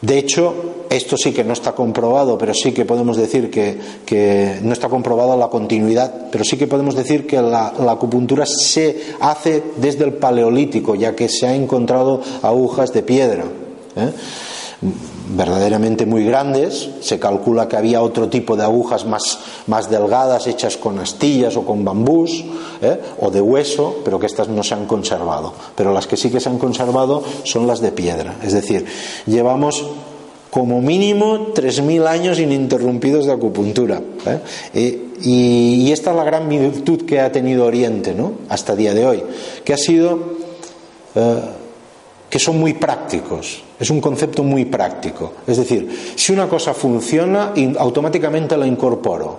De 0.00 0.18
hecho, 0.18 0.54
esto 0.90 1.16
sí 1.16 1.32
que 1.32 1.44
no 1.44 1.52
está 1.52 1.72
comprobado, 1.72 2.36
pero 2.36 2.52
sí 2.52 2.72
que 2.72 2.84
podemos 2.84 3.16
decir 3.16 3.50
que, 3.50 4.58
no 4.62 4.72
está 4.72 4.88
comprobada 4.88 5.36
la 5.36 5.48
continuidad, 5.48 6.28
pero 6.30 6.44
sí 6.44 6.56
que 6.56 6.66
podemos 6.66 6.94
decir 6.94 7.26
que 7.26 7.40
la, 7.40 7.68
acupuntura 7.88 8.44
se 8.46 9.14
hace 9.20 9.62
desde 9.76 10.04
el 10.04 10.14
paleolítico, 10.14 10.94
ya 10.94 11.16
que 11.16 11.28
se 11.28 11.46
ha 11.46 11.54
encontrado 11.54 12.20
agujas 12.42 12.92
de 12.92 13.02
piedra. 13.02 13.44
¿eh? 13.96 14.12
Verdaderamente 15.34 16.06
muy 16.06 16.24
grandes. 16.24 16.90
Se 17.00 17.18
calcula 17.18 17.68
que 17.68 17.76
había 17.76 18.02
otro 18.02 18.28
tipo 18.28 18.56
de 18.56 18.64
agujas 18.64 19.06
más, 19.06 19.38
más 19.66 19.90
delgadas, 19.90 20.46
hechas 20.46 20.76
con 20.76 20.98
astillas 20.98 21.56
o 21.56 21.64
con 21.64 21.84
bambús 21.84 22.44
¿eh? 22.82 23.00
o 23.20 23.30
de 23.30 23.40
hueso, 23.40 23.96
pero 24.04 24.18
que 24.18 24.26
estas 24.26 24.48
no 24.48 24.62
se 24.62 24.74
han 24.74 24.86
conservado. 24.86 25.52
Pero 25.74 25.92
las 25.92 26.06
que 26.06 26.16
sí 26.16 26.30
que 26.30 26.40
se 26.40 26.48
han 26.48 26.58
conservado 26.58 27.22
son 27.44 27.66
las 27.66 27.80
de 27.80 27.92
piedra. 27.92 28.36
Es 28.42 28.52
decir, 28.52 28.86
llevamos 29.26 29.84
como 30.50 30.80
mínimo 30.80 31.52
3.000 31.54 32.06
años 32.06 32.38
ininterrumpidos 32.38 33.26
de 33.26 33.32
acupuntura. 33.32 34.00
¿eh? 34.74 35.02
Y, 35.22 35.92
esta 35.92 36.10
es 36.10 36.16
la 36.16 36.24
gran 36.24 36.48
virtud 36.48 37.02
que 37.02 37.20
ha 37.20 37.32
tenido 37.32 37.64
Oriente 37.64 38.14
¿no? 38.14 38.32
hasta 38.48 38.76
día 38.76 38.92
de 38.92 39.06
hoy, 39.06 39.22
que 39.64 39.72
ha 39.72 39.78
sido 39.78 40.18
eh, 41.14 41.40
que 42.28 42.38
son 42.38 42.58
muy 42.58 42.74
prácticos. 42.74 43.62
Es 43.78 43.90
un 43.90 44.00
concepto 44.00 44.42
muy 44.42 44.64
práctico. 44.64 45.32
Es 45.46 45.56
decir, 45.56 46.14
si 46.16 46.32
una 46.32 46.48
cosa 46.48 46.74
funciona, 46.74 47.52
automáticamente 47.78 48.56
la 48.56 48.66
incorporo. 48.66 49.38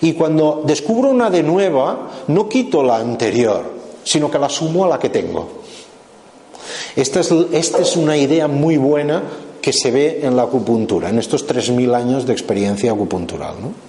Y 0.00 0.12
cuando 0.12 0.62
descubro 0.66 1.10
una 1.10 1.30
de 1.30 1.42
nueva, 1.42 2.10
no 2.28 2.48
quito 2.48 2.82
la 2.82 2.96
anterior, 2.96 3.62
sino 4.04 4.30
que 4.30 4.38
la 4.38 4.48
sumo 4.48 4.84
a 4.84 4.88
la 4.88 4.98
que 4.98 5.08
tengo. 5.08 5.48
Esta 6.96 7.20
es, 7.20 7.96
una 7.96 8.16
idea 8.16 8.48
muy 8.48 8.76
buena 8.76 9.22
que 9.62 9.72
se 9.72 9.90
ve 9.90 10.20
en 10.22 10.36
la 10.36 10.42
acupuntura, 10.42 11.08
en 11.10 11.18
estos 11.18 11.46
3.000 11.46 11.94
años 11.94 12.26
de 12.26 12.32
experiencia 12.32 12.92
acupuntural. 12.92 13.54
La 13.54 13.87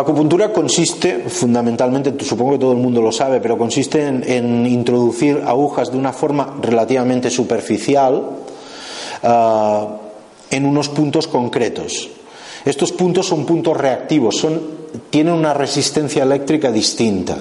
La 0.00 0.04
acupuntura 0.04 0.50
consiste, 0.50 1.28
fundamentalmente, 1.28 2.24
supongo 2.24 2.52
que 2.52 2.58
todo 2.60 2.72
el 2.72 2.78
mundo 2.78 3.02
lo 3.02 3.12
sabe, 3.12 3.38
pero 3.38 3.58
consiste 3.58 4.06
en, 4.06 4.66
introducir 4.66 5.42
agujas 5.46 5.92
de 5.92 5.98
una 5.98 6.14
forma 6.14 6.56
relativamente 6.62 7.28
superficial 7.28 8.30
ah, 9.22 9.98
en 10.50 10.64
unos 10.64 10.88
puntos 10.88 11.28
concretos. 11.28 12.08
Estos 12.64 12.92
puntos 12.92 13.26
son 13.26 13.44
puntos 13.44 13.76
reactivos, 13.76 14.38
son, 14.38 14.62
tienen 15.10 15.34
una 15.34 15.52
resistencia 15.52 16.22
eléctrica 16.22 16.72
distinta. 16.72 17.36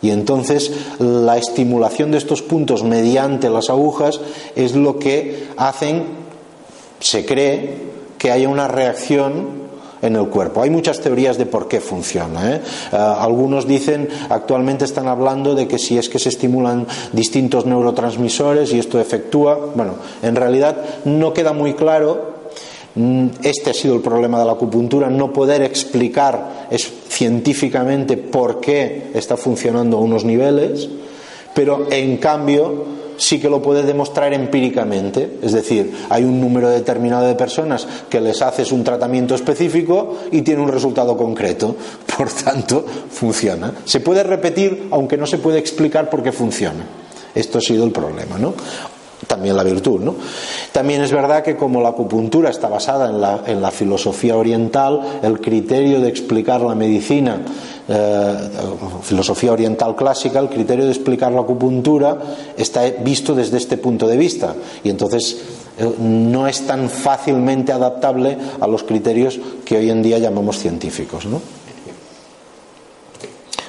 Y 0.00 0.10
entonces 0.10 0.70
la 1.00 1.36
estimulación 1.36 2.12
de 2.12 2.18
estos 2.18 2.40
puntos 2.40 2.84
mediante 2.84 3.50
las 3.50 3.68
agujas 3.68 4.20
es 4.54 4.76
lo 4.76 5.00
que 5.00 5.48
hacen, 5.56 6.04
se 7.00 7.26
cree, 7.26 7.96
que 8.16 8.30
haya 8.30 8.48
una 8.48 8.68
reacción 8.68 9.65
en 10.06 10.16
el 10.16 10.28
cuerpo. 10.28 10.62
Hay 10.62 10.70
muchas 10.70 11.00
teorías 11.00 11.38
de 11.38 11.46
por 11.46 11.68
qué 11.68 11.80
funciona. 11.80 12.54
¿eh? 12.54 12.60
Eh, 12.92 12.96
algunos 12.96 13.66
dicen, 13.66 14.08
actualmente 14.28 14.84
están 14.84 15.08
hablando 15.08 15.54
de 15.54 15.66
que 15.66 15.78
si 15.78 15.98
es 15.98 16.08
que 16.08 16.18
se 16.18 16.28
estimulan 16.28 16.86
distintos 17.12 17.66
neurotransmisores 17.66 18.72
y 18.72 18.78
esto 18.78 19.00
efectúa. 19.00 19.72
Bueno, 19.74 19.94
en 20.22 20.36
realidad 20.36 20.76
no 21.04 21.32
queda 21.32 21.52
muy 21.52 21.74
claro. 21.74 22.36
Mm, 22.94 23.26
este 23.42 23.70
ha 23.70 23.74
sido 23.74 23.94
el 23.94 24.00
problema 24.00 24.38
de 24.38 24.46
la 24.46 24.52
acupuntura, 24.52 25.10
no 25.10 25.32
poder 25.32 25.62
explicar 25.62 26.66
científicamente 27.08 28.16
por 28.16 28.60
qué 28.60 29.10
está 29.14 29.36
funcionando 29.36 29.98
a 29.98 30.00
unos 30.00 30.24
niveles, 30.24 30.88
pero 31.54 31.86
en 31.90 32.16
cambio 32.16 32.96
sí 33.16 33.40
que 33.40 33.48
lo 33.48 33.62
puede 33.62 33.82
demostrar 33.82 34.32
empíricamente. 34.32 35.38
Es 35.42 35.52
decir, 35.52 35.92
hay 36.08 36.24
un 36.24 36.40
número 36.40 36.68
determinado 36.70 37.26
de 37.26 37.34
personas 37.34 37.86
que 38.08 38.20
les 38.20 38.42
haces 38.42 38.72
un 38.72 38.84
tratamiento 38.84 39.34
específico 39.34 40.16
y 40.30 40.42
tiene 40.42 40.62
un 40.62 40.68
resultado 40.68 41.16
concreto. 41.16 41.76
Por 42.16 42.30
tanto, 42.30 42.84
funciona. 43.10 43.72
Se 43.84 44.00
puede 44.00 44.22
repetir, 44.22 44.88
aunque 44.90 45.16
no 45.16 45.26
se 45.26 45.38
puede 45.38 45.58
explicar 45.58 46.08
por 46.08 46.22
qué 46.22 46.32
funciona. 46.32 46.84
Esto 47.34 47.58
ha 47.58 47.60
sido 47.60 47.84
el 47.84 47.92
problema, 47.92 48.38
¿no? 48.38 48.54
También 49.26 49.56
la 49.56 49.62
virtud, 49.62 50.00
¿no? 50.00 50.14
También 50.72 51.02
es 51.02 51.12
verdad 51.12 51.42
que 51.42 51.56
como 51.56 51.80
la 51.80 51.90
acupuntura 51.90 52.50
está 52.50 52.68
basada 52.68 53.10
en 53.10 53.20
la, 53.20 53.42
en 53.46 53.60
la 53.60 53.70
filosofía 53.70 54.36
oriental, 54.36 55.20
el 55.22 55.40
criterio 55.40 56.00
de 56.00 56.08
explicar 56.08 56.60
la 56.62 56.74
medicina 56.74 57.40
eh, 57.88 58.34
filosofía 59.02 59.52
oriental 59.52 59.94
clásica, 59.94 60.40
el 60.40 60.48
criterio 60.48 60.84
de 60.84 60.90
explicar 60.90 61.32
la 61.32 61.42
acupuntura 61.42 62.18
está 62.56 62.82
visto 63.02 63.34
desde 63.34 63.58
este 63.58 63.76
punto 63.76 64.08
de 64.08 64.16
vista 64.16 64.54
y 64.82 64.90
entonces 64.90 65.36
eh, 65.78 65.94
no 65.98 66.48
es 66.48 66.66
tan 66.66 66.88
fácilmente 66.88 67.72
adaptable 67.72 68.36
a 68.60 68.66
los 68.66 68.82
criterios 68.82 69.38
que 69.64 69.76
hoy 69.76 69.90
en 69.90 70.02
día 70.02 70.18
llamamos 70.18 70.58
científicos. 70.58 71.26
¿no? 71.26 71.40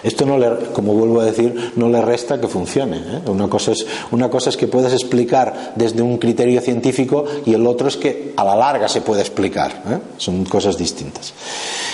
Esto 0.03 0.25
no 0.25 0.37
le, 0.37 0.71
como 0.73 0.93
vuelvo 0.93 1.21
a 1.21 1.25
decir, 1.25 1.73
no 1.75 1.89
le 1.89 2.01
resta 2.01 2.39
que 2.39 2.47
funcione. 2.47 2.97
¿eh? 2.97 3.21
Una, 3.27 3.47
cosa 3.47 3.71
es, 3.71 3.85
una 4.11 4.29
cosa 4.29 4.49
es 4.49 4.57
que 4.57 4.67
puedes 4.67 4.93
explicar 4.93 5.73
desde 5.75 6.01
un 6.01 6.17
criterio 6.17 6.61
científico 6.61 7.25
y 7.45 7.53
el 7.53 7.65
otro 7.65 7.87
es 7.87 7.97
que 7.97 8.33
a 8.35 8.43
la 8.43 8.55
larga 8.55 8.87
se 8.87 9.01
puede 9.01 9.21
explicar. 9.21 9.83
¿eh? 9.89 9.99
Son 10.17 10.45
cosas 10.45 10.77
distintas. 10.77 11.33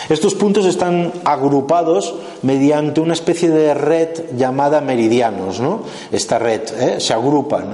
Estos 0.10 0.36
puntos 0.36 0.66
están 0.66 1.14
agrupados 1.24 2.14
mediante 2.42 3.00
una 3.00 3.14
especie 3.14 3.50
de 3.50 3.74
red 3.74 4.36
llamada 4.36 4.82
meridianos. 4.82 5.60
¿no? 5.60 5.84
Esta 6.12 6.40
red 6.40 6.62
¿eh? 6.78 7.00
se 7.00 7.14
agrupan. 7.14 7.72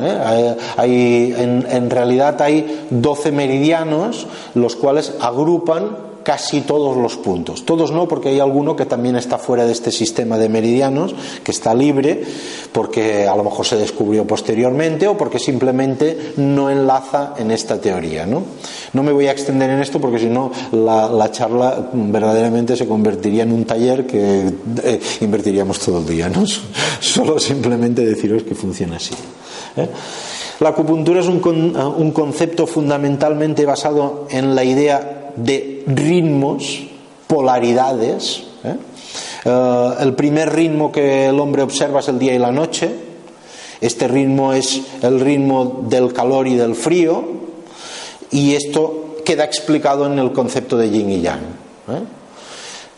Hay, 0.78 1.34
en, 1.38 1.66
en 1.70 1.90
realidad 1.90 2.42
hay 2.42 2.88
12 2.90 3.32
meridianos, 3.32 4.28
los 4.54 4.76
cuales 4.76 5.14
agrupan 5.20 6.09
casi 6.30 6.62
todos 6.62 6.96
los 6.96 7.18
puntos. 7.18 7.66
Todos 7.66 7.92
no, 7.92 8.08
porque 8.08 8.30
hay 8.30 8.40
alguno 8.40 8.76
que 8.76 8.86
también 8.86 9.16
está 9.16 9.40
fuera 9.40 9.66
de 9.66 9.72
este 9.72 9.90
sistema 9.90 10.38
de 10.38 10.48
meridianos, 10.48 11.16
que 11.44 11.50
está 11.50 11.74
libre, 11.74 12.22
porque 12.72 13.28
a 13.28 13.36
lo 13.36 13.44
mejor 13.44 13.66
se 13.66 13.78
descubrió 13.78 14.28
posteriormente 14.28 15.08
o 15.08 15.18
porque 15.18 15.40
simplemente 15.40 16.34
no 16.38 16.70
enlaza 16.70 17.34
en 17.36 17.50
esta 17.50 17.82
teoría. 17.82 18.28
No, 18.28 18.44
no 18.94 19.02
me 19.02 19.12
voy 19.12 19.26
a 19.26 19.32
extender 19.32 19.72
en 19.72 19.82
esto 19.82 20.00
porque 20.00 20.20
si 20.20 20.28
no 20.28 20.52
la, 20.72 21.32
charla 21.32 21.90
verdaderamente 21.94 22.76
se 22.78 22.88
convertiría 22.88 23.42
en 23.42 23.52
un 23.52 23.66
taller 23.66 24.06
que 24.06 24.54
eh, 24.84 25.00
invertiríamos 25.22 25.80
todo 25.80 25.98
el 25.98 26.06
día. 26.06 26.30
Solo 27.00 27.40
simplemente 27.40 28.06
deciros 28.06 28.44
que 28.44 28.54
funciona 28.54 28.98
así. 28.98 29.16
¿eh? 29.78 29.90
La 30.60 30.70
acupuntura 30.70 31.22
es 31.22 31.28
un 31.28 32.12
concepto 32.12 32.68
fundamentalmente 32.68 33.66
basado 33.66 34.28
en 34.30 34.54
la 34.54 34.64
idea 34.64 35.19
de 35.44 35.84
ritmos, 35.88 36.84
polaridades. 37.28 38.44
¿eh? 38.64 38.76
Eh, 39.46 39.90
el 40.00 40.14
primer 40.14 40.54
ritmo 40.54 40.92
que 40.92 41.28
el 41.28 41.40
hombre 41.40 41.62
observa 41.62 42.00
es 42.00 42.08
el 42.08 42.20
día 42.20 42.34
y 42.34 42.40
la 42.40 42.52
noche. 42.52 42.90
Este 43.82 44.08
ritmo 44.08 44.54
es 44.54 44.82
el 45.02 45.20
ritmo 45.20 45.84
del 45.88 46.12
calor 46.14 46.48
y 46.48 46.56
del 46.56 46.76
frío. 46.76 47.24
Y 48.32 48.54
esto 48.54 49.16
queda 49.26 49.44
explicado 49.44 50.06
en 50.06 50.20
el 50.20 50.32
concepto 50.32 50.78
de 50.78 50.90
yin 50.90 51.10
y 51.12 51.22
yang. 51.22 51.40
¿eh? 51.40 52.04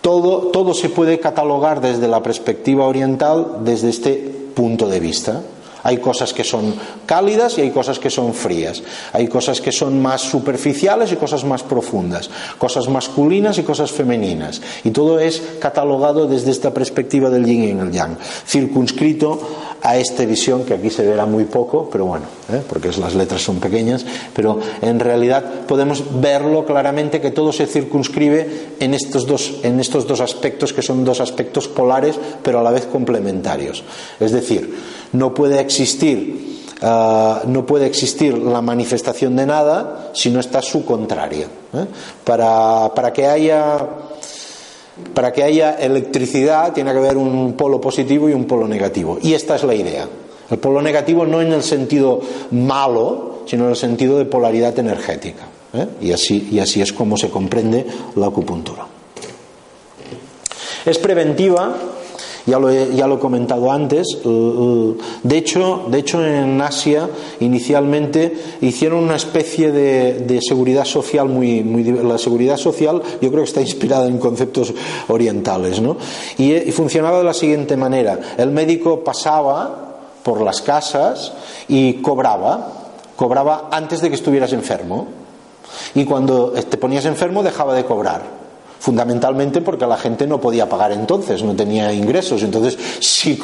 Todo, 0.02 0.48
todo 0.48 0.74
se 0.74 0.90
puede 0.90 1.20
catalogar 1.20 1.80
desde 1.80 2.08
la 2.08 2.24
perspectiva 2.24 2.88
oriental, 2.88 3.60
desde 3.64 3.90
este 3.90 4.16
punto 4.56 4.88
de 4.88 5.00
vista. 5.00 5.42
Hay 5.84 5.98
cosas 5.98 6.34
que 6.34 6.44
son 6.44 6.76
cálidas 7.06 7.58
y 7.58 7.62
hay 7.62 7.72
cosas 7.72 8.00
que 8.00 8.10
son 8.10 8.34
frías. 8.34 8.84
Hay 9.14 9.28
cosas 9.28 9.62
que 9.62 9.72
son 9.72 10.02
más 10.02 10.22
superficiales 10.22 11.12
y 11.12 11.16
cosas 11.16 11.44
más 11.44 11.64
profundas. 11.64 12.30
Cosas 12.58 12.88
masculinas 12.88 13.58
y 13.58 13.64
cosas 13.64 13.92
femeninas. 13.92 14.62
Y 14.84 14.92
todo 14.92 15.20
es 15.20 15.42
catalogado 15.60 16.28
desde 16.28 16.52
esta 16.52 16.74
perspectiva 16.74 17.30
del 17.30 17.46
yin 17.46 17.64
y 17.64 17.72
el 17.72 17.92
yang. 17.92 18.18
Circunscrito 18.46 19.40
a 19.82 19.98
esta 19.98 20.26
visión 20.26 20.64
que 20.64 20.76
aquí 20.76 20.90
se 20.90 21.06
verá 21.06 21.26
muy 21.26 21.46
poco, 21.46 21.90
pero 21.92 22.06
bueno, 22.06 22.26
¿eh? 22.52 22.62
porque 22.68 22.90
las 23.00 23.16
letras 23.16 23.42
son 23.42 23.60
pequeñas, 23.60 24.06
pero 24.34 24.60
en 24.82 25.00
realidad 25.00 25.44
podemos 25.68 26.04
verlo 26.22 26.66
claramente 26.66 27.20
que 27.20 27.32
todo 27.32 27.52
se 27.52 27.66
circunscribe 27.66 28.76
en 28.80 28.94
estos 28.94 29.26
dos, 29.26 29.56
en 29.64 29.80
estos 29.80 30.08
dos 30.08 30.22
aspectos 30.22 30.74
que 30.74 30.82
son 30.82 31.04
dos 31.04 31.20
aspectos 31.20 31.68
polares, 31.68 32.20
pero 32.44 32.60
a 32.60 32.64
la 32.64 32.72
vez 32.72 32.86
complementarios. 32.86 33.84
Es 34.20 34.32
decir, 34.32 34.78
no 35.14 35.34
puede 35.34 35.60
existir 35.60 36.62
ah, 36.82 37.42
no 37.48 37.66
puede 37.66 37.88
existir 37.88 38.38
la 38.38 38.62
manifestación 38.62 39.36
de 39.36 39.46
nada 39.48 40.12
si 40.14 40.30
no 40.30 40.40
está 40.40 40.62
su 40.62 40.86
contrario. 40.86 41.48
¿eh? 41.74 41.86
Para, 42.24 42.92
para, 42.94 43.12
que 43.12 43.26
haya 43.26 43.78
para 45.14 45.32
que 45.32 45.44
haya 45.44 45.76
electricidad 45.76 46.74
tiene 46.74 46.92
que 46.92 46.98
haber 46.98 47.18
un 47.18 47.54
polo 47.54 47.80
positivo 47.80 48.30
y 48.30 48.34
un 48.34 48.46
polo 48.46 48.68
negativo. 48.68 49.18
Y 49.22 49.34
esta 49.34 49.56
es 49.56 49.64
la 49.64 49.76
idea. 49.76 50.08
El 50.50 50.58
polo 50.60 50.82
negativo 50.82 51.26
no 51.26 51.42
en 51.42 51.54
el 51.54 51.64
sentido 51.64 52.22
malo, 52.52 53.44
sino 53.46 53.66
en 53.66 53.70
el 53.72 53.76
sentido 53.76 54.18
de 54.18 54.26
polaridad 54.26 54.78
energética. 54.78 55.48
¿eh? 55.74 55.88
Y, 56.02 56.12
así, 56.12 56.50
y 56.52 56.60
así 56.60 56.82
es 56.82 56.92
como 56.92 57.18
se 57.18 57.30
comprende 57.30 57.86
la 58.16 58.28
acupuntura. 58.28 58.86
Es 60.86 60.98
preventiva 60.98 61.76
ya 62.46 62.60
lo, 62.60 62.70
he, 62.70 62.96
ya 62.96 63.08
lo 63.08 63.16
he 63.16 63.20
comentado 63.20 63.72
antes. 63.72 64.08
De 64.24 65.38
hecho, 65.38 65.86
de 65.88 66.00
hecho, 66.00 66.26
en 66.26 66.60
Asia 66.62 67.10
inicialmente 67.40 68.34
hicieron 68.62 69.04
una 69.04 69.16
especie 69.16 69.72
de, 69.72 70.40
seguridad 70.42 70.86
social 70.86 71.30
muy, 71.30 71.64
muy. 71.64 71.84
La 71.84 72.18
seguridad 72.18 72.58
social 72.58 73.02
yo 73.22 73.30
creo 73.30 73.44
que 73.44 73.50
está 73.50 73.62
inspirada 73.62 74.08
en 74.08 74.18
conceptos 74.18 74.74
orientales. 75.08 75.82
¿no? 75.82 75.98
Y, 76.38 76.54
y 76.54 76.72
funcionaba 76.72 77.20
de 77.20 77.24
la 77.24 77.34
siguiente 77.34 77.78
manera. 77.78 78.20
El 78.38 78.52
médico 78.52 79.04
pasaba 79.04 80.00
por 80.24 80.42
las 80.42 80.62
casas 80.62 81.34
y 81.68 81.96
cobraba. 81.96 82.74
Cobraba 83.16 83.70
antes 83.72 84.02
de 84.02 84.10
que 84.10 84.16
estuvieras 84.16 84.52
enfermo. 84.54 85.08
Y 85.94 86.06
cuando 86.06 86.52
te 86.52 86.78
ponías 86.78 87.06
enfermo 87.06 87.44
dejaba 87.44 87.74
de 87.76 87.86
cobrar 87.86 88.41
fundamentalmente 88.82 89.62
porque 89.62 89.86
la 89.86 89.96
gente 89.96 90.26
no 90.26 90.42
podía 90.42 90.68
pagar 90.68 90.92
entonces, 90.92 91.44
no 91.44 91.56
tenía 91.56 91.94
ingresos, 91.94 92.42
entonces 92.42 92.80
si, 93.00 93.40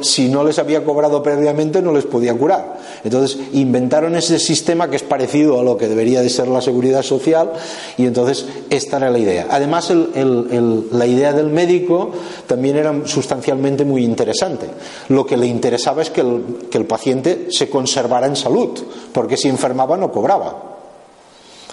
si 0.00 0.28
no 0.28 0.42
les 0.42 0.58
había 0.58 0.84
cobrado 0.84 1.22
previamente 1.22 1.80
no 1.80 1.92
les 1.92 2.04
podía 2.06 2.34
curar. 2.34 2.76
Entonces 3.04 3.38
inventaron 3.52 4.16
ese 4.16 4.40
sistema 4.40 4.90
que 4.90 4.96
es 4.96 5.04
parecido 5.04 5.60
a 5.60 5.62
lo 5.62 5.76
que 5.76 5.86
debería 5.86 6.22
de 6.22 6.28
ser 6.28 6.48
la 6.48 6.60
seguridad 6.60 7.04
social 7.04 7.52
y 7.96 8.04
entonces 8.04 8.46
esta 8.68 8.96
era 8.96 9.10
la 9.10 9.20
idea. 9.20 9.46
Además 9.48 9.92
la 9.92 11.06
idea 11.06 11.32
del 11.32 11.50
médico 11.50 12.10
también 12.48 12.76
era 12.76 12.92
sustancialmente 13.04 13.84
muy 13.84 14.04
interesante. 14.04 14.66
Lo 15.08 15.24
que 15.24 15.36
le 15.36 15.46
interesaba 15.46 16.02
es 16.02 16.10
que 16.10 16.22
el, 16.22 16.66
que 16.68 16.78
el 16.78 16.86
paciente 16.86 17.46
se 17.50 17.70
conservara 17.70 18.26
en 18.26 18.34
salud, 18.34 18.70
porque 19.12 19.36
si 19.36 19.48
enfermaba 19.48 19.96
no 19.96 20.10
cobraba. 20.10 20.69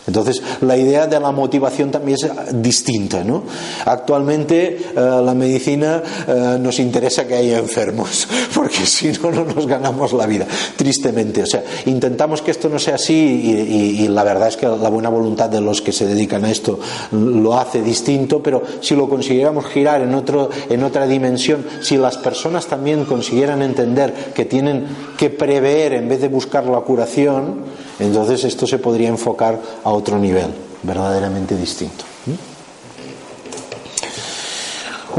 Entonces, 0.08 0.42
la 0.62 0.78
idea 0.78 1.06
de 1.06 1.20
la 1.20 1.32
motivación 1.32 1.92
también 1.92 2.18
es 2.22 2.62
distinta. 2.62 3.24
¿no? 3.24 3.44
Actualmente, 3.86 4.78
eh, 4.78 4.82
la 4.96 5.34
medicina 5.34 6.02
eh, 6.28 6.58
nos 6.60 6.80
interesa 6.80 7.28
que 7.28 7.36
haya 7.36 7.60
enfermos, 7.60 8.28
porque 8.56 8.86
si 8.86 9.10
no, 9.10 9.32
no 9.32 9.44
nos 9.44 9.68
ganamos 9.68 10.14
la 10.14 10.26
vida, 10.26 10.48
tristemente. 10.76 11.44
O 11.44 11.46
sea, 11.46 11.64
intentamos 11.86 12.42
que 12.42 12.52
esto 12.52 12.70
no 12.70 12.80
sea 12.80 12.96
así 12.96 13.14
y, 13.14 14.08
la 14.08 14.24
verdad 14.24 14.48
es 14.48 14.58
que 14.58 14.66
la 14.66 14.90
buena 14.90 15.10
voluntad 15.10 15.50
de 15.50 15.60
los 15.60 15.82
que 15.82 15.92
se 15.92 16.06
dedican 16.06 16.46
a 16.46 16.52
esto 16.52 16.80
lo 17.12 17.58
hace 17.58 17.82
distinto, 17.82 18.42
pero 18.42 18.64
si 18.82 18.96
lo 18.96 19.10
consiguiéramos 19.10 19.66
girar 19.66 20.02
en, 20.02 20.14
otro, 20.16 20.50
en 20.70 20.84
otra 20.84 21.06
dimensión, 21.06 21.66
si 21.82 21.98
las 21.98 22.18
personas 22.18 22.68
también 22.68 23.06
consiguieran 23.06 23.62
entender 23.62 24.14
que 24.34 24.46
tienen 24.46 24.86
que 25.18 25.30
prever 25.30 25.94
en 25.94 26.08
vez 26.08 26.22
de 26.22 26.30
buscar 26.30 26.66
la 26.66 26.80
curación, 26.80 27.66
entonces 28.00 28.44
esto 28.44 28.68
se 28.68 28.80
podría 28.80 29.10
enfocar 29.10 29.60
a 29.84 29.90
otro 29.90 30.18
nivel, 30.18 30.54
verdaderamente 30.84 31.56
distinto. 31.56 32.06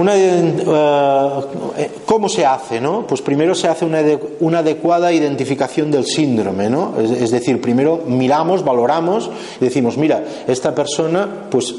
Eh, 0.07 1.91
¿Cómo 2.07 2.29
se 2.29 2.47
hace? 2.47 2.81
No? 2.81 3.05
Pues 3.07 3.21
primero 3.21 3.55
se 3.55 3.67
hace 3.67 3.85
una, 3.85 4.01
una 4.41 4.61
adecuada 4.61 5.13
identificación 5.13 5.91
del 5.91 6.07
síndrome, 6.07 6.71
¿no? 6.71 6.95
Es, 7.01 7.11
es, 7.11 7.31
decir, 7.33 7.61
primero 7.61 8.05
miramos, 8.07 8.65
valoramos 8.65 9.29
y 9.61 9.65
decimos, 9.65 9.97
mira, 9.97 10.23
esta 10.47 10.73
persona 10.75 11.49
pues 11.51 11.75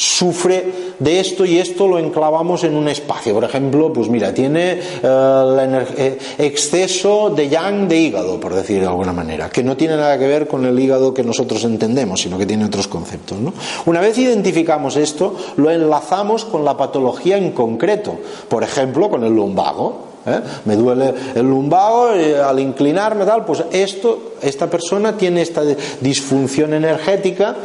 sufre 0.00 0.94
de 0.98 1.20
esto 1.20 1.44
y 1.44 1.58
esto 1.58 1.86
lo 1.86 1.98
enclavamos 1.98 2.64
en 2.64 2.74
un 2.74 2.88
espacio. 2.88 3.34
Por 3.34 3.44
ejemplo, 3.44 3.92
pues 3.92 4.08
mira, 4.08 4.32
tiene 4.32 4.80
eh, 5.02 5.86
eh, 5.98 6.18
exceso 6.38 7.28
de 7.28 7.50
yang 7.50 7.86
de 7.86 7.98
hígado, 7.98 8.40
por 8.40 8.54
decir 8.54 8.80
de 8.80 8.86
alguna 8.86 9.12
manera, 9.12 9.50
que 9.50 9.62
no 9.62 9.76
tiene 9.76 9.96
nada 9.96 10.18
que 10.18 10.26
ver 10.26 10.48
con 10.48 10.64
el 10.64 10.78
hígado 10.78 11.12
que 11.12 11.22
nosotros 11.22 11.64
entendemos, 11.64 12.22
sino 12.22 12.38
que 12.38 12.46
tiene 12.46 12.64
otros 12.64 12.88
conceptos. 12.88 13.38
¿no? 13.40 13.52
Una 13.84 14.00
vez 14.00 14.16
identificamos 14.16 14.96
esto, 14.96 15.36
lo 15.56 15.70
enlazamos 15.70 16.46
con 16.46 16.64
la 16.64 16.78
patología 16.78 17.36
en 17.36 17.52
concreto, 17.52 18.18
por 18.48 18.62
ejemplo, 18.62 19.10
con 19.10 19.24
el 19.24 19.34
lumbago. 19.34 20.08
¿Eh? 20.26 20.38
me 20.66 20.76
duele 20.76 21.14
el 21.34 21.48
lumbago 21.48 22.14
y 22.14 22.34
al 22.34 22.60
inclinarme 22.60 23.24
tal 23.24 23.46
pues 23.46 23.64
esto 23.72 24.34
esta 24.42 24.68
persona 24.68 25.16
tiene 25.16 25.40
esta 25.40 25.62
disfunción 25.98 26.74
energética 26.74 27.56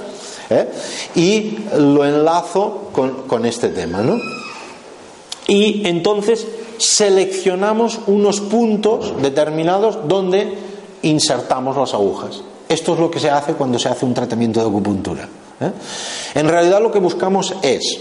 ¿eh? 0.49 0.67
y 1.15 1.57
lo 1.77 2.05
enlazo 2.05 2.89
con, 2.91 3.45
este 3.45 3.69
tema. 3.69 4.01
¿no? 4.01 4.17
Y 5.47 5.87
entonces 5.87 6.45
seleccionamos 6.77 7.99
unos 8.07 8.41
puntos 8.41 9.21
determinados 9.21 10.07
donde 10.07 10.57
insertamos 11.03 11.77
las 11.77 11.93
agujas. 11.93 12.41
Esto 12.67 12.93
es 12.93 12.99
lo 12.99 13.11
que 13.11 13.19
se 13.19 13.29
hace 13.29 13.53
cuando 13.53 13.77
se 13.77 13.89
hace 13.89 14.05
un 14.05 14.13
tratamiento 14.13 14.59
de 14.59 14.67
acupuntura. 14.67 15.27
¿eh? 15.61 15.71
En 16.33 16.47
realidad 16.47 16.81
lo 16.81 16.91
que 16.91 16.99
buscamos 16.99 17.53
es 17.61 17.99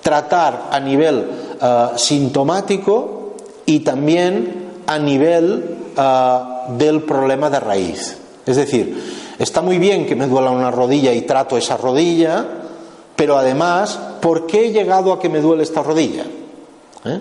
tratar 0.00 0.68
a 0.70 0.80
nivel 0.80 1.26
eh, 1.60 1.86
sintomático 1.96 3.34
y 3.66 3.80
también 3.80 4.68
a 4.86 4.98
nivel 4.98 5.76
del 6.78 7.02
problema 7.02 7.50
de 7.50 7.60
raíz. 7.60 8.16
Es 8.46 8.56
decir, 8.56 9.17
Está 9.38 9.62
muy 9.62 9.78
bien 9.78 10.06
que 10.06 10.16
me 10.16 10.26
duela 10.26 10.50
una 10.50 10.70
rodilla 10.70 11.12
y 11.12 11.22
trato 11.22 11.56
esa 11.56 11.76
rodilla, 11.76 12.44
pero 13.14 13.36
además, 13.36 13.98
¿por 14.20 14.46
qué 14.46 14.66
he 14.66 14.72
llegado 14.72 15.12
a 15.12 15.20
que 15.20 15.28
me 15.28 15.40
duele 15.40 15.62
esta 15.62 15.82
rodilla? 15.82 16.24
¿Eh? 17.04 17.20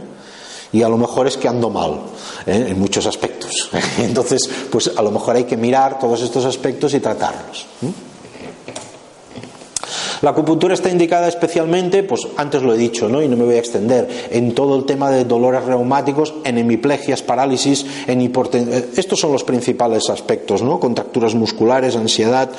Y 0.73 0.83
a 0.83 0.89
lo 0.89 0.97
mejor 0.97 1.27
es 1.27 1.37
que 1.37 1.47
ando 1.47 1.69
mal 1.69 2.01
¿eh? 2.45 2.67
en 2.69 2.79
muchos 2.79 3.05
aspectos. 3.05 3.69
Entonces, 3.99 4.49
pues 4.71 4.91
a 4.95 5.01
lo 5.01 5.11
mejor 5.11 5.35
hay 5.35 5.45
que 5.45 5.57
mirar 5.57 5.99
todos 5.99 6.21
estos 6.21 6.45
aspectos 6.45 6.93
y 6.93 6.99
tratarlos. 6.99 7.67
La 10.21 10.31
acupuntura 10.31 10.73
está 10.73 10.89
indicada 10.89 11.27
especialmente, 11.27 12.03
pues 12.03 12.27
antes 12.37 12.61
lo 12.63 12.73
he 12.73 12.77
dicho, 12.77 13.07
¿no? 13.09 13.21
y 13.21 13.27
no 13.27 13.37
me 13.37 13.45
voy 13.45 13.55
a 13.55 13.59
extender, 13.59 14.07
en 14.31 14.53
todo 14.53 14.75
el 14.77 14.85
tema 14.85 15.09
de 15.09 15.25
dolores 15.25 15.63
reumáticos, 15.65 16.33
en 16.43 16.57
hemiplegias, 16.57 17.21
parálisis, 17.21 17.85
en 18.07 18.21
hipotensión. 18.21 18.85
Estos 18.95 19.19
son 19.19 19.31
los 19.31 19.43
principales 19.43 20.09
aspectos, 20.09 20.61
¿no? 20.61 20.79
Contracturas 20.79 21.35
musculares, 21.35 21.95
ansiedad. 21.95 22.49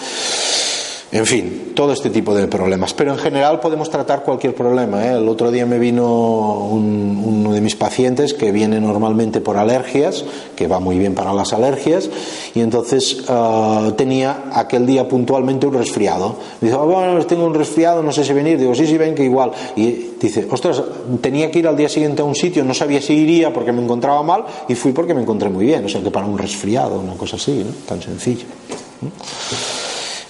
En 1.11 1.25
fin, 1.25 1.73
todo 1.75 1.95
este 1.95 2.11
tipo 2.11 2.35
de 2.35 2.49
problemas. 2.49 2.93
Pero 2.93 3.13
en 3.13 3.19
general 3.19 3.61
podemos 3.61 3.89
tratar 3.89 4.23
cualquier 4.25 4.55
problema. 4.55 5.07
¿eh? 5.07 5.17
El 5.17 5.27
otro 5.27 5.51
día 5.51 5.65
me 5.65 5.79
vino 5.79 6.69
uno 6.69 7.53
de 7.53 7.63
mis 7.63 7.77
pacientes 7.77 8.35
que 8.35 8.53
viene 8.53 8.79
normalmente 8.79 9.41
por 9.41 9.57
alergias, 9.57 10.25
que 10.55 10.67
va 10.67 10.81
muy 10.81 10.99
bien 10.99 11.15
para 11.15 11.33
las 11.33 11.55
alergias, 11.55 12.11
y 12.55 12.61
entonces 12.61 13.25
uh, 13.31 13.93
tenía 13.93 14.51
aquel 14.53 14.87
día 14.87 15.09
puntualmente 15.09 15.67
un 15.67 15.75
resfriado. 15.75 16.37
Dice, 16.61 16.75
oh, 16.75 16.85
bueno, 16.85 17.25
tengo 17.25 17.47
un 17.47 17.55
resfriado, 17.55 18.03
no 18.03 18.13
sé 18.13 18.23
si 18.23 18.35
venir. 18.35 18.59
Digo, 18.59 18.75
sí, 18.75 18.87
sí, 18.87 18.99
ven 18.99 19.15
que 19.15 19.25
igual. 19.25 19.53
Y 19.77 20.11
dice, 20.21 20.47
ostras, 20.51 20.83
tenía 21.23 21.51
que 21.51 21.61
ir 21.61 21.69
al 21.69 21.77
día 21.77 21.89
siguiente 21.89 22.21
a 22.21 22.27
un 22.27 22.35
sitio, 22.35 22.65
no 22.65 22.75
sabía 22.75 23.01
si 23.01 23.15
iría 23.15 23.51
porque 23.51 23.73
me 23.73 23.83
encontraba 23.83 24.23
mal, 24.23 24.45
y 24.69 24.75
fui 24.75 24.93
porque 24.93 25.15
me 25.15 25.23
encontré 25.23 25.49
muy 25.49 25.65
bien. 25.65 25.87
O 25.87 25.89
sea, 25.89 26.03
que 26.03 26.11
para 26.11 26.27
un 26.27 26.37
resfriado, 26.37 27.01
una 27.01 27.15
cosa 27.15 27.37
así, 27.37 27.65
tan 27.87 28.03
sencillo. 28.03 28.45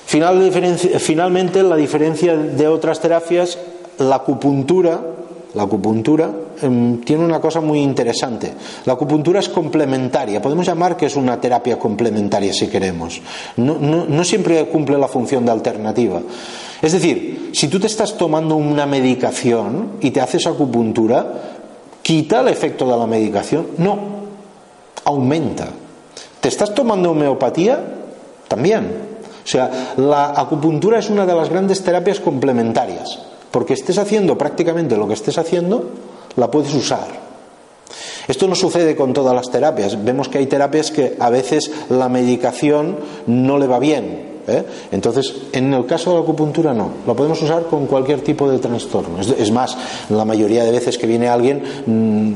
Final, 0.08 0.50
finalmente, 1.00 1.62
la 1.62 1.76
diferencia 1.76 2.34
de 2.34 2.66
otras 2.66 2.98
terapias, 2.98 3.58
la 3.98 4.16
acupuntura, 4.16 4.98
la 5.52 5.64
acupuntura 5.64 6.30
eh, 6.62 6.98
tiene 7.04 7.26
una 7.26 7.42
cosa 7.42 7.60
muy 7.60 7.80
interesante. 7.80 8.54
La 8.86 8.94
acupuntura 8.94 9.38
es 9.40 9.50
complementaria. 9.50 10.40
Podemos 10.40 10.64
llamar 10.64 10.96
que 10.96 11.04
es 11.04 11.16
una 11.16 11.38
terapia 11.38 11.78
complementaria 11.78 12.54
si 12.54 12.68
queremos. 12.68 13.20
No, 13.58 13.78
no 13.78 14.24
siempre 14.24 14.64
cumple 14.68 14.96
la 14.96 15.08
función 15.08 15.44
de 15.44 15.52
alternativa. 15.52 16.22
Es 16.80 16.92
decir, 16.92 17.50
si 17.52 17.68
tú 17.68 17.78
te 17.78 17.86
estás 17.86 18.16
tomando 18.16 18.56
una 18.56 18.86
medicación 18.86 19.98
y 20.00 20.10
te 20.10 20.22
haces 20.22 20.46
acupuntura, 20.46 21.34
¿quita 22.00 22.40
el 22.40 22.48
efecto 22.48 22.90
de 22.90 22.96
la 22.96 23.06
medicación? 23.06 23.66
No, 23.76 23.98
aumenta. 25.04 25.68
¿Te 26.40 26.48
estás 26.48 26.74
tomando 26.74 27.10
homeopatía? 27.10 27.78
También. 28.48 29.17
O 29.48 29.50
sea, 29.50 29.94
la 29.96 30.34
acupuntura 30.36 30.98
es 30.98 31.08
una 31.08 31.24
de 31.24 31.34
las 31.34 31.48
grandes 31.48 31.82
terapias 31.82 32.20
complementarias, 32.20 33.18
porque 33.50 33.72
estés 33.72 33.96
haciendo 33.96 34.36
prácticamente 34.36 34.94
lo 34.94 35.08
que 35.08 35.14
estés 35.14 35.38
haciendo, 35.38 35.88
la 36.36 36.50
puedes 36.50 36.74
usar. 36.74 37.08
Esto 38.28 38.46
no 38.46 38.54
sucede 38.54 38.94
con 38.94 39.14
todas 39.14 39.34
las 39.34 39.50
terapias. 39.50 40.04
Vemos 40.04 40.28
que 40.28 40.36
hay 40.36 40.46
terapias 40.46 40.90
que 40.90 41.16
a 41.18 41.30
veces 41.30 41.70
la 41.88 42.10
medicación 42.10 42.98
no 43.26 43.56
le 43.56 43.66
va 43.66 43.78
bien. 43.78 44.40
¿eh? 44.46 44.64
Entonces, 44.92 45.34
en 45.52 45.72
el 45.72 45.86
caso 45.86 46.10
de 46.10 46.16
la 46.16 46.22
acupuntura 46.24 46.74
no. 46.74 46.90
Lo 47.06 47.16
podemos 47.16 47.40
usar 47.40 47.68
con 47.68 47.86
cualquier 47.86 48.20
tipo 48.20 48.50
de 48.50 48.58
trastorno. 48.58 49.18
Es, 49.18 49.50
más, 49.50 49.78
la 50.10 50.26
mayoría 50.26 50.62
de 50.62 50.72
veces 50.72 50.98
que 50.98 51.06
viene 51.06 51.26
alguien 51.26 51.62
mmm, 51.86 52.32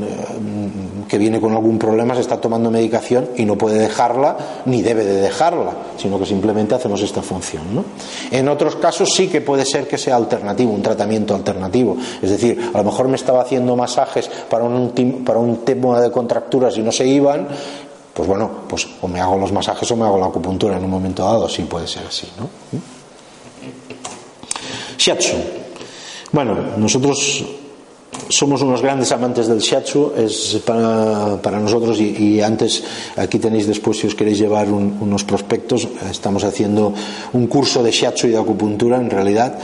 que 1.08 1.18
viene 1.18 1.40
con 1.40 1.52
algún 1.52 1.78
problema, 1.78 2.14
se 2.14 2.20
está 2.20 2.40
tomando 2.40 2.70
medicación 2.70 3.30
y 3.36 3.44
no 3.44 3.56
puede 3.56 3.78
dejarla 3.78 4.36
ni 4.66 4.82
debe 4.82 5.04
de 5.04 5.20
dejarla, 5.20 5.72
sino 5.96 6.18
que 6.18 6.26
simplemente 6.26 6.74
hacemos 6.74 7.00
esta 7.02 7.22
función. 7.22 7.74
¿no? 7.74 7.84
En 8.30 8.48
otros 8.48 8.76
casos 8.76 9.10
sí 9.14 9.28
que 9.28 9.40
puede 9.40 9.64
ser 9.64 9.86
que 9.86 9.98
sea 9.98 10.16
alternativo, 10.16 10.72
un 10.72 10.82
tratamiento 10.82 11.34
alternativo. 11.34 11.96
Es 12.20 12.30
decir, 12.30 12.70
a 12.72 12.78
lo 12.78 12.84
mejor 12.84 13.08
me 13.08 13.16
estaba 13.16 13.42
haciendo 13.42 13.76
masajes 13.76 14.28
para 14.48 14.64
un, 14.64 15.24
para 15.24 15.38
un 15.38 15.58
tema 15.58 16.00
de 16.00 16.10
contracturas 16.10 16.76
y 16.76 16.82
no 16.82 16.92
se 16.92 17.06
iban, 17.06 17.48
pues 18.12 18.28
bueno, 18.28 18.50
pues 18.68 18.86
o 19.00 19.08
me 19.08 19.20
hago 19.20 19.36
los 19.38 19.52
masajes 19.52 19.90
o 19.90 19.96
me 19.96 20.04
hago 20.04 20.18
la 20.18 20.26
acupuntura 20.26 20.76
en 20.76 20.84
un 20.84 20.90
momento 20.90 21.24
dado, 21.24 21.48
sí 21.48 21.62
puede 21.62 21.86
ser 21.86 22.06
así. 22.06 22.28
¿no? 22.38 22.48
Shiatsu. 24.98 25.36
Bueno, 26.32 26.56
nosotros 26.76 27.44
somos 28.28 28.62
unos 28.62 28.82
grandes 28.82 29.12
amantes 29.12 29.46
del 29.46 29.58
shiatsu, 29.58 30.12
es 30.16 30.60
para, 30.64 31.40
para 31.42 31.58
nosotros 31.58 31.98
y, 32.00 32.16
y, 32.16 32.40
antes 32.40 32.82
aquí 33.16 33.38
tenéis 33.38 33.66
después 33.66 33.98
si 33.98 34.06
os 34.06 34.14
queréis 34.14 34.38
llevar 34.38 34.70
un, 34.70 34.98
unos 35.00 35.24
prospectos, 35.24 35.88
estamos 36.10 36.44
haciendo 36.44 36.92
un 37.32 37.46
curso 37.46 37.82
de 37.82 37.90
shiatsu 37.90 38.28
y 38.28 38.30
de 38.30 38.38
acupuntura 38.38 38.96
en 38.96 39.10
realidad 39.10 39.58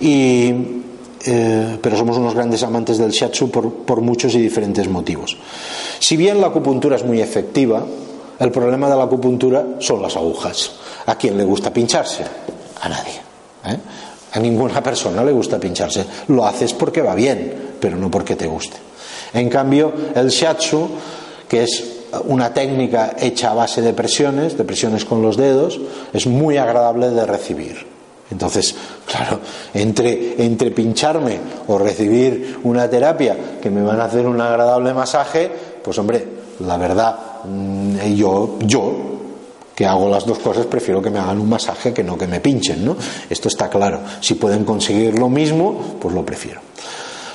y 0.00 0.52
eh, 1.26 1.78
pero 1.80 1.96
somos 1.96 2.18
unos 2.18 2.34
grandes 2.34 2.62
amantes 2.62 2.98
del 2.98 3.10
shiatsu 3.10 3.50
por, 3.50 3.72
por 3.72 4.00
muchos 4.02 4.34
y 4.34 4.40
diferentes 4.40 4.88
motivos. 4.88 5.36
Si 5.98 6.16
bien 6.16 6.40
la 6.40 6.48
acupuntura 6.48 6.96
es 6.96 7.04
muy 7.04 7.20
efectiva, 7.20 7.84
el 8.38 8.50
problema 8.50 8.90
de 8.90 8.96
la 8.96 9.04
acupuntura 9.04 9.64
son 9.78 10.02
las 10.02 10.16
agujas. 10.16 10.72
¿A 11.06 11.16
quién 11.16 11.38
le 11.38 11.44
gusta 11.44 11.72
pincharse? 11.72 12.24
A 12.82 12.88
nadie. 12.88 13.12
¿eh? 13.66 13.78
A 14.34 14.40
ninguna 14.40 14.82
persona 14.82 15.22
le 15.22 15.30
gusta 15.32 15.58
pincharse. 15.60 16.04
Lo 16.28 16.44
haces 16.44 16.74
porque 16.74 17.02
va 17.02 17.14
bien, 17.14 17.76
pero 17.80 17.96
no 17.96 18.10
porque 18.10 18.34
te 18.34 18.46
guste. 18.46 18.76
En 19.32 19.48
cambio, 19.48 19.92
el 20.14 20.28
shiatsu, 20.28 20.88
que 21.48 21.62
es 21.62 21.84
una 22.26 22.52
técnica 22.52 23.14
hecha 23.18 23.50
a 23.50 23.54
base 23.54 23.80
de 23.80 23.92
presiones, 23.92 24.58
de 24.58 24.64
presiones 24.64 25.04
con 25.04 25.22
los 25.22 25.36
dedos, 25.36 25.80
es 26.12 26.26
muy 26.26 26.56
agradable 26.56 27.10
de 27.10 27.26
recibir. 27.26 27.86
Entonces, 28.30 28.74
claro, 29.06 29.38
entre, 29.72 30.42
entre 30.44 30.72
pincharme 30.72 31.38
o 31.68 31.78
recibir 31.78 32.58
una 32.64 32.88
terapia 32.90 33.36
que 33.62 33.70
me 33.70 33.82
van 33.82 34.00
a 34.00 34.06
hacer 34.06 34.26
un 34.26 34.40
agradable 34.40 34.92
masaje, 34.94 35.50
pues 35.82 35.96
hombre, 35.98 36.26
la 36.60 36.76
verdad, 36.76 37.16
mm, 37.44 38.14
yo, 38.14 38.58
yo 38.60 39.14
que 39.74 39.86
hago 39.86 40.08
las 40.08 40.24
dos 40.24 40.38
cosas, 40.38 40.66
prefiero 40.66 41.02
que 41.02 41.10
me 41.10 41.18
hagan 41.18 41.40
un 41.40 41.48
masaje 41.48 41.92
que 41.92 42.04
no 42.04 42.16
que 42.16 42.26
me 42.26 42.40
pinchen, 42.40 42.84
¿no? 42.84 42.96
Esto 43.28 43.48
está 43.48 43.68
claro. 43.68 44.00
Si 44.20 44.34
pueden 44.34 44.64
conseguir 44.64 45.18
lo 45.18 45.28
mismo, 45.28 45.96
pues 46.00 46.14
lo 46.14 46.24
prefiero. 46.24 46.60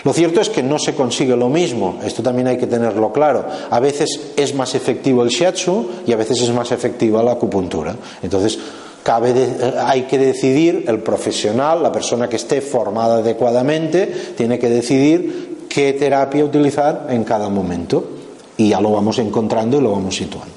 Lo 0.04 0.13
cierto 0.13 0.39
es 0.39 0.49
que 0.49 0.63
no 0.63 0.80
se 0.80 0.95
consigue 0.95 1.36
lo 1.36 1.49
mismo, 1.49 1.99
esto 2.06 2.23
también 2.23 2.47
hay 2.47 2.58
que 2.58 2.67
tenerlo 2.67 3.12
claro. 3.12 3.45
A 3.69 3.80
veces 3.82 4.32
es 4.38 4.56
más 4.56 4.73
efectivo 4.75 5.23
el 5.23 5.30
shiatsu 5.30 5.89
y 6.08 6.13
a 6.13 6.15
veces 6.15 6.41
es 6.41 6.54
más 6.54 6.71
efectiva 6.71 7.21
la 7.21 7.34
acupuntura. 7.34 7.95
Entonces, 8.23 8.58
cabe 9.04 9.34
eh, 9.36 9.73
hay 9.78 10.04
que 10.04 10.17
decidir, 10.17 10.86
el 10.88 10.99
profesional, 10.99 11.84
la 11.84 11.91
persona 11.91 12.30
que 12.30 12.38
esté 12.38 12.62
formada 12.62 13.17
adecuadamente, 13.17 14.08
tiene 14.38 14.58
que 14.58 14.70
decidir 14.70 15.66
qué 15.68 15.91
terapia 15.93 16.45
utilizar 16.45 17.07
en 17.09 17.26
cada 17.26 17.49
momento. 17.49 18.11
Y 18.55 18.70
ya 18.70 18.82
lo 18.82 18.91
vamos 18.91 19.20
encontrando 19.20 19.80
y 19.80 19.82
lo 19.82 19.91
vamos 19.91 20.16
situando. 20.16 20.53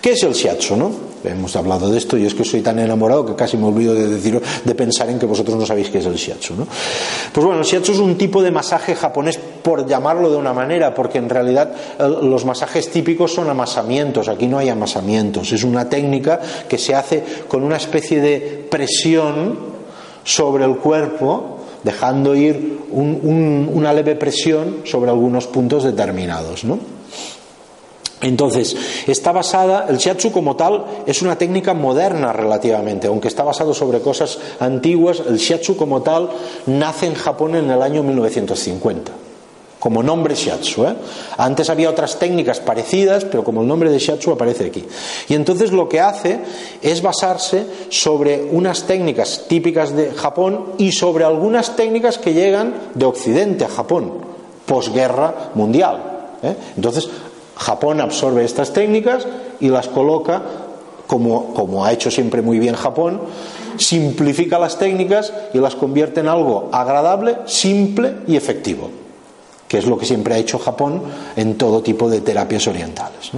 ¿Qué 0.00 0.12
es 0.12 0.22
el 0.22 0.32
shiatsu, 0.32 0.76
no? 0.76 1.05
Hemos 1.24 1.56
hablado 1.56 1.90
de 1.90 1.98
esto 1.98 2.16
y 2.16 2.24
es 2.24 2.34
que 2.34 2.44
soy 2.44 2.60
tan 2.60 2.78
enamorado 2.78 3.26
que 3.26 3.34
casi 3.34 3.56
me 3.56 3.66
olvido 3.66 3.94
de 3.94 4.06
decir, 4.06 4.40
de 4.64 4.74
pensar 4.74 5.10
en 5.10 5.18
que 5.18 5.26
vosotros 5.26 5.56
no 5.56 5.66
sabéis 5.66 5.90
qué 5.90 5.98
es 5.98 6.06
el 6.06 6.14
shiatsu, 6.14 6.54
¿no? 6.54 6.66
Pues 7.32 7.44
bueno, 7.44 7.60
el 7.60 7.66
shiatsu 7.66 7.92
es 7.92 7.98
un 7.98 8.16
tipo 8.16 8.42
de 8.42 8.50
masaje 8.50 8.94
japonés 8.94 9.38
por 9.62 9.86
llamarlo 9.86 10.30
de 10.30 10.36
una 10.36 10.52
manera, 10.52 10.94
porque 10.94 11.18
en 11.18 11.28
realidad 11.28 11.74
los 11.98 12.44
masajes 12.44 12.90
típicos 12.90 13.32
son 13.32 13.50
amasamientos, 13.50 14.28
aquí 14.28 14.46
no 14.46 14.58
hay 14.58 14.68
amasamientos, 14.68 15.52
es 15.52 15.64
una 15.64 15.88
técnica 15.88 16.40
que 16.68 16.78
se 16.78 16.94
hace 16.94 17.24
con 17.48 17.62
una 17.64 17.76
especie 17.76 18.20
de 18.20 18.66
presión 18.70 19.58
sobre 20.22 20.64
el 20.64 20.76
cuerpo, 20.76 21.58
dejando 21.82 22.34
ir 22.34 22.80
una 22.92 23.92
leve 23.92 24.16
presión 24.16 24.78
sobre 24.84 25.10
algunos 25.10 25.46
puntos 25.46 25.84
determinados, 25.84 26.64
¿no? 26.64 26.95
Entonces, 28.26 28.76
está 29.06 29.30
basada, 29.30 29.86
el 29.88 29.98
shiatsu 29.98 30.32
como 30.32 30.56
tal 30.56 30.84
es 31.06 31.22
una 31.22 31.38
técnica 31.38 31.74
moderna 31.74 32.32
relativamente, 32.32 33.06
aunque 33.06 33.28
está 33.28 33.44
basado 33.44 33.72
sobre 33.72 34.00
cosas 34.00 34.38
antiguas, 34.58 35.22
el 35.26 35.36
shiatsu 35.36 35.76
como 35.76 36.02
tal 36.02 36.30
nace 36.66 37.06
en 37.06 37.14
Japón 37.14 37.54
en 37.54 37.70
el 37.70 37.80
año 37.80 38.02
1950 38.02 39.12
como 39.78 40.02
nombre 40.02 40.34
shiatsu. 40.34 40.84
¿eh? 40.86 40.96
Antes 41.36 41.70
había 41.70 41.88
otras 41.88 42.18
técnicas 42.18 42.58
parecidas, 42.58 43.24
pero 43.24 43.44
como 43.44 43.60
el 43.62 43.68
nombre 43.68 43.88
de 43.88 44.00
shiatsu 44.00 44.32
aparece 44.32 44.66
aquí. 44.66 44.84
Y 45.28 45.34
entonces 45.34 45.70
lo 45.70 45.88
que 45.88 46.00
hace 46.00 46.40
es 46.82 47.02
basarse 47.02 47.64
sobre 47.88 48.48
unas 48.50 48.82
técnicas 48.82 49.44
típicas 49.46 49.94
de 49.94 50.10
Japón 50.10 50.72
y 50.78 50.90
sobre 50.90 51.24
algunas 51.24 51.76
técnicas 51.76 52.18
que 52.18 52.34
llegan 52.34 52.74
de 52.94 53.04
Occidente 53.04 53.64
a 53.64 53.68
Japón, 53.68 54.12
posguerra 54.66 55.50
mundial. 55.54 56.16
¿eh? 56.42 56.56
Entonces 56.74 57.08
Japón 57.56 58.00
absorbe 58.00 58.44
estas 58.44 58.72
técnicas 58.72 59.26
y 59.60 59.68
las 59.68 59.88
coloca, 59.88 60.42
como, 61.06 61.54
como 61.54 61.84
ha 61.84 61.92
hecho 61.92 62.10
siempre 62.10 62.42
muy 62.42 62.58
bien 62.58 62.74
Japón, 62.74 63.20
simplifica 63.78 64.58
las 64.58 64.78
técnicas 64.78 65.32
y 65.54 65.58
las 65.58 65.74
convierte 65.74 66.20
en 66.20 66.28
algo 66.28 66.68
agradable, 66.72 67.38
simple 67.46 68.16
y 68.26 68.36
efectivo, 68.36 68.90
que 69.68 69.78
es 69.78 69.86
lo 69.86 69.98
que 69.98 70.06
siempre 70.06 70.34
ha 70.34 70.38
hecho 70.38 70.58
Japón 70.58 71.02
en 71.36 71.56
todo 71.56 71.82
tipo 71.82 72.08
de 72.08 72.20
terapias 72.20 72.66
orientales. 72.66 73.30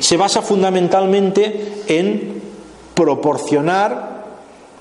Se 0.00 0.16
basa 0.16 0.42
fundamentalmente 0.42 1.82
en 1.88 2.40
proporcionar 2.94 4.17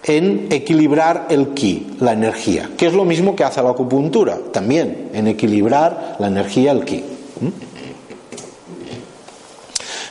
en 0.07 0.47
equilibrar 0.49 1.27
el 1.29 1.49
ki, 1.49 1.97
la 1.99 2.13
energía, 2.13 2.69
que 2.77 2.87
es 2.87 2.93
lo 2.93 3.03
mismo 3.03 3.35
que 3.35 3.43
hace 3.43 3.61
la 3.61 3.71
acupuntura, 3.71 4.39
también 4.53 5.09
en 5.13 5.27
equilibrar 5.27 6.15
la 6.19 6.27
energía, 6.27 6.71
el 6.71 6.85
ki. 6.85 7.03
¿Mm? 7.41 7.47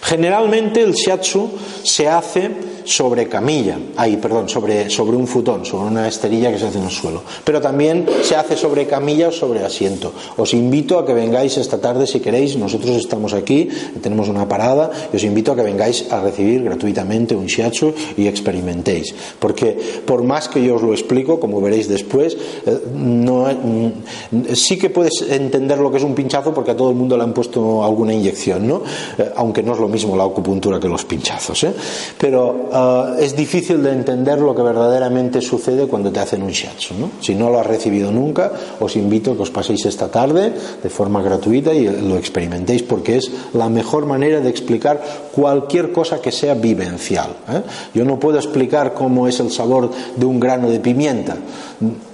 Generalmente 0.02 0.82
el 0.82 0.92
shiatsu 0.92 1.50
se 1.82 2.08
hace 2.08 2.50
sobre 2.86 3.28
camilla, 3.28 3.78
ahí, 3.96 4.16
perdón, 4.16 4.48
sobre, 4.48 4.88
sobre 4.88 5.16
un 5.16 5.26
futón, 5.26 5.66
sobre 5.66 5.90
una 5.90 6.08
esterilla 6.08 6.50
que 6.50 6.58
se 6.58 6.66
hace 6.66 6.78
en 6.78 6.84
el 6.84 6.90
suelo. 6.90 7.22
Pero 7.44 7.60
también 7.60 8.06
se 8.22 8.36
hace 8.36 8.56
sobre 8.56 8.86
camilla 8.86 9.28
o 9.28 9.32
sobre 9.32 9.64
asiento. 9.64 10.12
Os 10.36 10.54
invito 10.54 10.98
a 10.98 11.04
que 11.04 11.12
vengáis 11.12 11.56
esta 11.58 11.78
tarde 11.78 12.06
si 12.06 12.20
queréis. 12.20 12.56
Nosotros 12.56 12.96
estamos 12.96 13.34
aquí, 13.34 13.68
tenemos 14.00 14.28
una 14.28 14.48
parada, 14.48 14.90
y 15.12 15.16
os 15.16 15.24
invito 15.24 15.52
a 15.52 15.56
que 15.56 15.62
vengáis 15.62 16.10
a 16.10 16.20
recibir 16.20 16.62
gratuitamente 16.62 17.34
un 17.34 17.46
shiatsu 17.46 17.92
y 18.16 18.28
experimentéis. 18.28 19.14
Porque 19.38 19.76
por 20.06 20.22
más 20.22 20.48
que 20.48 20.64
yo 20.64 20.76
os 20.76 20.82
lo 20.82 20.92
explico, 20.92 21.40
como 21.40 21.60
veréis 21.60 21.88
después, 21.88 22.36
eh, 22.66 22.78
no, 22.94 23.46
mm, 23.46 24.54
sí 24.54 24.78
que 24.78 24.90
puedes 24.90 25.22
entender 25.28 25.78
lo 25.78 25.90
que 25.90 25.98
es 25.98 26.04
un 26.04 26.14
pinchazo 26.14 26.54
porque 26.54 26.70
a 26.70 26.76
todo 26.76 26.90
el 26.90 26.96
mundo 26.96 27.16
le 27.16 27.24
han 27.24 27.32
puesto 27.32 27.84
alguna 27.84 28.14
inyección, 28.14 28.66
¿no? 28.66 28.82
Eh, 29.18 29.32
aunque 29.36 29.62
no 29.62 29.72
es 29.72 29.80
lo 29.80 29.88
mismo 29.88 30.16
la 30.16 30.24
acupuntura 30.24 30.78
que 30.78 30.88
los 30.88 31.04
pinchazos. 31.04 31.64
¿eh? 31.64 31.72
Pero 32.18 32.68
Ah, 32.78 33.16
es 33.18 33.34
difícil 33.34 33.82
de 33.82 33.90
entender 33.90 34.38
lo 34.38 34.54
que 34.54 34.60
verdaderamente 34.60 35.40
sucede 35.40 35.86
cuando 35.86 36.12
te 36.12 36.20
hacen 36.20 36.42
un 36.42 36.50
shiatsu. 36.50 36.92
¿no? 36.92 37.10
Si 37.22 37.34
no 37.34 37.48
lo 37.48 37.58
has 37.58 37.66
recibido 37.66 38.12
nunca, 38.12 38.52
os 38.80 38.96
invito 38.96 39.32
a 39.32 39.36
que 39.36 39.48
os 39.48 39.50
paséis 39.50 39.86
esta 39.86 40.12
tarde 40.12 40.52
de 40.82 40.90
forma 40.90 41.22
gratuita 41.22 41.72
y 41.72 41.88
lo 41.88 42.18
experimentéis 42.18 42.82
porque 42.82 43.16
es 43.16 43.30
la 43.54 43.70
mejor 43.70 44.04
manera 44.04 44.40
de 44.40 44.50
explicar 44.50 45.00
cualquier 45.32 45.90
cosa 45.90 46.20
que 46.20 46.30
sea 46.30 46.52
vivencial. 46.52 47.30
¿eh? 47.48 47.62
Yo 47.94 48.04
no 48.04 48.20
puedo 48.20 48.36
explicar 48.36 48.92
cómo 48.92 49.26
es 49.26 49.40
el 49.40 49.50
sabor 49.50 49.88
de 50.14 50.26
un 50.26 50.38
grano 50.38 50.68
de 50.68 50.78
pimienta. 50.78 51.34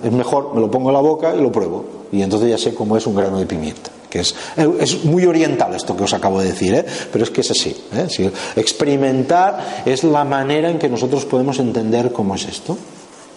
Es 0.04 0.12
mejor, 0.12 0.54
me 0.54 0.60
lo 0.60 0.70
pongo 0.70 0.90
en 0.90 0.94
la 0.94 1.02
boca 1.02 1.34
y 1.34 1.42
lo 1.42 1.50
pruebo. 1.50 1.84
Y 2.12 2.22
entonces 2.22 2.48
ya 2.48 2.58
sé 2.58 2.72
cómo 2.72 2.96
es 2.96 3.04
un 3.04 3.16
grano 3.16 3.40
de 3.40 3.46
pimienta 3.46 3.90
que 4.12 4.20
es, 4.20 4.34
es, 4.78 5.04
muy 5.06 5.24
oriental 5.24 5.74
esto 5.74 5.96
que 5.96 6.04
os 6.04 6.12
acabo 6.12 6.38
de 6.38 6.52
decir, 6.52 6.74
¿eh? 6.74 6.84
pero 7.10 7.24
es 7.24 7.30
que 7.30 7.40
es 7.40 7.50
así. 7.50 7.74
¿eh? 7.94 8.30
experimentar 8.56 9.82
es 9.86 10.04
la 10.04 10.22
manera 10.22 10.68
en 10.68 10.78
que 10.78 10.90
nosotros 10.90 11.24
podemos 11.24 11.58
entender 11.58 12.12
cómo 12.12 12.34
es 12.34 12.44
esto. 12.44 12.76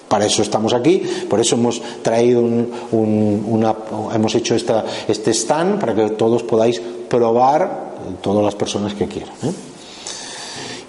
Para 0.10 0.26
eso 0.26 0.42
estamos 0.42 0.74
aquí, 0.74 1.02
por 1.30 1.40
eso 1.40 1.56
hemos 1.56 1.82
traído 2.02 2.42
un, 2.42 3.46
una, 3.48 3.74
hemos 4.14 4.36
hecho 4.36 4.54
esta, 4.54 4.84
este 5.08 5.32
stand 5.32 5.80
para 5.80 5.96
que 5.96 6.10
todos 6.10 6.44
podáis 6.44 6.82
probar 7.10 7.96
todas 8.22 8.44
las 8.44 8.56
personas 8.56 8.94
que 8.96 9.08
quieran. 9.08 9.34
¿eh? 9.44 9.52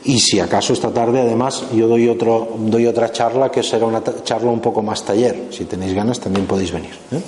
Y 0.05 0.18
si 0.18 0.41
acaso 0.41 0.72
esta 0.72 0.91
tarde, 0.91 1.20
además, 1.20 1.62
yo 1.72 1.87
doy, 1.87 2.09
otro, 2.09 2.57
doy 2.59 2.87
otra 2.87 3.12
charla 3.12 3.51
que 3.51 3.62
será 3.62 3.87
una 3.87 4.03
charla 4.24 4.51
un 4.51 4.61
poco 4.61 4.82
más 4.82 5.05
taller. 5.05 5.49
Si 5.51 5.64
tenéis 5.64 5.95
ganas, 5.95 6.18
también 6.18 6.47
podéis 6.47 6.72
venir. 6.72 6.95
¿eh? 7.12 7.20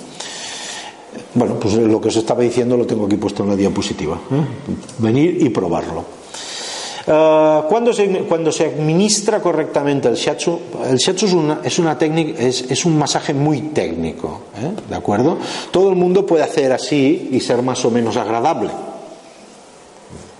Bueno, 1.33 1.55
pues 1.59 1.75
lo 1.75 2.01
que 2.01 2.09
os 2.09 2.15
estaba 2.15 2.41
diciendo 2.41 2.75
lo 2.77 2.85
tengo 2.85 3.05
aquí 3.05 3.15
puesto 3.17 3.43
en 3.43 3.49
la 3.49 3.55
diapositiva. 3.55 4.15
¿eh? 4.15 4.45
Venir 4.99 5.37
y 5.41 5.49
probarlo. 5.49 6.19
Uh, 7.07 7.67
cuando, 7.67 7.91
se, 7.91 8.07
cuando 8.25 8.51
se 8.51 8.65
administra 8.65 9.41
correctamente 9.41 10.07
el 10.07 10.15
shiatsu, 10.15 10.59
el 10.91 10.97
shiatsu 10.97 11.25
es 11.63 11.79
una, 11.79 11.97
técnica, 11.97 12.39
es, 12.39 12.85
un 12.85 12.99
masaje 12.99 13.33
muy 13.33 13.61
técnico, 13.73 14.41
¿eh? 14.55 14.71
¿de 14.87 14.95
acuerdo? 14.95 15.37
Todo 15.71 15.89
el 15.89 15.95
mundo 15.95 16.23
puede 16.23 16.43
hacer 16.43 16.71
así 16.71 17.29
y 17.31 17.39
ser 17.39 17.63
más 17.63 17.83
o 17.83 17.89
menos 17.89 18.15
agradable. 18.15 18.69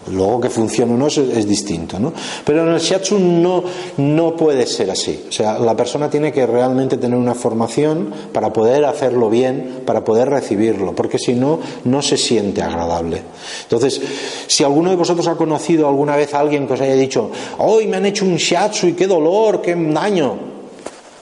Luego 0.08 0.42
que 0.42 0.50
funcione 0.50 0.94
o 0.94 0.98
no 0.98 1.08
es, 1.08 1.48
distinto, 1.48 2.00
¿no? 2.00 2.14
Pero 2.44 2.64
en 2.64 2.74
el 2.74 2.80
shiatsu 2.80 3.20
no, 3.20 3.64
no 3.98 4.36
puede 4.36 4.66
ser 4.66 4.90
así. 4.90 5.26
O 5.30 5.32
sea, 5.32 5.60
la 5.60 5.76
persona 5.76 6.10
tiene 6.10 6.32
que 6.32 6.48
realmente 6.48 6.98
tener 6.98 7.18
una 7.18 7.36
formación 7.36 8.12
para 8.34 8.52
poder 8.52 8.86
hacerlo 8.86 9.30
bien, 9.30 9.82
para 9.86 10.04
poder 10.04 10.30
recibirlo, 10.30 10.96
porque 10.96 11.20
si 11.20 11.34
no, 11.34 11.60
no 11.84 12.02
se 12.02 12.18
siente 12.18 12.62
agradable. 12.62 13.22
Entonces, 13.64 14.02
si 14.48 14.64
alguno 14.64 14.90
de 14.90 14.96
vosotros 14.96 15.28
ha 15.28 15.36
conocido 15.36 15.88
alguna 15.88 16.16
vez 16.16 16.34
a 16.34 16.40
alguien 16.40 16.66
que 16.66 16.74
os 16.74 16.82
haya 16.82 16.96
dicho, 16.96 17.30
hoy 17.60 17.86
me 17.88 17.98
han 17.98 18.06
hecho 18.06 18.26
un 18.26 18.38
shiatsu 18.38 18.88
y 18.88 18.94
qué 18.94 19.06
dolor, 19.06 19.62
qué 19.62 19.76
daño, 19.76 20.38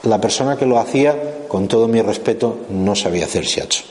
la 0.04 0.20
persona 0.20 0.56
que 0.56 0.64
lo 0.66 0.78
hacía, 0.78 1.46
con 1.48 1.68
todo 1.68 1.88
mi 1.88 2.00
respeto, 2.00 2.60
no 2.70 2.94
sabía 2.94 3.26
hacer 3.26 3.44
shiatsu. 3.44 3.82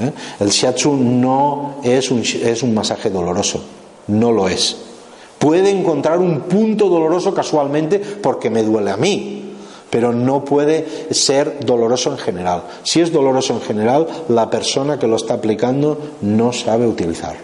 ¿eh? 0.00 0.10
El 0.40 0.48
shiatsu 0.48 0.92
no 0.96 1.76
es 1.84 2.10
un, 2.10 2.20
es 2.20 2.62
un 2.64 2.74
masaje 2.74 3.10
doloroso 3.10 3.60
no 4.08 4.32
lo 4.32 4.48
es. 4.48 4.76
Puede 5.38 5.70
encontrar 5.70 6.18
un 6.18 6.40
punto 6.42 6.88
doloroso 6.88 7.34
casualmente 7.34 7.98
porque 7.98 8.48
me 8.50 8.62
duele 8.62 8.90
a 8.90 8.96
mí, 8.96 9.54
pero 9.90 10.12
no 10.12 10.44
puede 10.44 11.12
ser 11.12 11.60
doloroso 11.64 12.10
en 12.10 12.18
general. 12.18 12.62
Si 12.82 13.00
es 13.00 13.12
doloroso 13.12 13.52
en 13.52 13.60
general, 13.60 14.06
la 14.28 14.48
persona 14.48 14.98
que 14.98 15.06
lo 15.06 15.16
está 15.16 15.34
aplicando 15.34 15.98
no 16.22 16.52
sabe 16.52 16.86
utilizarlo. 16.86 17.42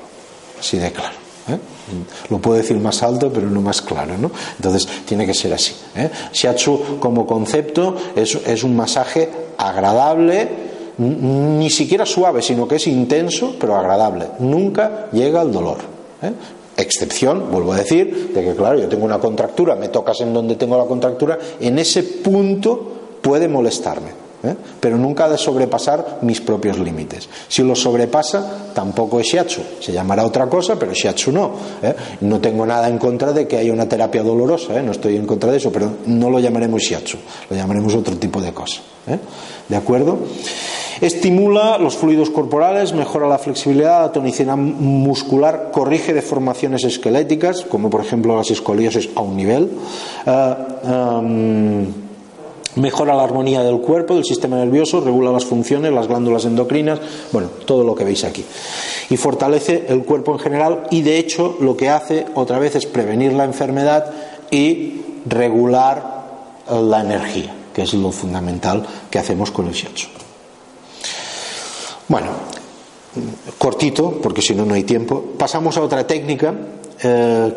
Así 0.58 0.78
de 0.78 0.90
claro. 0.92 1.14
¿eh? 1.48 1.58
Lo 2.30 2.38
puedo 2.38 2.56
decir 2.56 2.78
más 2.78 3.02
alto, 3.02 3.30
pero 3.32 3.50
no 3.50 3.60
más 3.60 3.82
claro. 3.82 4.16
¿no? 4.16 4.30
Entonces, 4.56 4.88
tiene 5.04 5.26
que 5.26 5.34
ser 5.34 5.52
así. 5.52 5.74
¿eh? 5.94 6.10
Como 6.98 7.26
concepto, 7.26 7.96
es, 8.16 8.34
es 8.34 8.64
un 8.64 8.76
masaje 8.76 9.28
agradable, 9.58 10.48
ni 10.98 11.70
siquiera 11.70 12.06
suave, 12.06 12.42
sino 12.42 12.66
que 12.66 12.76
es 12.76 12.86
intenso, 12.86 13.56
pero 13.60 13.76
agradable. 13.76 14.26
Nunca 14.38 15.08
llega 15.12 15.40
al 15.40 15.52
dolor. 15.52 15.99
¿Eh? 16.22 16.32
Excepción, 16.76 17.50
vuelvo 17.50 17.72
a 17.72 17.76
decir, 17.76 18.32
de 18.32 18.42
que 18.42 18.54
claro, 18.54 18.78
yo 18.78 18.88
tengo 18.88 19.04
una 19.04 19.18
contractura, 19.18 19.74
me 19.74 19.88
tocas 19.88 20.20
en 20.20 20.32
donde 20.32 20.56
tengo 20.56 20.78
la 20.78 20.86
contractura, 20.86 21.38
en 21.60 21.78
ese 21.78 22.02
punto 22.02 23.18
puede 23.20 23.48
molestarme. 23.48 24.29
¿Eh? 24.42 24.54
pero 24.80 24.96
nunca 24.96 25.24
ha 25.24 25.28
de 25.28 25.38
sobrepasar 25.38 26.18
mis 26.22 26.40
propios 26.40 26.78
límites. 26.78 27.28
Si 27.48 27.62
lo 27.62 27.74
sobrepasa, 27.74 28.72
tampoco 28.74 29.20
es 29.20 29.26
shiatsu. 29.26 29.60
Se 29.80 29.92
llamará 29.92 30.24
otra 30.24 30.46
cosa, 30.48 30.78
pero 30.78 30.92
shiatsu 30.92 31.32
no. 31.32 31.52
¿eh? 31.82 31.94
No 32.22 32.40
tengo 32.40 32.64
nada 32.66 32.88
en 32.88 32.98
contra 32.98 33.32
de 33.32 33.46
que 33.46 33.58
haya 33.58 33.72
una 33.72 33.88
terapia 33.88 34.22
dolorosa, 34.22 34.78
¿eh? 34.78 34.82
no 34.82 34.92
estoy 34.92 35.16
en 35.16 35.26
contra 35.26 35.50
de 35.50 35.58
eso, 35.58 35.70
pero 35.70 35.90
no 36.06 36.30
lo 36.30 36.38
llamaremos 36.38 36.82
shiatsu, 36.82 37.18
lo 37.48 37.56
llamaremos 37.56 37.94
otro 37.94 38.16
tipo 38.16 38.40
de 38.40 38.52
cosa. 38.52 38.80
¿De 39.68 39.76
acuerdo? 39.76 40.18
Estimula 41.00 41.78
los 41.78 41.96
fluidos 41.96 42.28
corporales, 42.28 42.92
mejora 42.92 43.26
la 43.26 43.38
flexibilidad, 43.38 44.02
la 44.02 44.12
tonicidad 44.12 44.56
muscular, 44.56 45.70
corrige 45.72 46.12
deformaciones 46.12 46.84
esqueléticas, 46.84 47.62
como 47.62 47.88
por 47.88 48.02
ejemplo 48.02 48.36
las 48.36 48.50
escoliosis 48.50 49.08
a 49.14 49.22
un 49.22 49.36
nivel. 49.36 49.70
Em, 50.26 52.09
mejora 52.76 53.14
la 53.14 53.24
armonía 53.24 53.62
del 53.62 53.80
cuerpo, 53.80 54.14
del 54.14 54.24
sistema 54.24 54.56
nervioso, 54.56 55.00
regula 55.00 55.32
las 55.32 55.44
funciones, 55.44 55.92
las 55.92 56.06
glándulas 56.06 56.44
endocrinas, 56.44 57.00
bueno, 57.32 57.48
todo 57.64 57.84
lo 57.84 57.94
que 57.94 58.04
veis 58.04 58.24
aquí. 58.24 58.44
Y 59.10 59.16
fortalece 59.16 59.86
el 59.88 60.04
cuerpo 60.04 60.32
en 60.32 60.38
general 60.38 60.84
y 60.90 61.02
de 61.02 61.18
hecho 61.18 61.56
lo 61.60 61.76
que 61.76 61.88
hace 61.88 62.26
otra 62.34 62.58
vez 62.58 62.76
es 62.76 62.86
prevenir 62.86 63.32
la 63.32 63.44
enfermedad 63.44 64.12
y 64.50 65.00
regular 65.26 66.20
la 66.70 67.00
energía, 67.00 67.54
que 67.74 67.82
es 67.82 67.94
lo 67.94 68.12
fundamental 68.12 68.86
que 69.10 69.18
hacemos 69.18 69.50
con 69.50 69.66
el 69.66 69.74
shiatsu. 69.74 70.08
Bueno, 72.08 72.28
cortito, 73.58 74.18
porque 74.22 74.42
si 74.42 74.54
no, 74.54 74.64
no 74.64 74.74
hay 74.74 74.84
tiempo. 74.84 75.32
Pasamos 75.38 75.76
a 75.76 75.82
otra 75.82 76.06
técnica 76.06 76.54
eh, 77.02 77.52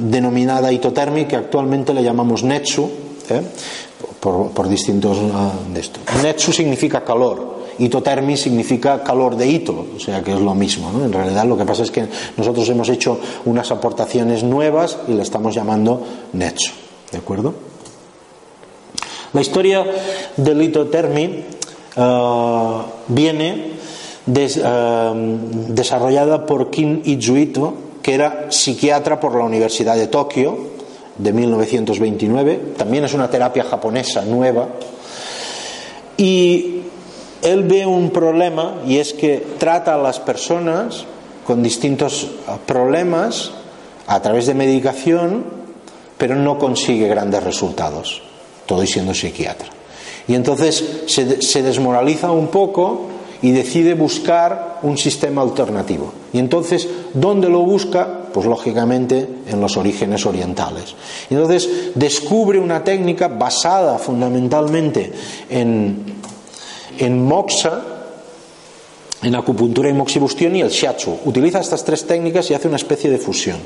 denominada 0.00 0.72
itotermi, 0.72 1.26
que 1.26 1.36
actualmente 1.36 1.94
le 1.94 2.02
llamamos 2.02 2.42
netsu, 2.42 2.90
¿eh? 3.28 3.42
Por, 4.22 4.68
distintos 4.68 5.18
ah, 5.34 5.50
de 5.74 5.80
esto. 5.80 5.98
Netsu 6.22 6.52
significa 6.52 7.02
calor. 7.02 7.60
Itotermi 7.78 8.36
significa 8.36 9.02
calor 9.02 9.34
de 9.34 9.48
hito, 9.48 9.86
o 9.96 9.98
sea 9.98 10.22
que 10.22 10.32
es 10.32 10.40
lo 10.40 10.54
mismo. 10.54 10.92
En 11.02 11.12
realidad 11.12 11.44
lo 11.44 11.58
que 11.58 11.64
pasa 11.64 11.82
es 11.82 11.90
que 11.90 12.06
nosotros 12.36 12.68
hemos 12.68 12.88
hecho 12.88 13.18
unas 13.46 13.72
aportaciones 13.72 14.44
nuevas 14.44 14.98
y 15.08 15.14
le 15.14 15.22
estamos 15.22 15.54
llamando 15.54 16.06
Netsu. 16.34 16.70
¿De 17.10 17.18
acuerdo? 17.18 17.52
La 19.32 19.40
historia 19.40 19.84
del 20.36 20.62
itotermi 20.62 21.44
ah, 21.96 22.86
viene 23.08 23.72
eh, 24.36 25.38
desarrollada 25.68 26.46
por 26.46 26.70
Kim 26.70 27.02
Izuito, 27.04 27.74
que 28.00 28.14
era 28.14 28.52
psiquiatra 28.52 29.18
por 29.18 29.34
la 29.34 29.42
Universidad 29.44 29.96
de 29.96 30.06
Tokio, 30.06 30.71
de 31.16 31.32
1929. 31.32 32.60
También 32.76 33.04
es 33.04 33.14
una 33.14 33.30
terapia 33.30 33.64
japonesa 33.64 34.24
nueva. 34.24 34.68
Y 36.16 36.80
él 37.42 37.64
ve 37.64 37.86
un 37.86 38.10
problema 38.10 38.76
y 38.86 38.98
es 38.98 39.12
que 39.12 39.44
trata 39.58 39.94
a 39.94 39.98
las 39.98 40.20
personas 40.20 41.04
con 41.44 41.62
distintos 41.62 42.28
problemas 42.66 43.50
a 44.06 44.20
través 44.20 44.46
de 44.46 44.54
medicación, 44.54 45.44
pero 46.18 46.36
no 46.36 46.58
consigue 46.58 47.08
grandes 47.08 47.42
resultados, 47.42 48.22
todo 48.66 48.82
y 48.82 48.86
siendo 48.86 49.14
psiquiatra. 49.14 49.68
Y 50.28 50.34
entonces 50.34 51.02
se, 51.06 51.42
se 51.42 51.62
desmoraliza 51.62 52.30
un 52.30 52.48
poco 52.48 53.08
y 53.42 53.50
decide 53.50 53.94
buscar 53.94 54.78
un 54.82 54.96
sistema 54.96 55.42
alternativo. 55.42 56.12
Y 56.32 56.38
entonces, 56.38 56.88
¿dónde 57.12 57.48
lo 57.48 57.62
busca? 57.62 58.21
Pues 58.32 58.46
lógicamente 58.46 59.28
en 59.46 59.60
los 59.60 59.76
orígenes 59.76 60.24
orientales. 60.26 60.94
Entonces 61.30 61.68
descubre 61.94 62.58
una 62.58 62.82
técnica 62.82 63.28
basada 63.28 63.98
fundamentalmente 63.98 65.12
en, 65.50 66.04
en 66.98 67.24
moxa, 67.24 67.82
en 69.22 69.34
acupuntura 69.34 69.88
y 69.88 69.92
moxibustión 69.92 70.56
y 70.56 70.62
el 70.62 70.70
shiatsu. 70.70 71.18
Utiliza 71.24 71.60
estas 71.60 71.84
tres 71.84 72.06
técnicas 72.06 72.50
y 72.50 72.54
hace 72.54 72.68
una 72.68 72.76
especie 72.76 73.10
de 73.10 73.18
fusión. 73.18 73.58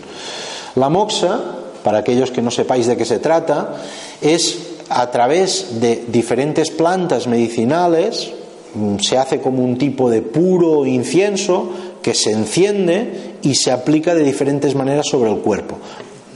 La 0.74 0.88
moxa, 0.88 1.40
para 1.82 1.98
aquellos 1.98 2.30
que 2.30 2.42
no 2.42 2.50
sepáis 2.50 2.86
de 2.86 2.96
qué 2.96 3.04
se 3.04 3.20
trata, 3.20 3.76
es 4.20 4.58
a 4.88 5.10
través 5.10 5.80
de 5.80 6.04
diferentes 6.08 6.70
plantas 6.70 7.26
medicinales, 7.26 8.32
Mm, 8.76 8.98
se 8.98 9.16
hace 9.16 9.40
como 9.40 9.64
un 9.64 9.78
tipo 9.78 10.10
de 10.10 10.20
puro 10.20 10.84
incienso 10.84 11.70
que 12.06 12.14
se 12.14 12.30
enciende 12.30 13.34
y 13.42 13.56
se 13.56 13.72
aplica 13.72 14.14
de 14.14 14.22
diferentes 14.22 14.76
maneras 14.76 15.08
sobre 15.10 15.28
el 15.28 15.38
cuerpo. 15.38 15.76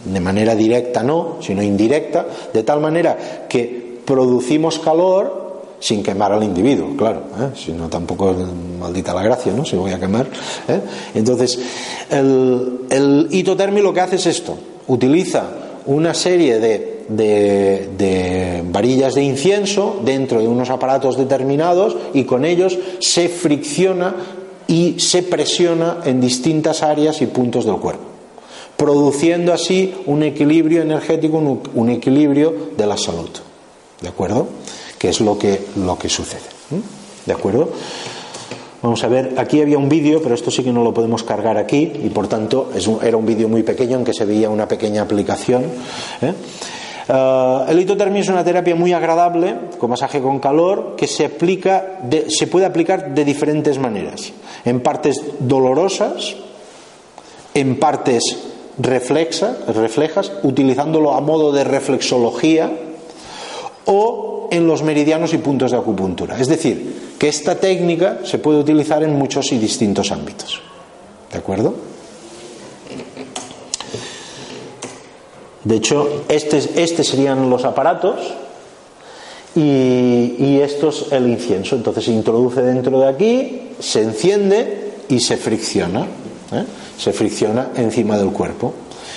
De 0.04 0.18
manera 0.18 0.56
directa 0.56 1.04
no, 1.04 1.36
sino 1.40 1.62
indirecta, 1.62 2.26
de 2.52 2.64
tal 2.64 2.80
manera 2.80 3.46
que 3.48 4.00
producimos 4.04 4.80
calor 4.80 5.62
sin 5.78 6.02
quemar 6.02 6.32
al 6.32 6.42
individuo, 6.42 6.96
claro, 6.96 7.22
¿eh? 7.38 7.50
si 7.54 7.70
no 7.70 7.88
tampoco 7.88 8.32
es 8.32 8.38
maldita 8.80 9.14
la 9.14 9.22
gracia, 9.22 9.52
¿no? 9.52 9.64
Si 9.64 9.76
voy 9.76 9.92
a 9.92 10.00
quemar. 10.00 10.26
¿eh? 10.66 10.80
Entonces, 11.14 11.56
el, 12.10 12.80
el 12.90 13.28
hitotermi 13.30 13.80
lo 13.80 13.94
que 13.94 14.00
hace 14.00 14.16
es 14.16 14.26
esto, 14.26 14.58
utiliza 14.88 15.44
una 15.86 16.14
serie 16.14 16.58
de 16.58 17.00
de, 17.10 18.62
varillas 18.70 19.14
de 19.14 19.22
incienso 19.22 20.00
dentro 20.04 20.40
de 20.40 20.48
unos 20.48 20.70
aparatos 20.70 21.16
determinados 21.16 21.96
y 22.14 22.24
con 22.24 22.44
ellos 22.44 22.78
se 23.00 23.28
fricciona 23.28 24.14
y 24.70 25.00
se 25.00 25.24
presiona 25.24 25.98
en 26.04 26.20
distintas 26.20 26.84
áreas 26.84 27.20
y 27.22 27.26
puntos 27.26 27.64
del 27.64 27.76
cuerpo, 27.76 28.04
produciendo 28.76 29.52
así 29.52 29.92
un 30.06 30.22
equilibrio 30.22 30.82
energético, 30.82 31.38
un, 31.74 31.90
equilibrio 31.90 32.70
de 32.76 32.86
la 32.86 32.96
salud. 32.96 33.30
¿De 34.00 34.08
acuerdo? 34.08 34.46
Que 34.96 35.08
es 35.08 35.20
lo 35.20 35.36
que, 35.36 35.66
lo 35.74 35.98
que 35.98 36.08
sucede. 36.08 36.40
¿De 37.26 37.32
acuerdo? 37.32 37.68
Vamos 38.80 39.02
a 39.02 39.08
ver, 39.08 39.34
aquí 39.38 39.60
había 39.60 39.76
un 39.76 39.88
vídeo, 39.88 40.22
pero 40.22 40.36
esto 40.36 40.52
sí 40.52 40.62
que 40.62 40.72
no 40.72 40.84
lo 40.84 40.94
podemos 40.94 41.24
cargar 41.24 41.58
aquí 41.58 41.92
y 42.02 42.08
por 42.10 42.28
tanto 42.28 42.70
era 43.02 43.16
un 43.16 43.26
vídeo 43.26 43.48
muy 43.48 43.64
pequeño 43.64 43.98
en 43.98 44.04
que 44.04 44.14
se 44.14 44.24
veía 44.24 44.48
una 44.50 44.68
pequeña 44.68 45.02
aplicación. 45.02 45.64
¿eh? 46.22 46.32
Uh, 47.10 47.68
el 47.68 47.80
hitotermia 47.80 48.20
es 48.20 48.28
una 48.28 48.44
terapia 48.44 48.76
muy 48.76 48.92
agradable, 48.92 49.56
con 49.78 49.90
masaje 49.90 50.20
con 50.20 50.38
calor, 50.38 50.94
que 50.96 51.08
se, 51.08 51.24
aplica 51.24 51.98
se 52.28 52.46
puede 52.46 52.66
aplicar 52.66 53.12
de 53.12 53.24
diferentes 53.24 53.80
maneras. 53.80 54.32
En 54.64 54.80
partes 54.80 55.20
dolorosas, 55.40 56.36
en 57.52 57.80
partes 57.80 58.38
reflejas, 58.78 60.32
utilizándolo 60.44 61.12
a 61.14 61.20
modo 61.20 61.50
de 61.50 61.64
reflexología, 61.64 62.70
o 63.86 64.48
en 64.52 64.68
los 64.68 64.84
meridianos 64.84 65.34
y 65.34 65.38
puntos 65.38 65.72
de 65.72 65.78
acupuntura. 65.78 66.38
Es 66.38 66.46
decir, 66.46 67.14
que 67.18 67.26
esta 67.26 67.56
técnica 67.56 68.20
se 68.22 68.38
puede 68.38 68.60
utilizar 68.60 69.02
en 69.02 69.18
muchos 69.18 69.50
y 69.50 69.58
distintos 69.58 70.12
ámbitos. 70.12 70.60
¿De 71.32 71.38
acuerdo? 71.38 71.74
De 75.64 75.76
hecho, 75.76 76.24
estos 76.28 76.70
este 76.74 77.04
serían 77.04 77.50
los 77.50 77.64
aparatos 77.64 78.18
y, 79.54 80.36
y 80.38 80.60
esto 80.62 80.88
es 80.88 81.12
el 81.12 81.28
incienso. 81.28 81.76
Entonces 81.76 82.04
se 82.04 82.12
introduce 82.12 82.62
dentro 82.62 82.98
de 82.98 83.08
aquí, 83.08 83.62
se 83.78 84.02
enciende 84.02 84.92
y 85.08 85.20
se 85.20 85.36
fricciona. 85.36 86.06
¿eh? 86.52 86.64
Se 86.98 87.12
fricciona 87.12 87.70
encima 87.76 88.16
del 88.16 88.30
cuerpo. 88.30 88.72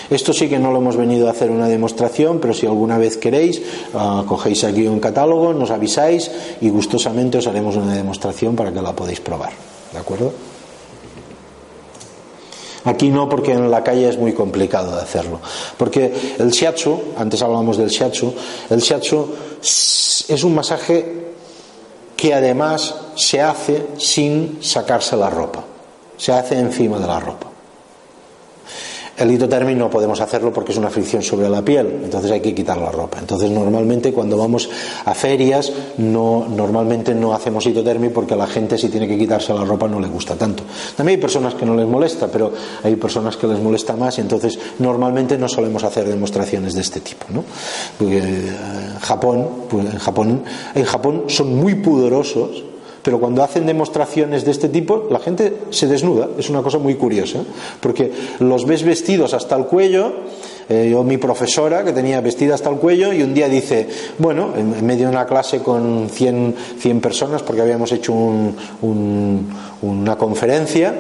Esto 0.10 0.34
sí 0.34 0.50
que 0.50 0.60
no 0.60 0.72
lo 0.72 0.80
hemos 0.80 0.98
venido 0.98 1.28
a 1.28 1.32
hacer 1.32 1.50
una 1.50 1.68
demostración, 1.68 2.40
pero 2.40 2.54
si 2.54 2.66
alguna 2.66 2.98
vez 2.98 3.18
queréis, 3.18 3.62
uh, 3.94 4.26
cogéis 4.26 4.64
aquí 4.64 4.86
un 4.86 5.00
catálogo, 5.00 5.54
nos 5.54 5.72
avisáis 5.72 6.30
y 6.62 6.70
gustosamente 6.70 7.38
os 7.38 7.48
haremos 7.48 7.76
una 7.78 7.94
demostración 7.94 8.56
para 8.56 8.72
que 8.72 8.82
la 8.82 8.94
podáis 8.94 9.22
probar. 9.22 9.54
¿De 9.92 10.00
acuerdo? 10.00 10.34
Aquí 12.86 13.10
no, 13.10 13.30
porque 13.30 13.54
en 13.54 13.72
la 13.72 13.84
calle 13.84 14.10
es 14.10 14.18
muy 14.18 14.34
complicado 14.34 14.96
de 14.96 15.02
hacerlo. 15.02 15.40
Porque 15.78 16.36
el 16.38 16.52
shiatsu, 16.52 17.14
antes 17.18 17.42
hablábamos 17.42 17.78
del 17.78 17.90
shiatsu, 17.90 18.34
el 18.70 18.80
shiatsu 18.80 19.36
es 19.62 20.44
un 20.44 20.56
masaje 20.56 21.24
que 22.16 22.34
además 22.34 22.96
se 23.16 23.42
hace 23.42 23.88
sin 23.98 24.60
sacarse 24.62 25.16
la 25.16 25.30
ropa. 25.30 25.64
Se 26.18 26.32
hace 26.34 26.60
encima 26.60 27.00
de 27.00 27.08
la 27.08 27.20
ropa. 27.20 27.53
El 29.16 29.32
hitotermi 29.32 29.76
no 29.76 29.92
podemos 29.92 30.20
hacerlo 30.22 30.52
porque 30.52 30.72
es 30.72 30.78
una 30.80 30.90
fricción 30.90 31.22
sobre 31.22 31.48
la 31.48 31.62
piel, 31.62 32.02
entonces 32.04 32.32
hay 32.32 32.42
que 32.42 32.56
quitar 32.56 32.80
la 32.80 32.92
ropa. 32.92 33.20
Entonces 33.20 33.52
normalmente 33.52 34.12
cuando 34.12 34.38
vamos 34.38 34.68
a 35.06 35.14
ferias 35.14 35.72
no 35.98 36.48
normalmente 36.50 37.14
no 37.14 37.34
hacemos 37.34 37.66
hitotermi 37.68 38.10
porque 38.10 38.34
a 38.34 38.38
la 38.38 38.48
gente 38.48 38.76
si 38.78 38.90
tiene 38.90 39.08
que 39.08 39.18
quitarse 39.18 39.54
la 39.54 39.66
ropa 39.66 39.88
no 39.88 40.00
le 40.00 40.08
gusta 40.08 40.36
tanto. 40.36 40.64
También 40.98 41.18
hay 41.18 41.22
personas 41.22 41.54
que 41.54 41.66
no 41.66 41.76
les 41.76 41.88
molesta, 41.88 42.28
pero 42.28 42.52
hay 42.82 42.96
personas 42.96 43.38
que 43.38 43.46
les 43.46 43.60
molesta 43.60 43.96
más 43.96 44.18
y 44.18 44.22
entonces 44.22 44.58
normalmente 44.80 45.38
no 45.38 45.48
solemos 45.48 45.84
hacer 45.84 46.08
demostraciones 46.08 46.74
de 46.74 46.82
este 46.82 47.00
tipo, 47.00 47.26
¿no? 47.30 47.44
Porque 48.00 48.18
eh, 48.18 48.52
Japón, 49.00 49.48
pues 49.70 49.86
en 49.86 50.00
Japón, 50.00 50.44
en 50.74 50.86
Japón 50.86 51.26
son 51.28 51.56
muy 51.56 51.76
pudorosos 51.76 52.64
pero 53.04 53.20
cuando 53.20 53.44
hacen 53.44 53.66
demostraciones 53.66 54.46
de 54.46 54.52
este 54.52 54.70
tipo, 54.70 55.08
la 55.12 55.20
gente 55.20 55.54
se 55.70 55.88
desnuda. 55.88 56.30
Es 56.38 56.50
una 56.50 56.62
cosa 56.62 56.78
muy 56.80 56.96
curiosa, 56.96 57.40
porque 57.82 58.12
los 58.40 58.66
ves 58.66 58.84
vestidos 58.84 59.34
hasta 59.34 59.56
el 59.58 59.66
cuello, 59.66 60.14
eh, 60.70 60.88
yo 60.90 61.04
mi 61.04 61.18
profesora, 61.18 61.84
que 61.84 61.92
tenía 61.92 62.22
vestida 62.22 62.56
hasta 62.56 62.70
el 62.70 62.78
cuello, 62.78 63.12
y 63.12 63.22
un 63.22 63.34
día 63.34 63.50
dice, 63.50 63.88
bueno, 64.18 64.54
en, 64.56 64.86
medio 64.86 65.08
de 65.08 65.12
una 65.12 65.26
clase 65.26 65.60
con 65.60 66.10
100, 66.10 66.56
100 66.80 67.02
personas, 67.02 67.44
porque 67.44 67.62
habíamos 67.62 67.92
hecho 67.92 68.14
una 68.82 70.18
conferencia, 70.18 70.96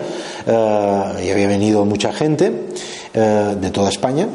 y 0.45 1.29
había 1.29 1.47
venido 1.47 1.85
mucha 1.85 2.11
gente 2.11 2.51
de 3.13 3.69
toda 3.71 3.89
España, 3.89 4.27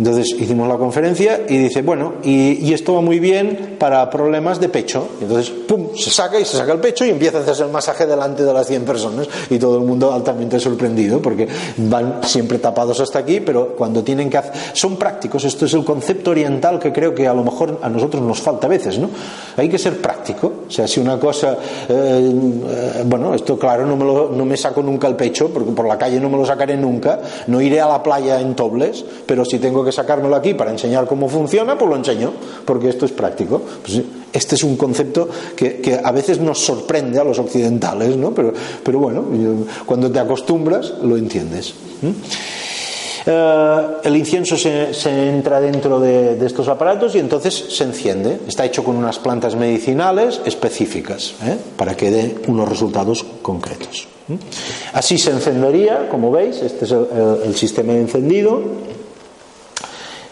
entonces 0.00 0.34
hicimos 0.40 0.66
la 0.66 0.78
conferencia 0.78 1.42
y 1.46 1.58
dice, 1.58 1.82
bueno, 1.82 2.14
y, 2.24 2.72
esto 2.72 2.94
va 2.94 3.02
muy 3.02 3.20
bien 3.20 3.76
para 3.78 4.08
problemas 4.08 4.58
de 4.58 4.70
pecho. 4.70 5.08
Entonces, 5.20 5.50
pum, 5.50 5.88
se 5.94 6.08
saca 6.08 6.40
y 6.40 6.46
se 6.46 6.56
saca 6.56 6.72
el 6.72 6.80
pecho 6.80 7.04
y 7.04 7.10
empieza 7.10 7.36
a 7.36 7.40
hacerse 7.42 7.64
el 7.64 7.68
masaje 7.68 8.06
delante 8.06 8.42
de 8.42 8.50
las 8.54 8.66
100 8.66 8.84
personas 8.86 9.28
y 9.50 9.58
todo 9.58 9.76
el 9.76 9.84
mundo 9.84 10.10
altamente 10.10 10.58
sorprendido 10.58 11.20
porque 11.20 11.46
van 11.76 12.20
siempre 12.22 12.58
tapados 12.58 12.98
hasta 13.00 13.18
aquí, 13.18 13.40
pero 13.40 13.76
cuando 13.76 14.02
tienen 14.02 14.30
que 14.30 14.38
hacer... 14.38 14.52
Son 14.72 14.96
prácticos, 14.96 15.44
esto 15.44 15.66
es 15.66 15.74
el 15.74 15.84
concepto 15.84 16.30
oriental 16.30 16.78
que 16.78 16.94
creo 16.94 17.14
que 17.14 17.28
a 17.28 17.34
lo 17.34 17.44
mejor 17.44 17.80
a 17.82 17.90
nosotros 17.90 18.22
nos 18.22 18.40
falta 18.40 18.68
a 18.68 18.70
veces, 18.70 18.98
¿no? 18.98 19.10
Hay 19.58 19.68
que 19.68 19.76
ser 19.76 20.00
práctico. 20.00 20.50
O 20.66 20.70
sea, 20.70 20.88
si 20.88 20.98
una 20.98 21.20
cosa... 21.20 21.58
Eh, 21.90 22.32
eh, 22.70 23.02
bueno, 23.04 23.34
esto 23.34 23.58
claro, 23.58 23.84
no 23.84 23.96
me, 23.96 24.06
lo, 24.06 24.30
no 24.30 24.46
me 24.46 24.56
saco 24.56 24.82
nunca 24.82 25.08
el 25.08 25.16
pecho 25.16 25.50
porque 25.52 25.72
por 25.72 25.86
la 25.86 25.98
calle 25.98 26.18
no 26.18 26.30
me 26.30 26.38
lo 26.38 26.46
sacaré 26.46 26.78
nunca, 26.78 27.20
no 27.48 27.60
iré 27.60 27.82
a 27.82 27.86
la 27.88 28.02
playa 28.02 28.40
en 28.40 28.54
tobles, 28.54 29.04
pero 29.26 29.44
si 29.44 29.58
tengo 29.58 29.84
que 29.84 29.89
sacármelo 29.92 30.36
aquí 30.36 30.54
para 30.54 30.70
enseñar 30.70 31.06
cómo 31.06 31.28
funciona, 31.28 31.76
pues 31.76 31.90
lo 31.90 31.96
enseño, 31.96 32.32
porque 32.64 32.88
esto 32.88 33.06
es 33.06 33.12
práctico. 33.12 33.62
Pues 33.82 34.02
este 34.32 34.54
es 34.54 34.64
un 34.64 34.76
concepto 34.76 35.28
que, 35.56 36.00
a 36.02 36.12
veces 36.12 36.40
nos 36.40 36.58
sorprende 36.58 37.18
a 37.18 37.24
los 37.24 37.38
occidentales, 37.38 38.16
¿no? 38.16 38.32
pero, 38.32 38.52
pero 38.82 38.98
bueno, 38.98 39.24
cuando 39.86 40.10
te 40.10 40.18
acostumbras 40.18 40.94
lo 41.02 41.16
entiendes. 41.16 41.74
Eh, 43.26 43.86
el 44.04 44.16
incienso 44.16 44.56
se, 44.56 44.90
entra 45.28 45.60
dentro 45.60 46.00
de, 46.00 46.44
estos 46.44 46.68
aparatos 46.68 47.14
y 47.14 47.18
entonces 47.18 47.54
se 47.54 47.84
enciende. 47.84 48.40
Está 48.46 48.64
hecho 48.64 48.82
con 48.84 48.96
unas 48.96 49.18
plantas 49.18 49.56
medicinales 49.56 50.40
específicas 50.44 51.34
¿eh? 51.44 51.56
para 51.76 51.96
que 51.96 52.10
dé 52.10 52.36
unos 52.48 52.68
resultados 52.68 53.24
concretos. 53.42 54.06
Así 54.92 55.18
se 55.18 55.32
encendería, 55.32 56.08
como 56.08 56.30
veis, 56.30 56.62
este 56.62 56.84
es 56.84 56.92
el 56.92 57.56
sistema 57.56 57.94
encendido 57.94 58.62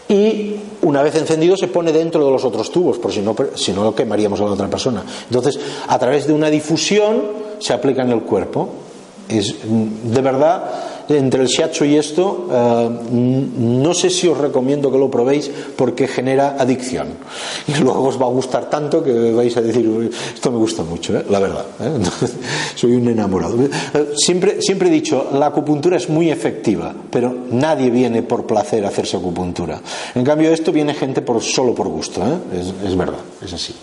y 0.09 0.55
una 0.81 1.03
vez 1.03 1.15
encendido 1.15 1.55
se 1.55 1.67
pone 1.67 1.91
dentro 1.91 2.25
de 2.25 2.31
los 2.31 2.43
otros 2.43 2.71
tubos, 2.71 2.97
por 2.97 3.13
si 3.13 3.21
no, 3.21 3.35
si 3.53 3.71
no 3.71 3.93
quemaríamos 3.93 4.41
a 4.41 4.45
la 4.45 4.51
otra 4.51 4.67
persona. 4.67 5.03
Entonces, 5.27 5.59
a 5.87 5.99
través 5.99 6.25
de 6.25 6.33
una 6.33 6.49
difusión 6.49 7.21
se 7.59 7.73
aplica 7.73 8.01
en 8.01 8.09
el 8.09 8.21
cuerpo. 8.23 8.69
Es 9.27 9.55
de 9.63 10.21
verdad 10.21 10.63
entre 11.09 11.41
el 11.41 11.47
shiatsu 11.47 11.85
y 11.85 11.97
esto, 11.97 12.47
eh, 12.51 12.89
no 13.11 13.93
sé 13.93 14.09
si 14.09 14.27
os 14.27 14.37
recomiendo 14.37 14.91
que 14.91 14.97
lo 14.97 15.09
probéis 15.09 15.49
porque 15.75 16.07
genera 16.07 16.55
adicción. 16.59 17.07
Y 17.67 17.73
luego 17.81 18.03
os 18.03 18.21
va 18.21 18.25
a 18.25 18.29
gustar 18.29 18.69
tanto 18.69 19.03
que 19.03 19.31
vais 19.31 19.55
a 19.57 19.61
decir, 19.61 20.11
esto 20.33 20.51
me 20.51 20.57
gusta 20.57 20.83
mucho, 20.83 21.17
¿eh? 21.17 21.25
la 21.29 21.39
verdad. 21.39 21.65
¿eh? 21.79 21.99
soy 22.75 22.93
un 22.93 23.07
enamorado. 23.07 23.57
Siempre, 24.15 24.61
siempre 24.61 24.89
he 24.89 24.91
dicho, 24.91 25.29
la 25.33 25.47
acupuntura 25.47 25.97
es 25.97 26.09
muy 26.09 26.29
efectiva, 26.29 26.93
pero 27.09 27.33
nadie 27.51 27.89
viene 27.89 28.23
por 28.23 28.45
placer 28.45 28.85
a 28.85 28.89
hacerse 28.89 29.17
acupuntura. 29.17 29.81
En 30.15 30.23
cambio, 30.23 30.51
esto 30.51 30.71
viene 30.71 30.93
gente 30.93 31.23
solo 31.41 31.73
por 31.73 31.87
gusto. 31.87 32.21
Es, 32.83 32.95
verdad, 32.95 33.19
es 33.43 33.53
así. 33.53 33.73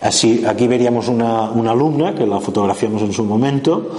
Así, 0.00 0.44
aquí 0.46 0.66
veríamos 0.66 1.08
una, 1.08 1.46
alumna, 1.46 2.14
que 2.14 2.26
la 2.26 2.40
fotografiamos 2.40 3.02
en 3.02 3.12
su 3.12 3.24
momento. 3.24 3.90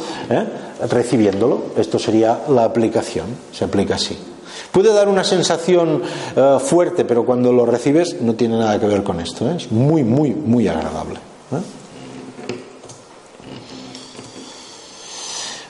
Recibiéndolo. 0.90 1.64
Esto 1.78 2.00
sería 2.00 2.42
la 2.50 2.64
aplicación, 2.64 3.28
se 3.52 3.66
aplica 3.66 3.96
así. 3.96 4.18
Puede 4.72 4.94
dar 4.94 5.08
una 5.08 5.24
sensación 5.24 6.02
eh, 6.36 6.58
fuerte, 6.60 7.06
pero 7.06 7.26
cuando 7.26 7.52
lo 7.52 7.66
recibes 7.66 8.22
no 8.22 8.36
tiene 8.36 8.58
nada 8.58 8.80
que 8.80 8.88
ver 8.88 9.04
con 9.04 9.20
esto. 9.20 9.50
¿eh? 9.50 9.56
Es 9.58 9.72
muy, 9.72 10.04
muy, 10.04 10.32
muy 10.32 10.68
agradable. 10.68 11.20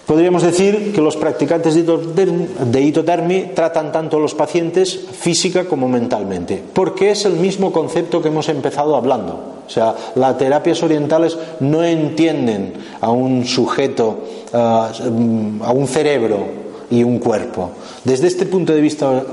Podríamos 0.06 0.44
decir 0.44 0.94
que 0.94 1.02
los 1.02 1.18
practicantes 1.18 1.74
de 1.76 2.82
hitotermi 2.82 3.52
tratan 3.56 3.92
tanto 3.92 4.18
a 4.18 4.20
los 4.20 4.36
pacientes 4.36 5.00
física 5.12 5.66
como 5.66 5.88
mentalmente, 5.90 6.62
porque 6.74 7.10
es 7.10 7.26
el 7.26 7.34
mismo 7.34 7.72
concepto 7.72 8.22
que 8.22 8.28
hemos 8.28 8.48
empezado 8.50 8.96
hablando. 8.96 9.56
O 9.66 9.70
sea, 9.70 9.96
las 10.14 10.38
terapias 10.38 10.84
orientales 10.84 11.36
no 11.60 11.84
entienden 11.84 12.74
a 13.02 13.10
un 13.10 13.46
sujeto, 13.46 14.20
a 14.54 14.92
un 15.74 15.88
cerebro 15.88 16.66
y 16.92 17.04
un 17.04 17.18
cuerpo. 17.18 17.72
Desde 18.04 18.28
este 18.28 18.46
punto 18.46 18.74
de 18.74 18.82
vista 18.82 19.24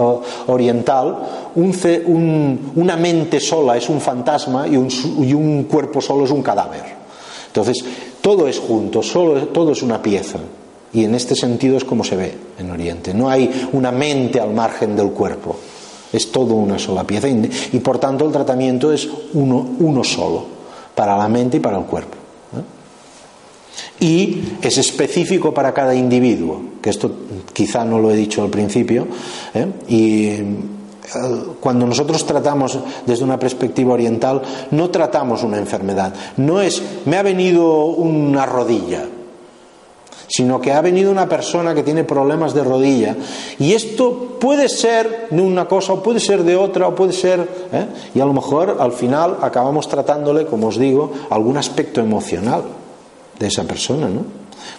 oriental, 0.46 1.18
una 1.54 2.96
mente 2.96 3.40
sola 3.40 3.76
es 3.76 3.90
un 3.90 4.00
fantasma 4.00 4.66
y 4.66 4.76
un, 4.76 5.64
cuerpo 5.64 6.00
solo 6.00 6.24
es 6.24 6.30
un 6.30 6.42
cadáver. 6.42 7.02
Entonces, 7.48 7.84
todo 8.22 8.48
es 8.48 8.58
junto, 8.58 9.02
solo, 9.02 9.48
todo 9.48 9.72
es 9.72 9.82
una 9.82 10.00
pieza. 10.00 10.38
Y 10.94 11.04
en 11.04 11.14
este 11.14 11.34
sentido 11.34 11.76
es 11.76 11.84
como 11.84 12.04
se 12.04 12.16
ve 12.16 12.34
en 12.58 12.70
Oriente. 12.70 13.14
No 13.14 13.30
hay 13.30 13.68
una 13.72 13.90
mente 13.90 14.40
al 14.40 14.52
margen 14.52 14.94
del 14.94 15.10
cuerpo. 15.10 15.56
Es 16.12 16.30
todo 16.30 16.54
una 16.54 16.78
sola 16.78 17.04
pieza. 17.04 17.28
Y, 17.28 17.78
por 17.78 17.98
tanto 17.98 18.26
el 18.26 18.32
tratamiento 18.32 18.92
es 18.92 19.08
uno, 19.32 20.04
solo, 20.04 20.44
para 20.94 21.16
la 21.16 21.28
mente 21.28 21.56
y 21.56 21.60
para 21.60 21.78
el 21.78 21.84
cuerpo. 21.84 22.18
Y 24.00 24.42
es 24.60 24.76
específico 24.76 25.54
para 25.54 25.72
cada 25.72 25.94
individuo, 25.94 26.60
que 26.82 26.90
esto 26.90 27.10
quizá 27.52 27.84
no 27.84 27.98
lo 27.98 28.10
he 28.10 28.16
dicho 28.16 28.42
al 28.42 28.50
principio. 28.50 29.06
¿eh? 29.54 29.66
Y 29.88 30.26
eh, 30.26 30.44
cuando 31.60 31.86
nosotros 31.86 32.26
tratamos 32.26 32.78
desde 33.06 33.24
una 33.24 33.38
perspectiva 33.38 33.94
oriental, 33.94 34.42
no 34.72 34.90
tratamos 34.90 35.42
una 35.42 35.56
enfermedad. 35.56 36.12
No 36.36 36.60
es, 36.60 36.82
me 37.06 37.16
ha 37.16 37.22
venido 37.22 37.86
una 37.86 38.44
rodilla 38.44 39.06
sino 40.32 40.62
que 40.62 40.72
ha 40.72 40.80
venido 40.80 41.10
una 41.10 41.28
persona 41.28 41.74
que 41.74 41.82
tiene 41.82 42.04
problemas 42.04 42.54
de 42.54 42.64
rodilla. 42.64 43.14
Y 43.58 43.74
esto 43.74 44.38
puede 44.40 44.70
ser 44.70 45.28
de 45.30 45.42
una 45.42 45.68
cosa, 45.68 45.92
o 45.92 46.02
puede 46.02 46.20
ser 46.20 46.42
de 46.42 46.56
otra, 46.56 46.88
o 46.88 46.94
puede 46.94 47.12
ser. 47.12 47.46
¿eh? 47.70 47.86
Y 48.14 48.20
a 48.20 48.24
lo 48.24 48.32
mejor 48.32 48.78
al 48.80 48.92
final 48.92 49.36
acabamos 49.42 49.88
tratándole, 49.88 50.46
como 50.46 50.68
os 50.68 50.78
digo, 50.78 51.12
algún 51.28 51.58
aspecto 51.58 52.00
emocional 52.00 52.62
de 53.38 53.46
esa 53.46 53.64
persona, 53.64 54.08
¿no? 54.08 54.24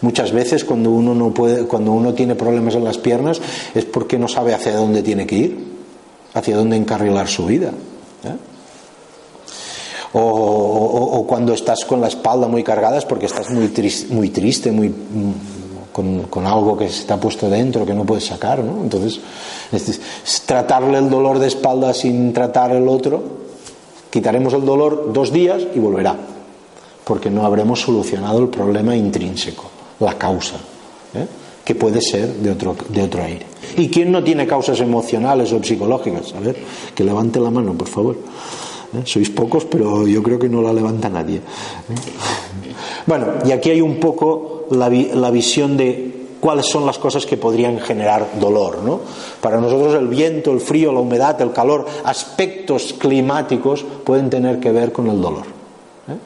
Muchas 0.01 0.31
veces 0.31 0.65
cuando 0.65 0.89
uno 0.89 1.13
no 1.13 1.31
puede, 1.31 1.65
cuando 1.65 1.91
uno 1.91 2.15
tiene 2.15 2.33
problemas 2.33 2.73
en 2.73 2.83
las 2.83 2.97
piernas 2.97 3.39
es 3.75 3.85
porque 3.85 4.17
no 4.17 4.27
sabe 4.27 4.55
hacia 4.55 4.75
dónde 4.75 5.03
tiene 5.03 5.27
que 5.27 5.35
ir, 5.35 5.65
hacia 6.33 6.57
dónde 6.57 6.77
encarrilar 6.77 7.27
su 7.27 7.45
vida. 7.45 7.67
¿eh? 8.23 8.52
O, 10.13 11.25
cuando 11.27 11.53
estás 11.53 11.85
con 11.85 11.99
la 12.01 12.07
espalda 12.07 12.47
muy 12.47 12.63
cargada 12.63 12.97
es 12.97 13.05
porque 13.05 13.25
estás 13.25 13.49
muy, 13.49 13.69
triste, 13.69 14.13
muy 14.13 14.29
triste, 14.29 14.71
muy, 14.71 14.93
con, 15.91 16.45
algo 16.45 16.77
que 16.77 16.89
se 16.89 17.11
ha 17.11 17.19
puesto 17.19 17.49
dentro 17.49 17.85
que 17.85 17.93
no 17.93 18.03
puedes 18.03 18.25
sacar, 18.25 18.59
¿no? 18.59 18.81
Entonces, 18.83 19.19
tratarle 20.45 20.97
el 20.97 21.09
dolor 21.09 21.39
de 21.39 21.47
espalda 21.47 21.93
sin 21.93 22.33
tratar 22.33 22.71
el 22.71 22.87
otro, 22.87 23.23
quitaremos 24.09 24.53
el 24.53 24.65
dolor 24.65 25.11
dos 25.13 25.31
días 25.31 25.63
y 25.73 25.79
volverá, 25.79 26.15
porque 27.03 27.29
no 27.29 27.45
habremos 27.45 27.81
solucionado 27.81 28.39
el 28.39 28.49
problema 28.49 28.95
intrínseco, 28.95 29.65
la 29.99 30.17
causa, 30.17 30.55
¿eh? 31.15 31.27
que 31.63 31.75
puede 31.75 32.01
ser 32.01 32.27
de 32.35 32.51
otro, 32.51 32.75
de 32.89 33.03
otro 33.03 33.23
aire. 33.23 33.45
¿Y 33.77 33.89
quién 33.89 34.11
no 34.11 34.23
tiene 34.23 34.45
causas 34.45 34.79
emocionales 34.81 35.51
o 35.53 35.63
psicológicas? 35.63 36.33
A 36.33 36.39
ver, 36.39 36.57
que 36.93 37.03
levante 37.03 37.39
la 37.39 37.49
mano, 37.49 37.73
por 37.73 37.87
favor. 37.87 38.17
¿Eh? 38.95 39.03
Sois 39.05 39.29
pocos, 39.29 39.65
pero 39.65 40.07
yo 40.07 40.21
creo 40.21 40.39
que 40.39 40.49
no 40.49 40.61
la 40.61 40.73
levanta 40.73 41.09
nadie. 41.09 41.37
¿eh? 41.37 41.41
Bueno, 43.05 43.27
y 43.45 43.51
aquí 43.51 43.69
hay 43.69 43.81
un 43.81 43.99
poco 43.99 44.65
la, 44.71 44.89
la 44.89 45.31
visión 45.31 45.75
de 45.77 46.23
cuáles 46.43 46.65
son 46.65 46.85
las 46.85 46.99
cosas 46.99 47.25
que 47.25 47.37
podrían 47.37 47.79
generar 47.79 48.27
dolor. 48.37 48.79
¿no? 48.83 48.99
Para 49.39 49.61
nosotros 49.61 49.95
el 49.95 50.09
viento, 50.09 50.51
el 50.51 50.59
frío, 50.59 50.91
la 50.91 50.99
humedad, 50.99 51.39
el 51.41 51.53
calor, 51.53 51.85
aspectos 52.03 52.93
climáticos 52.99 53.85
pueden 54.03 54.29
tener 54.29 54.59
que 54.59 54.71
ver 54.71 54.91
con 54.91 55.07
el 55.07 55.21
dolor. 55.21 55.45
¿eh? 56.09 56.17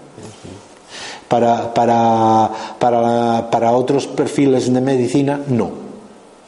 Para, 1.27 1.71
para, 1.71 2.49
para, 2.79 3.49
para, 3.51 3.71
otros 3.73 4.07
perfiles 4.07 4.73
de 4.73 4.81
medicina, 4.81 5.39
no. 5.49 5.69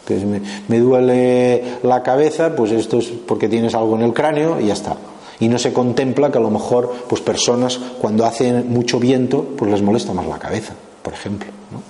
me, 0.10 0.42
me 0.68 0.80
duele 0.80 1.78
la 1.84 2.02
cabeza, 2.02 2.56
pues 2.56 2.72
esto 2.72 2.98
es 2.98 3.08
porque 3.08 3.50
tienes 3.50 3.76
algo 3.76 3.96
en 3.98 4.02
el 4.02 4.14
cráneo 4.14 4.60
y 4.60 4.68
ya 4.68 4.74
está 4.74 4.96
y 5.40 5.48
no 5.48 5.58
se 5.58 5.74
contempla 5.74 6.32
que 6.32 6.38
a 6.38 6.42
lo 6.42 6.50
mejor 6.50 6.94
pues 7.08 7.22
personas 7.22 7.80
cuando 8.00 8.26
hacen 8.26 8.72
mucho 8.72 9.00
viento 9.00 9.46
pues 9.58 9.72
les 9.72 9.82
molesta 9.82 10.14
más 10.14 10.28
la 10.28 10.40
cabeza 10.40 10.74
por 11.02 11.14
ejemplo 11.14 11.50
¿no? 11.72 11.82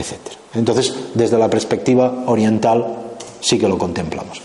etcétera 0.00 0.36
entonces 0.54 0.94
desde 1.14 1.38
la 1.38 1.50
perspectiva 1.50 2.24
oriental 2.26 2.86
sí 3.40 3.58
que 3.58 3.68
lo 3.68 3.78
contemplamos 3.78 4.40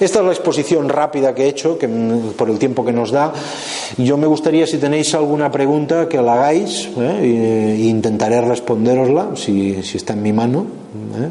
esta 0.00 0.18
es 0.18 0.24
la 0.24 0.32
exposición 0.32 0.88
rápida 0.88 1.34
que 1.34 1.44
he 1.44 1.48
hecho 1.48 1.78
que, 1.78 1.86
mm, 1.86 2.32
por 2.36 2.50
el 2.50 2.58
tiempo 2.58 2.84
que 2.84 2.92
nos 2.92 3.12
da. 3.12 3.32
Yo 3.96 4.16
me 4.16 4.26
gustaría, 4.26 4.66
si 4.66 4.78
tenéis 4.78 5.14
alguna 5.14 5.50
pregunta, 5.50 6.08
que 6.08 6.20
la 6.20 6.34
hagáis 6.34 6.88
¿eh? 6.98 7.78
e 7.78 7.84
intentaré 7.86 8.40
responderosla 8.40 9.36
si, 9.36 9.82
si, 9.82 9.96
está 9.96 10.14
en 10.14 10.22
mi 10.22 10.32
mano. 10.32 10.66
¿eh? 11.16 11.28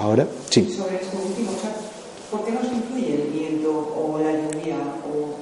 Ahora, 0.00 0.26
sí. 0.48 0.72
Sobre 0.76 0.96
esto 0.96 1.18
último, 1.26 1.50
¿por 2.30 2.44
qué 2.44 2.52
nos 2.52 2.64
influye 2.72 3.14
el 3.14 3.30
viento 3.32 3.68
o 3.68 4.18
la 4.22 4.32
lluvia 4.32 4.76
o 5.04 5.34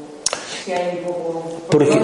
si 0.64 0.65
hay 0.76 0.98
un 0.98 1.04
poco... 1.12 1.42
Porque- 1.70 1.98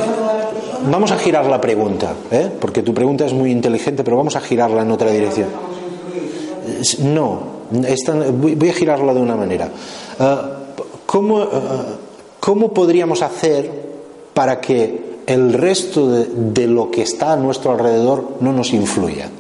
vamos 0.91 1.13
a 1.13 1.17
girar 1.19 1.47
la 1.47 1.61
pregunta, 1.61 2.13
¿eh? 2.31 2.51
porque 2.61 2.83
tu 2.83 2.93
pregunta 2.93 3.25
es 3.27 3.33
muy 3.33 3.51
inteligente, 3.53 4.03
pero 4.05 4.17
vamos 4.17 4.35
a 4.37 4.41
girarla 4.41 4.83
en 4.83 4.91
otra 4.91 5.11
dirección. 5.11 5.49
No, 7.01 7.39
esta- 7.87 8.15
voy 8.31 8.69
a 8.69 8.73
girarla 8.73 9.15
de 9.15 9.21
una 9.21 9.37
manera. 9.37 9.69
Ah, 10.19 10.51
¿cómo, 11.07 11.41
ah, 11.41 11.85
¿Cómo 12.41 12.73
podríamos 12.73 13.23
hacer 13.23 13.71
para 14.35 14.61
que 14.61 15.13
el 15.27 15.53
resto 15.53 16.09
de, 16.11 16.27
de 16.27 16.67
lo 16.67 16.91
que 16.91 17.03
está 17.03 17.33
a 17.33 17.37
nuestro 17.37 17.71
alrededor 17.73 18.37
no 18.41 18.53
nos 18.53 18.73
influya? 18.73 19.31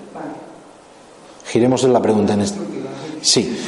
Giremos 1.46 1.82
la 1.84 2.00
pregunta 2.00 2.34
en 2.34 2.42
este. 2.42 2.58
Sí. 3.20 3.58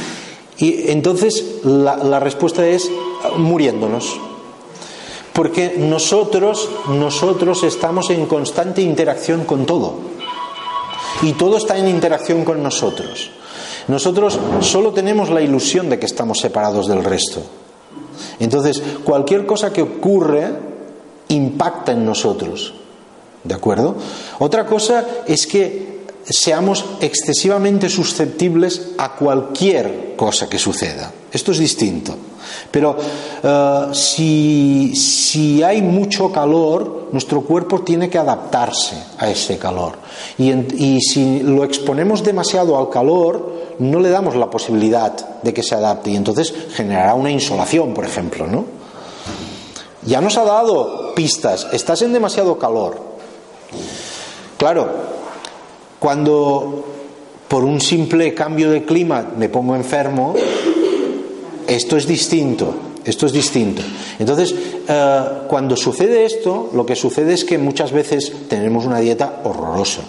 Y 0.59 0.91
entonces 0.91 1.45
la, 1.65 1.97
la 1.97 2.21
respuesta 2.21 2.67
es 2.67 2.89
ah, 3.25 3.37
muriéndonos. 3.37 4.19
Porque 5.35 5.75
nosotros, 5.77 6.71
nosotros 6.89 7.65
estamos 7.65 8.09
en 8.11 8.27
constante 8.27 8.81
interacción 8.81 9.45
con 9.45 9.67
todo. 9.67 9.95
Y 11.23 11.33
todo 11.33 11.57
está 11.57 11.77
en 11.77 11.89
interacción 11.89 12.45
con 12.45 12.63
nosotros. 12.63 13.31
Nosotros 13.89 14.39
solo 14.61 14.93
tenemos 14.93 15.31
la 15.31 15.43
ilusión 15.43 15.91
de 15.91 15.99
que 15.99 16.07
estamos 16.07 16.39
separados 16.41 16.87
del 16.87 17.05
resto. 17.05 17.43
Entonces, 18.39 18.83
cualquier 19.05 19.45
cosa 19.45 19.73
que 19.73 19.83
ocurre 19.83 20.53
impacta 21.29 21.93
en 21.93 22.07
nosotros. 22.07 22.73
¿De 23.43 23.55
acuerdo? 23.55 23.97
Otra 24.39 24.65
cosa 24.65 25.05
es 25.27 25.47
que 25.47 26.05
seamos 26.25 26.85
excesivamente 27.01 27.89
susceptibles 27.89 28.93
a 28.97 29.17
cualquier 29.17 30.15
cosa 30.17 30.49
que 30.49 30.59
suceda. 30.59 31.13
Esto 31.35 31.51
es 31.51 31.59
distinto. 31.59 32.15
Pero 32.71 32.97
eh, 33.43 33.87
si, 33.93 34.95
si 34.95 35.63
hay 35.65 35.83
mucho 35.83 36.31
calor, 36.31 37.09
nuestro 37.11 37.41
cuerpo 37.43 37.81
tiene 37.81 38.09
que 38.09 38.19
adaptarse 38.19 38.97
a 39.19 39.29
ese 39.29 39.59
calor. 39.59 39.95
Y, 40.39 40.53
y 40.53 41.01
si 41.01 41.41
lo 41.41 41.65
exponemos 41.65 42.23
demasiado 42.23 42.79
al 42.79 42.89
calor, 42.89 43.75
no 43.81 43.99
le 43.99 44.11
damos 44.11 44.37
la 44.37 44.49
posibilidad 44.49 45.41
de 45.43 45.53
que 45.53 45.65
se 45.65 45.75
adapte 45.75 46.11
y 46.11 46.17
entonces 46.17 46.55
generará 46.73 47.15
una 47.15 47.33
insolación, 47.33 47.93
por 47.93 48.05
ejemplo, 48.05 48.47
¿no? 48.47 48.65
Ya 50.03 50.21
nos 50.21 50.37
ha 50.37 50.45
dado 50.45 51.15
pistas, 51.15 51.67
estás 51.73 52.03
en 52.03 52.13
demasiado 52.13 52.59
calor. 52.59 53.01
Claro, 54.57 54.89
cuando 55.99 56.85
por 57.49 57.65
un 57.65 57.81
simple 57.81 58.35
cambio 58.35 58.71
de 58.71 58.85
clima 58.85 59.25
me 59.37 59.49
pongo 59.49 59.75
enfermo, 59.75 60.35
esto 61.67 61.97
es 61.97 62.07
distinto, 62.07 62.75
esto 63.05 63.27
es 63.27 63.33
distinto. 63.33 63.83
Entonces, 64.19 64.55
eh, 64.89 65.23
cuando 65.49 65.77
sucede 65.77 66.25
esto, 66.25 66.71
lo 66.75 66.87
que 66.87 66.97
sucede 66.97 67.35
es 67.35 67.45
que 67.45 67.59
muchas 67.59 67.93
veces 67.93 68.33
tenemos 68.49 68.87
una 68.87 69.01
dieta 69.01 69.41
horrorosa. 69.45 70.03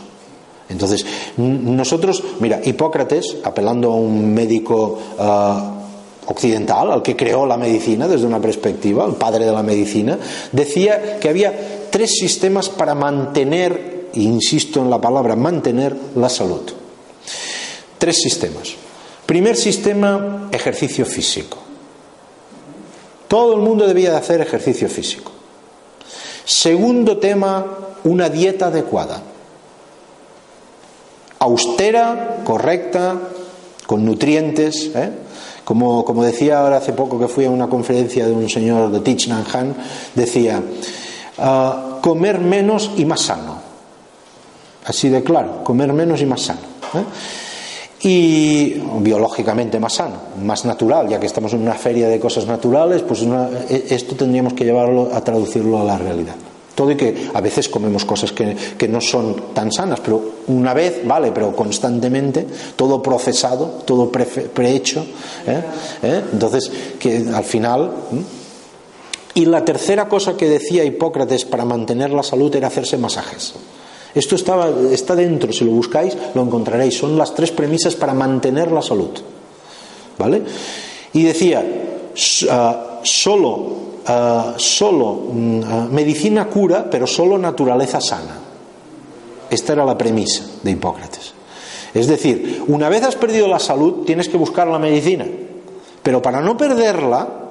Entonces, 0.69 1.05
nosotros, 1.37 2.23
mira, 2.39 2.59
Hipócrates, 2.63 3.37
apelando 3.43 3.91
a 3.91 3.95
un 3.95 4.33
médico 4.33 4.97
eh, 5.19 5.53
occidental, 6.27 6.91
al 6.91 7.01
que 7.01 7.15
creó 7.15 7.45
la 7.45 7.57
medicina 7.57 8.07
desde 8.07 8.25
una 8.25 8.41
perspectiva, 8.41 9.05
el 9.05 9.13
padre 9.13 9.45
de 9.45 9.51
la 9.51 9.63
medicina, 9.63 10.17
decía 10.51 11.19
que 11.19 11.29
había 11.29 11.87
tres 11.91 12.11
sistemas 12.19 12.69
para 12.69 12.95
mantener, 12.95 14.09
insisto 14.13 14.81
en 14.81 14.89
la 14.89 14.99
palabra 14.99 15.35
mantener, 15.35 15.95
la 16.15 16.29
salud. 16.29 16.61
Tres 17.97 18.21
sistemas. 18.21 18.84
Primer 19.25 19.55
sistema, 19.57 20.49
ejercicio 20.51 21.05
físico. 21.05 21.57
Todo 23.27 23.55
el 23.55 23.61
mundo 23.61 23.87
debía 23.87 24.11
de 24.11 24.17
hacer 24.17 24.41
ejercicio 24.41 24.87
físico. 24.87 25.31
Segundo 26.45 27.17
tema, 27.17 27.65
una 28.03 28.29
dieta 28.29 28.67
adecuada. 28.67 29.21
Austera, 31.39 32.41
correcta, 32.43 33.15
con 33.87 34.05
nutrientes. 34.05 34.91
¿eh? 34.93 35.11
Como, 35.63 36.05
como 36.05 36.23
decía 36.23 36.59
ahora 36.59 36.77
hace 36.77 36.93
poco 36.93 37.19
que 37.19 37.27
fui 37.27 37.45
a 37.45 37.49
una 37.49 37.67
conferencia 37.67 38.27
de 38.27 38.31
un 38.31 38.47
señor 38.47 38.91
de 38.91 38.99
Thich 38.99 39.27
Nhat 39.27 39.53
Hanh, 39.53 39.75
decía, 40.13 40.61
ah, 41.39 41.97
comer 42.01 42.39
menos 42.39 42.91
y 42.95 43.05
más 43.05 43.21
sano. 43.21 43.57
Así 44.85 45.09
de 45.09 45.23
claro, 45.23 45.63
comer 45.63 45.91
menos 45.93 46.21
y 46.21 46.27
más 46.27 46.41
sano. 46.41 46.61
¿eh? 46.93 47.03
Y 48.07 48.79
biológicamente 48.99 49.79
más 49.79 49.93
sano, 49.93 50.17
más 50.43 50.63
natural, 50.63 51.09
ya 51.09 51.19
que 51.19 51.25
estamos 51.25 51.53
en 51.53 51.63
una 51.63 51.73
feria 51.73 52.07
de 52.07 52.19
cosas 52.19 52.45
naturales, 52.45 53.01
pues 53.01 53.23
e- 53.23 53.85
esto 53.89 54.15
tendríamos 54.15 54.53
que 54.53 54.63
llevarlo 54.63 55.09
a 55.11 55.23
traducirlo 55.23 55.79
a 55.79 55.83
la 55.83 55.97
realidad. 55.97 56.35
Todo 56.75 56.91
y 56.91 56.97
que 56.97 57.29
a 57.33 57.41
veces 57.41 57.67
comemos 57.67 58.05
cosas 58.05 58.31
que, 58.31 58.55
que 58.77 58.87
no 58.87 59.01
son 59.01 59.53
tan 59.55 59.71
sanas, 59.71 60.01
pero 60.01 60.21
una 60.47 60.75
vez, 60.75 61.01
vale, 61.03 61.31
pero 61.31 61.55
constantemente, 61.55 62.45
todo 62.75 63.01
procesado, 63.01 63.81
todo 63.85 64.11
prehecho. 64.11 65.03
¿eh? 65.47 65.63
¿Eh? 66.03 66.21
Entonces, 66.31 66.71
que 66.99 67.25
al 67.33 67.43
final. 67.43 67.91
Y 69.33 69.45
la 69.45 69.65
tercera 69.65 70.07
cosa 70.07 70.37
que 70.37 70.47
decía 70.47 70.83
Hipócrates 70.83 71.45
para 71.45 71.65
mantener 71.65 72.11
la 72.11 72.21
salud 72.23 72.53
era 72.55 72.67
hacerse 72.67 72.97
masajes. 72.97 73.53
Esto 74.15 74.35
estaba, 74.35 74.69
está 74.91 75.13
dentro, 75.13 75.51
si 75.51 75.65
lo 75.65 75.71
buscáis 75.71 76.17
lo 76.33 76.41
encontraréis. 76.41 76.97
Son 76.97 77.17
las 77.17 77.35
tres 77.35 77.51
premisas 77.51 77.95
para 77.95 78.13
mantener 78.13 78.71
la 78.71 78.81
salud. 78.81 79.11
¿Vale? 80.17 80.41
Y 81.11 81.23
decía, 81.23 81.63
ah, 82.49 82.99
solo, 83.03 83.67
ah, 84.05 84.53
solo 84.55 85.23
mm, 85.33 85.61
ah, 85.65 85.87
medicina 85.91 86.47
cura, 86.47 86.89
pero 86.89 87.05
solo 87.05 87.37
naturaleza 87.37 87.99
sana. 87.99 88.39
Esta 89.49 89.73
era 89.73 89.85
la 89.85 89.97
premisa 89.97 90.43
de 90.63 90.71
Hipócrates. 90.71 91.33
Es 91.93 92.07
decir, 92.07 92.63
una 92.67 92.89
vez 92.89 93.03
has 93.03 93.15
perdido 93.15 93.47
la 93.47 93.59
salud, 93.59 94.05
tienes 94.05 94.29
que 94.29 94.37
buscar 94.37 94.67
la 94.67 94.79
medicina. 94.79 95.25
Pero 96.01 96.21
para 96.21 96.41
no 96.41 96.55
perderla, 96.55 97.44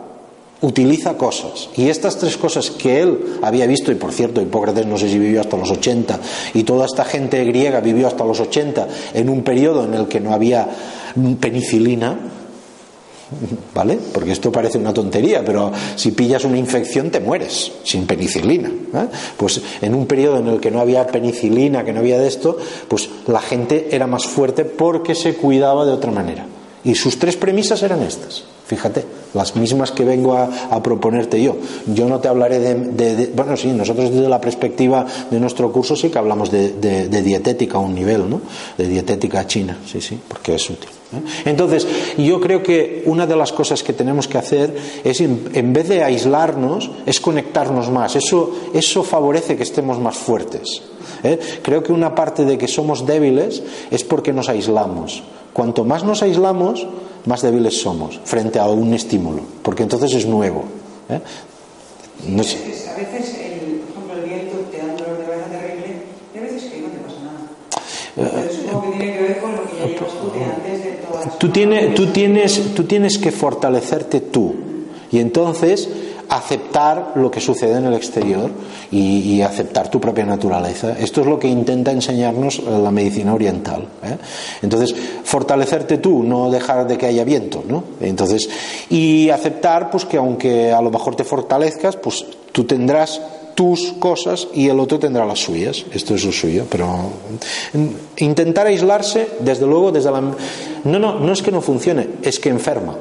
utiliza 0.65 1.17
cosas. 1.17 1.69
Y 1.77 1.89
estas 1.89 2.19
tres 2.19 2.37
cosas 2.37 2.71
que 2.71 3.03
él 3.03 3.39
había 3.43 3.67
visto, 3.67 3.93
y 3.93 3.97
por 3.97 4.13
cierto, 4.13 4.41
Hipócrates 4.41 4.87
no 4.87 4.97
sé 4.97 5.09
si 5.09 5.19
vivió 5.19 5.41
hasta 5.41 5.57
los 5.57 5.71
80, 5.71 6.19
y 6.55 6.65
toda 6.65 6.87
esta 6.87 7.05
gente 7.05 7.45
griega 7.45 7.81
vivió 7.81 8.07
hasta 8.07 8.25
los 8.25 8.41
80, 8.41 8.89
en 9.13 9.29
un 9.29 9.43
periodo 9.43 9.85
en 9.85 9.95
el 9.95 10.09
que 10.09 10.21
no 10.21 10.33
había 10.33 10.67
penicilina, 11.39 12.19
¿vale? 13.75 13.99
Porque 14.13 14.33
esto 14.33 14.51
parece 14.51 14.79
una 14.79 14.95
tontería, 14.95 15.45
pero 15.45 15.71
si 15.97 16.13
pillas 16.13 16.45
una 16.45 16.59
infección 16.59 17.11
te 17.11 17.21
mueres 17.21 17.73
sin 17.85 18.07
penicilina. 18.07 18.69
¿eh? 18.69 19.09
Pues 19.37 19.61
en 19.83 19.95
un 19.95 20.07
periodo 20.07 20.39
en 20.39 20.49
el 20.49 20.61
que 20.61 20.71
no 20.71 20.81
había 20.81 21.07
penicilina, 21.07 21.85
que 21.85 21.93
no 21.93 22.01
había 22.01 22.19
de 22.19 22.29
esto, 22.29 22.57
pues 22.89 23.09
la 23.27 23.41
gente 23.41 23.89
era 23.91 24.07
más 24.07 24.27
fuerte 24.27 24.65
porque 24.65 25.15
se 25.15 25.35
cuidaba 25.35 25.85
de 25.85 25.93
otra 25.93 26.11
manera. 26.11 26.47
Y 26.85 26.95
sus 26.95 27.19
tres 27.19 27.37
premisas 27.37 27.83
eran 27.83 28.03
estas, 28.03 28.45
fíjate, 28.67 29.05
las 29.35 29.57
mismas 29.57 29.91
que 29.91 30.05
vengo 30.05 30.35
a, 30.37 30.83
proponerte 30.83 31.43
yo. 31.43 31.57
Yo 31.87 32.09
no 32.09 32.21
te 32.21 32.29
hablaré 32.29 32.59
de, 32.61 32.75
de- 32.75 33.17
de- 33.17 33.27
Bueno, 33.29 33.57
sí, 33.57 33.69
nosotros 33.69 34.11
desde 34.11 34.29
la 34.29 34.41
perspectiva 34.41 35.05
de 35.31 35.41
nuestro 35.41 35.71
curso 35.73 35.97
sí 35.97 36.09
que 36.09 36.19
hablamos 36.19 36.51
de 36.51 37.23
dietética 37.23 37.79
a 37.79 37.81
un 37.81 37.95
nivel, 37.95 38.29
¿no? 38.31 38.41
De 38.79 38.87
dietética 38.89 39.47
china, 39.47 39.79
sí, 39.87 40.01
sí, 40.01 40.19
porque 40.29 40.55
es 40.55 40.71
útil. 40.71 40.89
¿eh? 41.15 41.21
Entonces, 41.51 41.87
yo 42.17 42.41
creo 42.41 42.63
que 42.63 43.03
una 43.07 43.27
de 43.27 43.37
las 43.37 43.53
cosas 43.53 43.83
que 43.83 43.93
tenemos 43.93 44.29
que 44.29 44.39
hacer 44.39 44.75
es, 45.03 45.21
en, 45.21 45.51
en 45.53 45.73
vez 45.73 45.89
de 45.89 46.03
aislarnos, 46.05 46.91
es 47.07 47.21
conectarnos 47.21 47.91
más. 47.91 48.17
Eso, 48.17 48.51
eso 48.73 49.03
favorece 49.03 49.57
que 49.57 49.63
estemos 49.65 49.99
más 49.99 50.17
fuertes. 50.17 50.83
¿eh? 51.23 51.39
Creo 51.63 51.83
que 51.83 51.93
una 51.93 52.15
parte 52.15 52.45
de 52.45 52.57
que 52.57 52.69
somos 52.69 53.05
débiles 53.05 53.63
es 53.91 54.05
porque 54.05 54.33
nos 54.33 54.49
aislamos. 54.49 55.23
Cuanto 55.53 55.85
más 55.85 56.03
nos 56.05 56.23
aislamos, 56.23 56.87
más 57.27 57.43
débiles 57.43 57.81
somos 57.81 58.21
frente 58.25 58.59
a 58.59 58.67
un 58.69 58.93
estímulo, 58.95 59.43
porque 59.63 59.83
entonces 59.83 60.13
es 60.15 60.27
nuevo. 60.27 60.65
¿eh? 61.09 61.21
No. 62.29 62.43
Es- 62.43 62.57
A 62.89 62.97
veces, 62.97 63.35
el, 63.39 63.81
por 63.81 64.05
ejemplo, 64.05 64.15
el 64.23 64.29
viento 64.29 64.57
te 64.71 64.79
da 64.79 64.85
un 64.85 64.97
dolor 64.97 65.19
de 65.19 65.25
cabeza 65.25 65.47
terrible 65.47 65.97
y 66.35 66.39
a 66.39 66.41
veces 66.43 66.63
que 66.71 66.81
no 66.81 66.89
te 66.89 66.99
pasa 66.99 67.17
nada. 67.25 67.41
Pero 68.15 68.53
supongo 68.53 68.83
que 68.93 68.97
tiene 68.99 69.13
que 69.15 69.23
ver 69.23 69.39
con 69.41 69.53
lo 69.57 69.63
que 69.65 69.77
ya 69.79 69.87
llevas 69.87 70.13
tú 70.13 70.31
de 70.39 70.45
antes 70.45 70.85
de 70.85 70.91
todas 70.93 71.39
Tú, 71.39 71.49
tiene- 71.51 71.89
tú 71.89 72.07
tienes, 72.13 72.75
tú 72.75 72.85
tienes 72.85 73.19
que 73.19 73.33
fortalecerte 73.33 74.21
tú 74.21 74.55
y 75.11 75.19
entonces 75.19 75.89
aceptar 76.29 77.13
lo 77.17 77.31
que 77.31 77.41
sucede 77.41 77.79
en 77.79 77.87
el 77.87 77.95
exterior 77.95 78.51
y, 78.91 79.43
aceptar 79.43 79.91
tu 79.91 80.01
propia 80.01 80.25
naturaleza. 80.25 80.97
Esto 80.99 81.21
es 81.21 81.27
lo 81.27 81.39
que 81.39 81.49
intenta 81.49 81.91
enseñarnos 81.91 82.63
la 82.65 82.91
medicina 82.91 83.35
oriental. 83.35 83.87
¿eh? 84.03 84.17
Entonces, 84.63 84.95
fortalecerte 85.23 85.99
tú, 85.99 86.23
no 86.23 86.51
dejar 86.51 86.87
de 86.87 86.97
que 86.97 87.07
haya 87.07 87.25
viento, 87.25 87.63
¿no? 87.69 87.85
Entonces, 88.01 88.49
y 88.89 89.29
aceptar 89.29 89.91
pues 89.91 90.07
que 90.07 90.17
aunque 90.17 90.73
a 90.73 90.81
lo 90.81 90.91
mejor 90.91 91.15
te 91.15 91.25
fortalezcas, 91.25 91.97
pues 91.97 92.25
tú 92.53 92.65
tendrás 92.65 93.21
tus 93.55 93.93
cosas 93.99 94.49
y 94.53 94.69
el 94.69 94.81
otro 94.81 94.99
tendrá 94.99 95.25
las 95.25 95.41
suyas. 95.41 95.85
Esto 95.93 96.15
es 96.15 96.25
lo 96.25 96.33
suyo, 96.33 96.67
pero 96.71 97.11
intentar 98.17 98.67
aislarse, 98.67 99.29
desde 99.41 99.67
luego, 99.67 99.93
desde 99.93 100.11
la... 100.11 100.21
No, 100.21 100.99
no, 100.99 101.19
no 101.19 101.33
es 101.33 101.43
que 101.43 101.53
no 101.53 101.61
funcione, 101.61 102.09
es 102.23 102.39
que 102.39 102.49
enferma. 102.49 102.97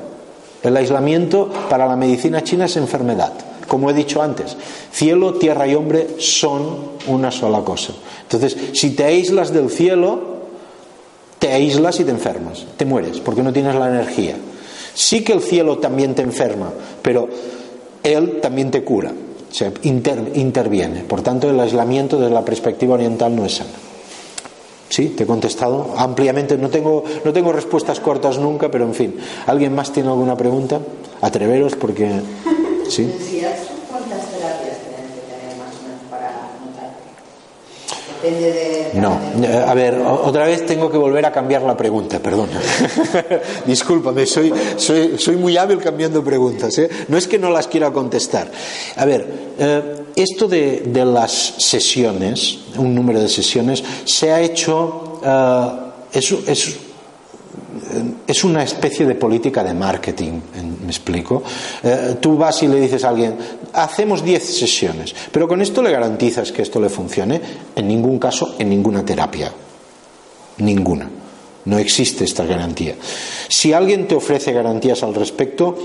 El 0.63 0.77
aislamiento 0.77 1.49
para 1.69 1.85
la 1.85 1.95
medicina 1.95 2.41
china 2.43 2.65
es 2.65 2.77
enfermedad. 2.77 3.33
Como 3.67 3.89
he 3.89 3.93
dicho 3.93 4.21
antes, 4.21 4.55
cielo, 4.91 5.33
tierra 5.35 5.67
y 5.67 5.75
hombre 5.75 6.15
son 6.19 6.93
una 7.07 7.31
sola 7.31 7.61
cosa. 7.61 7.93
Entonces, 8.23 8.55
si 8.73 8.91
te 8.91 9.03
aíslas 9.03 9.51
del 9.53 9.69
cielo, 9.69 10.21
te 11.39 11.51
aíslas 11.51 11.99
y 11.99 12.05
te 12.05 12.11
enfermas, 12.11 12.65
te 12.77 12.85
mueres, 12.85 13.19
porque 13.19 13.43
no 13.43 13.51
tienes 13.51 13.75
la 13.75 13.89
energía. 13.89 14.35
Sí 14.93 15.23
que 15.23 15.33
el 15.33 15.41
cielo 15.41 15.79
también 15.79 16.15
te 16.15 16.21
enferma, 16.21 16.71
pero 17.01 17.27
él 18.03 18.39
también 18.41 18.71
te 18.71 18.83
cura, 18.83 19.11
se 19.49 19.71
interviene. 19.83 21.01
Por 21.01 21.21
tanto, 21.21 21.49
el 21.49 21.59
aislamiento 21.59 22.17
desde 22.17 22.33
la 22.33 22.45
perspectiva 22.45 22.93
oriental 22.93 23.35
no 23.35 23.45
es 23.45 23.55
sano. 23.55 23.92
Sí, 24.93 25.09
te 25.09 25.23
he 25.23 25.25
contestado 25.25 25.95
ampliamente. 25.97 26.55
No 26.55 26.69
tengo, 26.69 27.03
no 27.25 27.33
tengo 27.33 27.51
respuestas 27.51 27.99
cortas 27.99 28.37
nunca, 28.37 28.69
pero 28.69 28.85
en 28.85 28.93
fin. 28.93 29.15
¿Alguien 29.47 29.73
más 29.73 29.91
tiene 29.91 30.09
alguna 30.09 30.37
pregunta? 30.37 30.79
Atreveros 31.19 31.75
porque... 31.75 32.21
¿sí? 32.89 33.11
No, 38.93 39.19
eh, 39.41 39.65
a 39.67 39.73
ver, 39.73 39.95
otra 39.99 40.45
vez 40.45 40.65
tengo 40.65 40.89
que 40.89 40.97
volver 40.97 41.25
a 41.25 41.31
cambiar 41.31 41.63
la 41.63 41.75
pregunta, 41.75 42.19
perdona. 42.19 42.61
Discúlpame, 43.65 44.25
soy, 44.25 44.53
soy, 44.77 45.17
soy, 45.17 45.35
muy 45.35 45.57
hábil 45.57 45.79
cambiando 45.79 46.23
preguntas. 46.23 46.77
¿eh? 46.77 46.89
No 47.09 47.17
es 47.17 47.27
que 47.27 47.37
no 47.37 47.49
las 47.49 47.67
quiera 47.67 47.91
contestar. 47.91 48.49
A 48.95 49.05
ver, 49.05 49.27
eh, 49.59 50.03
esto 50.15 50.47
de, 50.47 50.83
de, 50.85 51.05
las 51.05 51.31
sesiones, 51.31 52.59
un 52.77 52.95
número 52.95 53.19
de 53.19 53.27
sesiones, 53.27 53.83
se 54.05 54.31
ha 54.31 54.39
hecho. 54.41 55.19
es, 56.13 56.31
es 56.47 56.77
es 58.25 58.43
una 58.43 58.63
especie 58.63 59.05
de 59.05 59.15
política 59.15 59.63
de 59.63 59.73
marketing, 59.73 60.39
¿me 60.83 60.87
explico? 60.87 61.43
Eh, 61.83 62.17
tú 62.19 62.37
vas 62.37 62.61
y 62.63 62.67
le 62.67 62.79
dices 62.79 63.03
a 63.03 63.09
alguien, 63.09 63.35
hacemos 63.73 64.23
10 64.23 64.43
sesiones, 64.43 65.15
pero 65.31 65.47
con 65.47 65.61
esto 65.61 65.81
le 65.81 65.91
garantizas 65.91 66.51
que 66.51 66.61
esto 66.61 66.79
le 66.79 66.89
funcione, 66.89 67.41
en 67.75 67.87
ningún 67.87 68.19
caso, 68.19 68.55
en 68.59 68.69
ninguna 68.69 69.05
terapia. 69.05 69.51
Ninguna. 70.57 71.09
No 71.65 71.77
existe 71.77 72.25
esta 72.25 72.45
garantía. 72.45 72.95
Si 73.47 73.71
alguien 73.73 74.07
te 74.07 74.15
ofrece 74.15 74.51
garantías 74.51 75.01
al 75.03 75.15
respecto, 75.15 75.77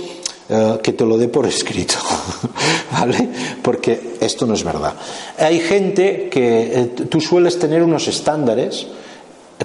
eh, 0.49 0.79
que 0.83 0.93
te 0.95 1.05
lo 1.05 1.19
dé 1.19 1.29
por 1.29 1.47
escrito, 1.47 1.97
¿vale? 2.93 3.29
Porque 3.63 4.17
esto 4.21 4.47
no 4.47 4.55
es 4.55 4.65
verdad. 4.65 4.95
Hay 5.39 5.61
gente 5.61 6.29
que 6.31 6.81
eh, 6.81 6.85
tú 7.09 7.21
sueles 7.21 7.59
tener 7.59 7.83
unos 7.83 8.09
estándares, 8.09 8.87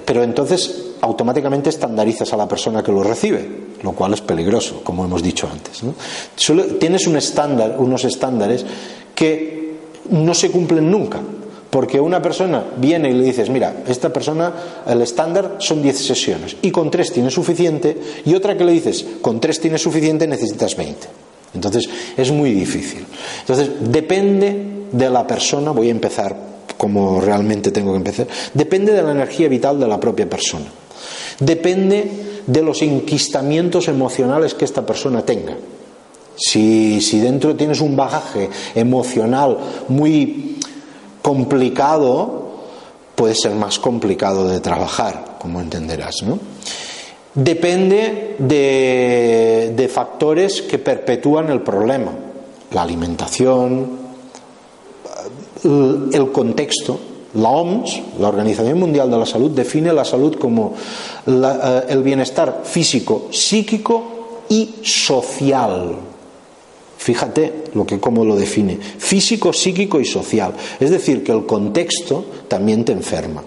pero 0.04 0.22
entonces 0.22 0.93
automáticamente 1.04 1.68
estandarizas 1.68 2.32
a 2.32 2.36
la 2.36 2.48
persona 2.48 2.82
que 2.82 2.90
lo 2.90 3.02
recibe, 3.02 3.46
lo 3.82 3.92
cual 3.92 4.14
es 4.14 4.22
peligroso, 4.22 4.80
como 4.82 5.04
hemos 5.04 5.22
dicho 5.22 5.48
antes. 5.50 5.82
tienes 6.80 7.06
un 7.06 7.16
estándar, 7.16 7.76
unos 7.78 8.04
estándares 8.04 8.64
que 9.14 9.74
no 10.10 10.34
se 10.34 10.50
cumplen 10.50 10.90
nunca. 10.90 11.20
Porque 11.68 12.00
una 12.00 12.22
persona 12.22 12.64
viene 12.76 13.10
y 13.10 13.14
le 13.14 13.24
dices, 13.24 13.50
mira, 13.50 13.82
esta 13.88 14.12
persona, 14.12 14.52
el 14.86 15.02
estándar 15.02 15.56
son 15.58 15.82
10 15.82 15.98
sesiones 15.98 16.56
y 16.62 16.70
con 16.70 16.88
3 16.88 17.12
tiene 17.12 17.30
suficiente, 17.32 17.98
y 18.24 18.32
otra 18.34 18.56
que 18.56 18.64
le 18.64 18.72
dices, 18.72 19.04
con 19.20 19.40
3 19.40 19.60
tiene 19.60 19.76
suficiente, 19.76 20.28
necesitas 20.28 20.76
20. 20.76 21.08
Entonces, 21.52 21.88
es 22.16 22.30
muy 22.30 22.52
difícil. 22.52 23.04
Entonces, 23.40 23.70
depende 23.80 24.86
de 24.92 25.10
la 25.10 25.26
persona, 25.26 25.72
voy 25.72 25.88
a 25.88 25.90
empezar 25.90 26.36
como 26.78 27.20
realmente 27.20 27.72
tengo 27.72 27.90
que 27.90 27.98
empezar, 27.98 28.28
depende 28.52 28.92
de 28.92 29.02
la 29.02 29.10
energía 29.10 29.48
vital 29.48 29.80
de 29.80 29.88
la 29.88 29.98
propia 29.98 30.30
persona. 30.30 30.66
Depende 31.40 32.42
de 32.46 32.62
los 32.62 32.82
inquistamientos 32.82 33.88
emocionales 33.88 34.54
que 34.54 34.64
esta 34.64 34.84
persona 34.84 35.22
tenga. 35.22 35.56
Si, 36.36 37.00
si 37.00 37.20
dentro 37.20 37.54
tienes 37.54 37.80
un 37.80 37.96
bagaje 37.96 38.50
emocional 38.74 39.56
muy 39.88 40.58
complicado, 41.22 42.44
puede 43.14 43.34
ser 43.34 43.52
más 43.52 43.78
complicado 43.78 44.48
de 44.48 44.60
trabajar, 44.60 45.36
como 45.38 45.60
entenderás. 45.60 46.16
Depende 47.34 48.36
de, 48.38 49.72
de 49.76 49.88
factores 49.88 50.62
que 50.62 50.78
perpetúan 50.78 51.50
el 51.50 51.62
problema, 51.62 52.12
la 52.72 52.82
alimentación, 52.82 53.98
el 55.64 56.32
contexto, 56.32 56.98
la 57.34 57.48
OMS, 57.48 58.00
la 58.20 58.28
Organización 58.28 58.78
Mundial 58.78 59.10
de 59.10 59.18
la 59.18 59.26
Salud, 59.26 59.50
define 59.50 59.92
la 59.92 60.04
salud 60.04 60.36
como 60.36 60.74
eh, 61.26 61.82
el 61.88 62.02
bienestar 62.02 62.62
físico, 62.64 63.28
psíquico 63.30 64.46
y 64.48 64.76
social. 64.82 65.96
Fíjate 66.96 67.64
lo 67.74 67.84
que 67.84 68.00
cómo 68.00 68.24
lo 68.24 68.36
define, 68.36 68.78
físico, 68.78 69.52
psíquico 69.52 70.00
y 70.00 70.04
social. 70.04 70.52
Es 70.80 70.90
decir, 70.90 71.22
que 71.22 71.32
el 71.32 71.44
contexto 71.44 72.24
también 72.48 72.84
te 72.84 72.92
enferma. 72.92 73.42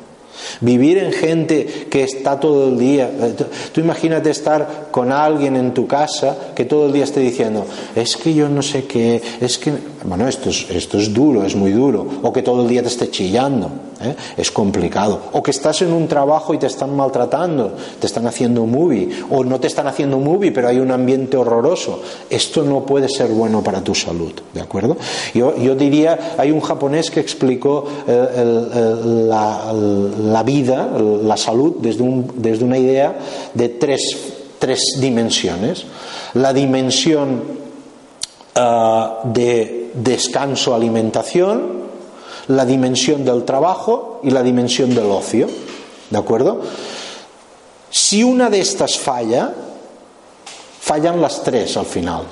Vivir 0.61 0.97
en 0.97 1.11
gente 1.11 1.87
que 1.89 2.03
está 2.03 2.39
todo 2.39 2.69
el 2.69 2.77
día. 2.77 3.09
Eh, 3.09 3.35
tú 3.71 3.81
imagínate 3.81 4.29
estar 4.29 4.89
con 4.91 5.11
alguien 5.11 5.55
en 5.55 5.73
tu 5.73 5.87
casa 5.87 6.53
que 6.55 6.65
todo 6.65 6.87
el 6.87 6.93
día 6.93 7.03
esté 7.03 7.19
diciendo, 7.21 7.65
es 7.95 8.17
que 8.17 8.33
yo 8.33 8.49
no 8.49 8.61
sé 8.61 8.85
qué, 8.85 9.21
es 9.41 9.57
que. 9.57 9.73
Bueno, 10.07 10.25
esto 10.25 10.49
es, 10.49 11.13
duro, 11.13 11.43
es 11.43 11.53
muy 11.53 11.71
duro. 11.73 12.07
O 12.23 12.31
que 12.31 12.41
todo 12.41 12.61
el 12.61 12.69
día 12.69 12.81
te 12.81 12.87
esté 12.87 13.11
chillando. 13.11 13.69
¿eh? 14.01 14.15
Es 14.37 14.51
complicado. 14.51 15.19
O 15.33 15.43
que 15.43 15.51
estás 15.51 15.81
en 15.81 15.91
un 15.91 16.07
trabajo 16.07 16.53
y 16.53 16.57
te 16.57 16.65
están 16.65 16.95
maltratando, 16.95 17.73
te 17.99 18.07
están 18.07 18.25
haciendo 18.25 18.63
un 18.63 18.71
movie. 18.71 19.09
O 19.29 19.43
no 19.43 19.59
te 19.59 19.67
están 19.67 19.85
haciendo 19.85 20.15
un 20.15 20.23
movie, 20.23 20.53
pero 20.53 20.69
hay 20.69 20.79
un 20.79 20.91
ambiente 20.91 21.35
horroroso. 21.35 22.01
Esto 22.29 22.63
no 22.63 22.85
puede 22.85 23.09
ser 23.09 23.27
bueno 23.31 23.61
para 23.61 23.83
tu 23.83 23.93
salud. 23.93 24.31
¿De 24.53 24.61
acuerdo? 24.61 24.95
Yo, 25.33 25.57
yo 25.57 25.75
diría, 25.75 26.35
hay 26.37 26.51
un 26.51 26.61
japonés 26.61 27.11
que 27.11 27.19
explicó 27.19 27.83
eh, 28.07 29.25
la 29.27 30.43
vida, 30.43 30.89
la 31.21 31.35
salud, 31.35 31.75
desde, 31.81 32.05
desde 32.35 32.63
una 32.63 32.77
idea 32.77 33.13
de 33.53 33.67
tres, 33.67 34.17
tres 34.57 34.79
dimensiones. 35.01 35.83
La 36.35 36.53
dimensión 36.53 37.43
ah, 38.55 39.19
de 39.25 39.76
descanso, 40.03 40.73
alimentación, 40.73 41.87
la 42.47 42.65
dimensión 42.65 43.25
del 43.25 43.43
trabajo 43.43 44.19
y 44.23 44.31
la 44.31 44.43
dimensión 44.43 44.93
del 44.93 45.05
ocio. 45.05 45.47
¿De 46.09 46.17
acuerdo? 46.17 46.61
Si 47.89 48.23
una 48.23 48.49
de 48.49 48.59
estas 48.59 48.97
falla, 48.97 49.53
fallan 50.79 51.21
las 51.21 51.43
tres 51.43 51.75
al 51.77 51.85
final. 51.85 52.23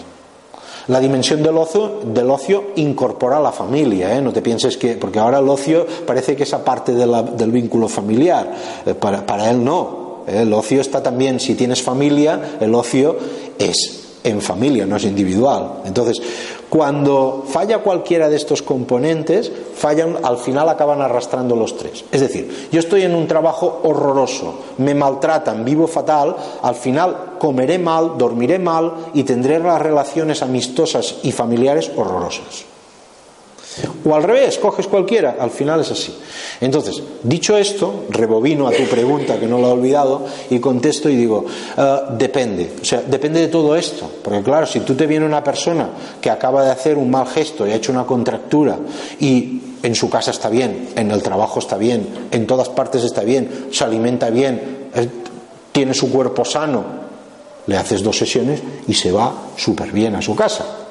La 0.87 0.99
dimensión 0.99 1.41
del 1.41 1.57
ocio, 1.57 2.01
del 2.05 2.29
ocio 2.29 2.65
incorpora 2.75 3.37
a 3.37 3.41
la 3.41 3.51
familia, 3.51 4.15
¿eh? 4.15 4.21
no 4.21 4.31
te 4.31 4.43
pienses 4.43 4.77
que, 4.77 4.95
porque 4.95 5.17
ahora 5.17 5.39
el 5.39 5.49
ocio 5.49 5.85
parece 6.05 6.35
que 6.35 6.43
es 6.43 6.53
aparte 6.53 6.93
del 6.93 7.51
vínculo 7.51 7.87
familiar, 7.87 8.53
eh, 8.85 8.93
para, 8.93 9.25
para, 9.25 9.49
él 9.49 9.63
no. 9.63 10.23
¿eh? 10.27 10.43
El 10.43 10.53
ocio 10.53 10.81
está 10.81 11.01
también, 11.01 11.39
si 11.39 11.55
tienes 11.55 11.81
familia, 11.81 12.57
el 12.59 12.75
ocio 12.75 13.17
es 13.57 14.04
en 14.25 14.41
familia, 14.41 14.85
no 14.85 14.97
es 14.97 15.05
individual. 15.05 15.81
Entonces, 15.85 16.21
cuando 16.69 17.45
falla 17.47 17.79
cualquiera 17.79 18.27
de 18.27 18.35
estos 18.35 18.61
componentes, 18.61 19.51
fallan, 19.75 20.17
al 20.23 20.37
final 20.37 20.67
acaban 20.67 20.99
arrastrando 21.01 21.55
los 21.55 21.77
tres. 21.77 22.03
Es 22.11 22.21
decir, 22.21 22.69
yo 22.71 22.79
estoy 22.79 23.03
en 23.03 23.15
un 23.15 23.27
trabajo 23.27 23.81
horroroso, 23.83 24.55
me 24.79 24.95
maltratan, 24.95 25.63
vivo 25.63 25.87
fatal, 25.87 26.35
al 26.61 26.75
final 26.75 27.35
comeré 27.39 27.79
mal, 27.79 28.17
dormiré 28.17 28.59
mal 28.59 28.93
y 29.13 29.23
tendré 29.23 29.59
las 29.59 29.81
relaciones 29.81 30.41
amistosas 30.41 31.15
y 31.23 31.31
familiares 31.31 31.91
horrorosas. 31.95 32.74
O 34.05 34.15
al 34.15 34.23
revés, 34.23 34.57
coges 34.57 34.87
cualquiera, 34.87 35.35
al 35.39 35.51
final 35.51 35.81
es 35.81 35.91
así. 35.91 36.15
Entonces, 36.61 37.01
dicho 37.23 37.57
esto, 37.57 38.05
rebobino 38.09 38.67
a 38.67 38.71
tu 38.71 38.83
pregunta 38.83 39.39
que 39.39 39.47
no 39.47 39.59
la 39.59 39.67
he 39.67 39.71
olvidado 39.71 40.25
y 40.49 40.59
contesto 40.59 41.09
y 41.09 41.15
digo, 41.15 41.45
eh, 41.77 41.97
depende, 42.11 42.71
o 42.81 42.85
sea, 42.85 43.01
depende 43.01 43.41
de 43.41 43.47
todo 43.47 43.75
esto, 43.75 44.09
porque 44.23 44.41
claro, 44.43 44.65
si 44.65 44.81
tú 44.81 44.95
te 44.95 45.07
viene 45.07 45.25
una 45.25 45.43
persona 45.43 45.89
que 46.21 46.29
acaba 46.29 46.63
de 46.63 46.71
hacer 46.71 46.97
un 46.97 47.11
mal 47.11 47.27
gesto 47.27 47.67
y 47.67 47.71
ha 47.71 47.75
hecho 47.75 47.91
una 47.91 48.05
contractura 48.05 48.77
y 49.19 49.61
en 49.83 49.95
su 49.95 50.09
casa 50.09 50.31
está 50.31 50.49
bien, 50.49 50.89
en 50.95 51.11
el 51.11 51.21
trabajo 51.21 51.59
está 51.59 51.77
bien, 51.77 52.27
en 52.31 52.47
todas 52.47 52.69
partes 52.69 53.03
está 53.03 53.23
bien, 53.23 53.67
se 53.71 53.83
alimenta 53.83 54.29
bien, 54.29 54.89
tiene 55.71 55.93
su 55.93 56.09
cuerpo 56.11 56.45
sano, 56.45 56.83
le 57.67 57.77
haces 57.77 58.01
dos 58.01 58.17
sesiones 58.17 58.61
y 58.87 58.93
se 58.93 59.11
va 59.11 59.33
súper 59.57 59.91
bien 59.91 60.15
a 60.15 60.21
su 60.21 60.35
casa. 60.35 60.84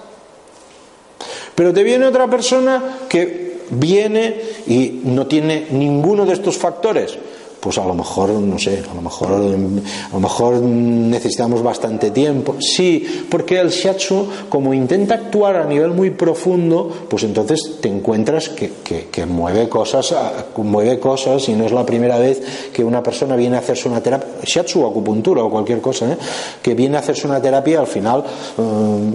Pero 1.55 1.73
te 1.73 1.83
viene 1.83 2.07
otra 2.07 2.29
persona 2.29 2.83
que 3.09 3.59
viene 3.71 4.41
y 4.67 5.01
no 5.05 5.27
tiene 5.27 5.67
ninguno 5.71 6.27
de 6.27 6.35
estos 6.35 6.57
factores, 6.57 7.17
pues 7.65 7.79
a 7.79 7.87
lo 7.87 7.95
mejor, 7.95 8.29
no 8.29 8.59
sé, 8.59 8.83
a 8.91 8.95
lo 8.95 9.01
mejor, 9.01 9.33
a 9.33 10.13
lo 10.13 10.21
mejor 10.21 10.61
necesitamos 10.61 11.63
bastante 11.63 12.11
tiempo. 12.11 12.57
Sí, 12.61 13.25
porque 13.31 13.59
el 13.59 13.71
shiatsu, 13.71 14.29
como 14.51 14.75
intenta 14.75 15.15
actuar 15.15 15.57
a 15.57 15.65
nivel 15.65 15.93
muy 15.93 16.11
profundo, 16.11 17.07
pues 17.09 17.23
entonces 17.23 17.79
te 17.81 17.89
encuentras 17.89 18.51
que, 18.51 19.25
mueve 19.25 19.71
cosas, 19.71 20.15
mueve 20.59 21.01
cosas 21.01 21.49
y 21.49 21.55
no 21.55 21.65
es 21.65 21.73
la 21.73 21.87
primera 21.87 22.19
vez 22.19 22.71
que 22.71 22.85
una 22.85 23.03
persona 23.03 23.35
viene 23.35 23.57
a 23.57 23.61
hacerse 23.61 23.89
una 23.89 24.03
terapia, 24.03 24.29
shiatsu 24.45 24.83
o 24.83 24.91
acupuntura 24.91 25.43
o 25.43 25.49
cualquier 25.49 25.81
cosa, 25.81 26.13
¿eh? 26.13 26.19
que 26.61 26.75
viene 26.75 26.99
a 26.99 27.01
hacerse 27.01 27.27
una 27.27 27.41
terapia 27.41 27.81
al 27.81 27.87
final 27.87 28.25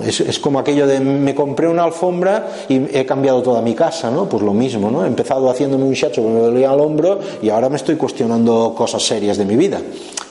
es, 0.08 0.22
es, 0.22 0.40
como 0.40 0.58
aquello 0.58 0.88
de 0.88 1.00
me 1.00 1.36
compré 1.36 1.68
una 1.68 1.84
alfombra 1.84 2.48
y 2.68 2.98
he 2.98 3.06
cambiado 3.06 3.44
toda 3.44 3.62
mi 3.62 3.76
casa, 3.76 4.10
¿no? 4.10 4.28
Pues 4.28 4.42
lo 4.42 4.56
mismo, 4.56 4.90
¿no? 4.90 5.04
He 5.04 5.08
empezado 5.08 5.48
haciéndome 5.52 5.84
un 5.84 5.94
shiatsu 5.94 6.24
que 6.24 6.30
me 6.30 6.40
dolía 6.40 6.74
el 6.74 6.80
hombro 6.80 7.20
y 7.44 7.50
ahora 7.50 7.70
me 7.70 7.76
estoy 7.76 7.96
cuestionando 7.96 8.39
cosas 8.76 9.04
serias 9.04 9.38
de 9.38 9.46
mi 9.46 9.56
vida. 9.56 9.82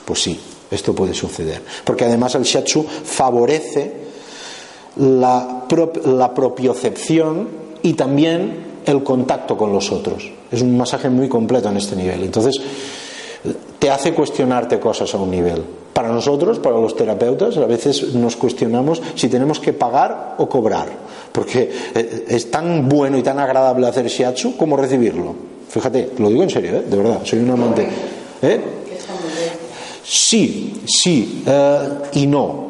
Pues 0.05 0.21
sí, 0.21 0.39
esto 0.71 0.93
puede 0.93 1.13
suceder. 1.13 1.61
Porque 1.83 2.05
además 2.05 2.35
el 2.35 2.43
shiatsu 2.43 2.83
favorece 2.83 3.93
la, 4.97 5.65
la 6.05 6.33
propiocepción 6.33 7.47
y 7.81 7.93
también 7.93 8.69
el 8.85 9.03
contacto 9.03 9.57
con 9.57 9.71
los 9.71 9.91
otros. 9.91 10.31
Es 10.51 10.61
un 10.61 10.77
masaje 10.77 11.09
muy 11.09 11.29
completo 11.29 11.69
en 11.69 11.77
este 11.77 11.95
nivel. 11.95 12.23
Entonces, 12.23 12.59
te 13.77 13.89
hace 13.89 14.13
cuestionarte 14.13 14.79
cosas 14.79 15.13
a 15.13 15.17
un 15.17 15.31
nivel. 15.31 15.63
Para 15.93 16.09
nosotros, 16.09 16.59
para 16.59 16.79
los 16.79 16.95
terapeutas, 16.95 17.57
a 17.57 17.65
veces 17.65 18.13
nos 18.13 18.35
cuestionamos 18.35 19.01
si 19.15 19.27
tenemos 19.27 19.59
que 19.59 19.73
pagar 19.73 20.35
o 20.37 20.47
cobrar, 20.47 20.87
porque 21.31 21.71
eh, 21.95 22.25
es 22.27 22.51
tan 22.51 22.87
bueno 22.87 23.17
y 23.17 23.23
tan 23.23 23.39
agradable 23.39 23.87
hacer 23.87 24.07
shiatsu 24.07 24.55
como 24.55 24.77
recibirlo. 24.77 25.58
Fíjate, 25.69 26.13
lo 26.17 26.29
digo 26.29 26.43
en 26.43 26.49
serio, 26.49 26.77
¿eh? 26.77 26.83
de 26.89 26.97
verdad, 26.97 27.21
soy 27.23 27.39
un 27.39 27.51
amante. 27.51 27.87
¿eh? 28.41 28.61
Sí, 30.03 30.81
sí 30.87 31.43
eh, 31.45 31.89
y 32.13 32.25
no. 32.25 32.68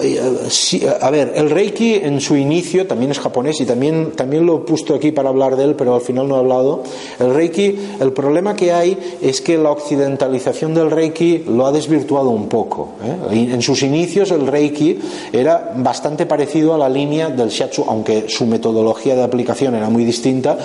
Eh, 0.00 0.90
a 1.00 1.10
ver, 1.10 1.32
el 1.34 1.50
Reiki 1.50 1.94
en 1.94 2.20
su 2.20 2.36
inicio 2.36 2.86
también 2.86 3.10
es 3.10 3.18
japonés 3.18 3.60
y 3.60 3.66
también, 3.66 4.12
también 4.12 4.46
lo 4.46 4.56
he 4.56 4.60
puesto 4.60 4.94
aquí 4.94 5.12
para 5.12 5.28
hablar 5.28 5.56
de 5.56 5.64
él, 5.64 5.74
pero 5.74 5.94
al 5.94 6.00
final 6.00 6.28
no 6.28 6.36
he 6.36 6.38
hablado. 6.38 6.82
El 7.18 7.34
Reiki, 7.34 7.78
el 8.00 8.12
problema 8.12 8.54
que 8.54 8.72
hay 8.72 8.98
es 9.20 9.40
que 9.40 9.58
la 9.58 9.70
occidentalización 9.70 10.74
del 10.74 10.90
Reiki 10.90 11.44
lo 11.48 11.66
ha 11.66 11.72
desvirtuado 11.72 12.30
un 12.30 12.48
poco. 12.48 12.90
¿eh? 13.02 13.48
En 13.52 13.62
sus 13.62 13.82
inicios 13.82 14.30
el 14.30 14.46
Reiki 14.46 14.98
era 15.32 15.72
bastante 15.76 16.26
parecido 16.26 16.74
a 16.74 16.78
la 16.78 16.88
línea 16.88 17.30
del 17.30 17.48
Shiatsu, 17.48 17.84
aunque 17.88 18.28
su 18.28 18.46
metodología 18.46 19.14
de 19.14 19.22
aplicación 19.22 19.74
era 19.74 19.88
muy 19.88 20.04
distinta, 20.04 20.58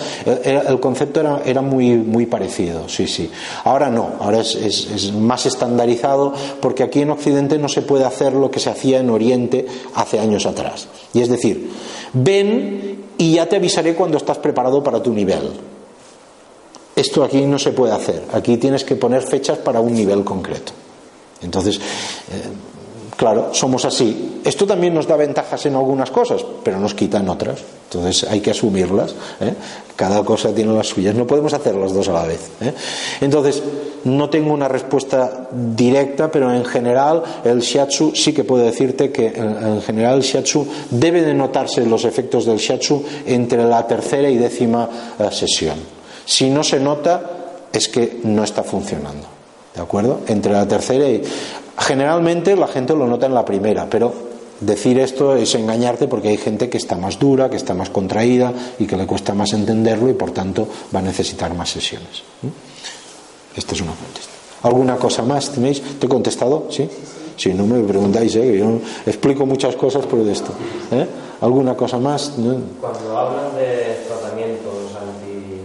el, 0.43 0.79
concepto 0.79 1.19
era, 1.19 1.41
era, 1.45 1.61
muy, 1.61 1.95
muy 1.95 2.25
parecido, 2.25 2.87
sí, 2.89 3.07
sí. 3.07 3.29
Ahora 3.63 3.89
no, 3.89 4.11
ahora 4.19 4.41
es, 4.41 4.55
es, 4.55 4.89
es 4.91 5.13
más 5.13 5.45
estandarizado 5.45 6.33
porque 6.61 6.83
aquí 6.83 7.01
en 7.01 7.11
Occidente 7.11 7.57
no 7.57 7.69
se 7.69 7.81
puede 7.81 8.05
hacer 8.05 8.33
lo 8.33 8.51
que 8.51 8.59
se 8.59 8.69
hacía 8.69 8.99
en 8.99 9.09
Oriente 9.13 9.65
hace 9.95 10.19
años 10.19 10.45
atrás. 10.45 10.87
Y 11.13 11.21
es 11.21 11.29
decir, 11.29 11.69
ven 12.13 13.03
y 13.17 13.33
ya 13.33 13.47
te 13.47 13.55
avisaré 13.55 13.95
cuando 13.95 14.17
estás 14.17 14.37
preparado 14.39 14.83
para 14.83 15.01
tu 15.01 15.13
nivel. 15.13 15.51
Esto 16.95 17.23
aquí 17.23 17.41
no 17.41 17.57
se 17.57 17.71
puede 17.71 17.93
hacer. 17.93 18.23
Aquí 18.33 18.57
tienes 18.57 18.83
que 18.83 18.95
poner 18.95 19.23
fechas 19.23 19.57
para 19.57 19.79
un 19.79 19.93
nivel 19.93 20.23
concreto. 20.23 20.71
Entonces, 21.41 21.77
eh, 21.77 21.81
claro, 23.23 23.53
somos 23.53 23.85
así. 23.85 24.41
Esto 24.43 24.67
también 24.67 24.93
nos 24.93 25.07
da 25.07 25.15
ventajas 25.15 25.65
en 25.65 25.75
algunas 25.75 26.11
cosas, 26.11 26.43
pero 26.61 26.77
nos 26.77 26.93
quita 26.93 27.19
en 27.19 27.29
otras. 27.29 27.57
Entonces 27.85 28.29
hay 28.29 28.41
que 28.41 28.51
asumirlas. 28.51 29.15
¿eh? 29.39 29.53
Cada 29.95 30.25
cosa 30.25 30.53
tiene 30.53 30.73
las 30.75 30.87
suyas. 30.87 31.15
No 31.15 31.25
podemos 31.25 31.53
hacer 31.53 31.73
las 31.73 31.93
dos 31.93 32.09
a 32.09 32.11
la 32.11 32.25
vez. 32.25 32.41
¿eh? 32.59 32.73
Entonces, 33.21 33.63
no 34.03 34.29
tengo 34.29 34.53
una 34.53 34.67
respuesta 34.67 35.47
directa, 35.53 36.29
pero 36.29 36.53
en 36.53 36.65
general 36.65 37.23
el 37.45 37.61
shiatsu 37.61 38.13
sí 38.13 38.33
que 38.33 38.43
puedo 38.43 38.65
decirte 38.65 39.09
que 39.09 39.27
en 39.27 39.81
general 39.81 40.17
el 40.17 40.23
shiatsu 40.23 40.67
debe 40.89 41.21
de 41.21 41.33
notarse 41.33 41.85
los 41.85 42.03
efectos 42.03 42.45
del 42.45 42.57
shiatsu 42.57 43.05
entre 43.25 43.63
la 43.63 43.87
tercera 43.87 44.29
y 44.29 44.35
décima 44.35 44.89
eh, 45.17 45.29
sesión. 45.31 45.77
Si 46.25 46.49
no 46.49 46.61
se 46.61 46.77
nota, 46.77 47.21
es 47.71 47.87
que 47.87 48.19
no 48.25 48.43
está 48.43 48.63
funcionando. 48.63 49.27
¿De 49.73 49.81
acuerdo? 49.81 50.19
Entre 50.27 50.51
la 50.51 50.67
tercera 50.67 51.07
y. 51.07 51.23
Generalmente 51.77 52.55
la 52.55 52.67
gente 52.67 52.95
lo 52.95 53.07
nota 53.07 53.25
en 53.25 53.33
la 53.33 53.45
primera, 53.45 53.87
pero 53.89 54.13
decir 54.59 54.99
esto 54.99 55.35
es 55.35 55.55
engañarte 55.55 56.07
porque 56.07 56.29
hay 56.29 56.37
gente 56.37 56.69
que 56.69 56.77
está 56.77 56.95
más 56.95 57.19
dura, 57.19 57.49
que 57.49 57.57
está 57.57 57.73
más 57.73 57.89
contraída 57.89 58.53
y 58.79 58.85
que 58.85 58.95
le 58.95 59.05
cuesta 59.05 59.33
más 59.33 59.53
entenderlo 59.53 60.09
y 60.09 60.13
por 60.13 60.31
tanto 60.31 60.67
va 60.93 60.99
a 60.99 61.03
necesitar 61.03 61.53
más 61.53 61.69
sesiones. 61.69 62.23
Esta 63.55 63.75
es 63.75 63.81
una 63.81 63.91
contestación. 63.91 64.33
¿Alguna 64.63 64.95
cosa 64.95 65.23
más 65.23 65.51
tenéis? 65.51 65.81
¿Te 65.99 66.05
he 66.05 66.09
contestado? 66.09 66.67
¿Sí? 66.69 66.89
Si 67.35 67.53
no 67.53 67.65
me 67.65 67.83
preguntáis, 67.83 68.35
¿eh? 68.35 68.59
yo 68.59 68.79
explico 69.05 69.45
muchas 69.45 69.75
cosas 69.75 70.05
por 70.05 70.19
esto. 70.19 70.51
¿eh? 70.91 71.05
¿Alguna 71.41 71.75
cosa 71.75 71.97
más? 71.97 72.31
Cuando 72.79 73.17
hablan 73.17 73.55
de 73.55 74.05
tratamientos 74.07 74.95
anti. 74.95 75.59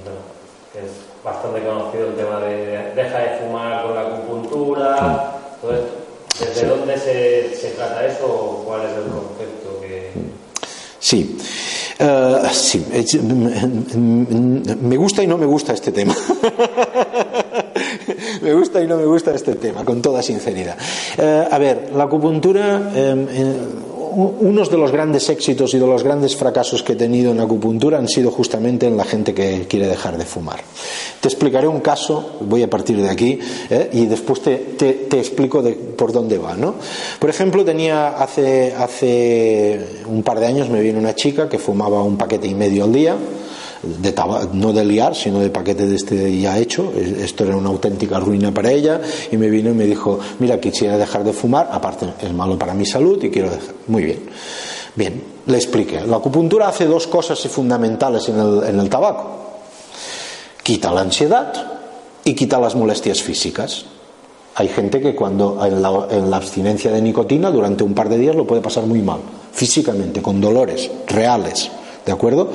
que 0.72 0.80
es 0.80 0.92
bastante 1.22 1.62
conocido 1.62 2.08
el 2.08 2.16
tema 2.16 2.40
de 2.40 2.92
deja 2.96 3.18
de 3.18 3.38
fumar 3.38 3.84
con 3.84 3.94
la 3.94 4.00
acupuntura, 4.00 5.38
¿desde 6.40 6.66
dónde 6.66 6.98
se, 6.98 7.54
se, 7.56 7.70
trata 7.70 8.06
eso 8.06 8.26
o 8.26 8.64
cuál 8.64 8.82
es 8.82 8.96
el 8.96 9.04
concepto 9.04 9.80
que.? 9.80 10.10
Sí. 11.00 11.38
Uh, 12.00 12.46
sí, 12.52 12.86
me 14.80 14.96
gusta 14.96 15.22
y 15.22 15.26
no 15.26 15.36
me 15.36 15.46
gusta 15.46 15.72
este 15.72 15.90
tema. 15.90 16.16
me 18.42 18.54
gusta 18.54 18.80
y 18.80 18.86
no 18.86 18.96
me 18.96 19.04
gusta 19.04 19.34
este 19.34 19.56
tema, 19.56 19.84
con 19.84 20.00
toda 20.00 20.22
sinceridad. 20.22 20.76
Eh, 21.16 21.48
a 21.50 21.58
ver, 21.58 21.90
la 21.94 22.04
acupuntura, 22.04 22.92
em, 22.94 23.26
eh, 23.30 23.56
unos 24.08 24.70
de 24.70 24.78
los 24.78 24.90
grandes 24.90 25.28
éxitos 25.28 25.74
y 25.74 25.78
de 25.78 25.86
los 25.86 26.02
grandes 26.02 26.36
fracasos 26.36 26.82
que 26.82 26.92
he 26.92 26.96
tenido 26.96 27.32
en 27.32 27.40
acupuntura 27.40 27.98
han 27.98 28.08
sido 28.08 28.30
justamente 28.30 28.86
en 28.86 28.96
la 28.96 29.04
gente 29.04 29.34
que 29.34 29.66
quiere 29.68 29.86
dejar 29.86 30.18
de 30.18 30.24
fumar. 30.24 30.60
Te 31.20 31.28
explicaré 31.28 31.68
un 31.68 31.80
caso, 31.80 32.38
voy 32.40 32.62
a 32.62 32.70
partir 32.70 33.00
de 33.00 33.08
aquí, 33.08 33.38
eh, 33.70 33.90
y 33.92 34.06
después 34.06 34.40
te, 34.40 34.56
te, 34.56 35.18
explico 35.18 35.62
por 35.96 36.12
dónde 36.12 36.38
va. 36.38 36.54
¿no? 36.54 36.74
Por 37.18 37.30
ejemplo, 37.30 37.64
tenía 37.64 38.08
hace, 38.08 38.74
hace 38.74 39.80
un 40.06 40.22
par 40.22 40.40
de 40.40 40.46
años 40.46 40.68
me 40.68 40.80
viene 40.80 40.98
una 40.98 41.14
chica 41.14 41.48
que 41.48 41.58
fumaba 41.58 42.02
un 42.02 42.16
paquete 42.16 42.46
y 42.46 42.54
medio 42.54 42.84
al 42.84 42.92
día 42.92 43.16
no 44.52 44.72
de 44.72 44.84
liar, 44.84 45.14
sino 45.14 45.40
de 45.40 45.50
paquete 45.50 45.86
de 45.86 45.96
este 45.96 46.38
ya 46.40 46.58
hecho. 46.58 46.92
Esto 46.94 47.44
era 47.44 47.56
una 47.56 47.68
auténtica 47.68 48.18
ruina 48.20 48.52
para 48.52 48.70
ella 48.70 49.00
y 49.30 49.36
me 49.36 49.48
vino 49.50 49.70
y 49.70 49.74
me 49.74 49.86
dijo, 49.86 50.18
mira, 50.38 50.60
quisiera 50.60 50.96
dejar 50.96 51.24
de 51.24 51.32
fumar, 51.32 51.68
aparte 51.72 52.06
es 52.20 52.32
malo 52.32 52.58
para 52.58 52.74
mi 52.74 52.86
salud 52.86 53.22
y 53.22 53.30
quiero 53.30 53.50
dejar. 53.50 53.74
Muy 53.86 54.04
bien. 54.04 54.20
Bien, 54.98 55.22
le 55.46 55.56
expliqué. 55.56 56.00
La 56.00 56.16
acupuntura 56.16 56.66
hace 56.66 56.84
dos 56.86 57.06
cosas 57.06 57.38
fundamentales 57.46 58.28
en 58.28 58.80
el, 58.80 58.90
tabaco. 58.90 59.30
Quita 60.60 60.92
la 60.92 61.02
ansiedad 61.02 61.52
y 62.24 62.34
quita 62.34 62.58
las 62.58 62.74
molestias 62.74 63.22
físicas. 63.22 63.84
Hay 64.56 64.66
gente 64.66 65.00
que 65.00 65.14
cuando 65.14 65.64
en 65.64 65.80
la, 65.80 66.36
abstinencia 66.36 66.90
de 66.90 67.00
nicotina 67.00 67.48
durante 67.52 67.84
un 67.84 67.94
par 67.94 68.08
de 68.08 68.18
días 68.18 68.34
lo 68.34 68.44
puede 68.44 68.60
pasar 68.60 68.86
muy 68.86 69.00
mal, 69.00 69.20
físicamente, 69.52 70.20
con 70.20 70.40
dolores 70.40 70.90
reales, 71.06 71.70
¿de 72.04 72.10
acuerdo? 72.10 72.50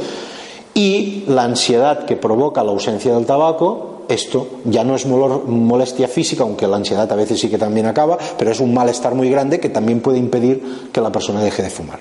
Y 0.73 1.23
la 1.27 1.43
ansiedad 1.43 2.05
que 2.05 2.15
provoca 2.15 2.63
la 2.63 2.71
ausencia 2.71 3.13
del 3.13 3.25
tabaco, 3.25 4.05
esto 4.09 4.47
ya 4.65 4.83
no 4.83 4.95
es 4.95 5.05
molestia 5.05 6.07
física, 6.07 6.43
aunque 6.43 6.67
la 6.67 6.77
ansiedad 6.77 7.11
a 7.11 7.15
veces 7.15 7.39
sí 7.39 7.49
que 7.49 7.57
también 7.57 7.85
acaba, 7.85 8.17
pero 8.37 8.51
es 8.51 8.59
un 8.59 8.73
malestar 8.73 9.15
muy 9.15 9.29
grande 9.29 9.59
que 9.59 9.69
también 9.69 10.01
puede 10.01 10.17
impedir 10.17 10.89
que 10.91 11.01
la 11.01 11.11
persona 11.11 11.41
deje 11.41 11.63
de 11.63 11.69
fumar. 11.69 11.99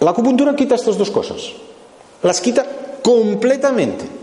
La 0.00 0.10
acupuntura 0.10 0.56
quita 0.56 0.74
estas 0.74 0.96
dos 0.96 1.10
cosas, 1.10 1.52
las 2.22 2.40
quita 2.40 2.66
completamente. 3.02 4.20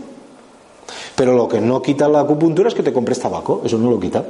Pero 1.14 1.34
lo 1.34 1.48
que 1.48 1.60
no 1.60 1.82
quita 1.82 2.08
la 2.08 2.20
acupuntura 2.20 2.68
es 2.68 2.74
que 2.74 2.82
te 2.82 2.92
compres 2.92 3.18
tabaco, 3.18 3.62
eso 3.64 3.76
no 3.78 3.90
lo 3.90 3.98
quita. 3.98 4.24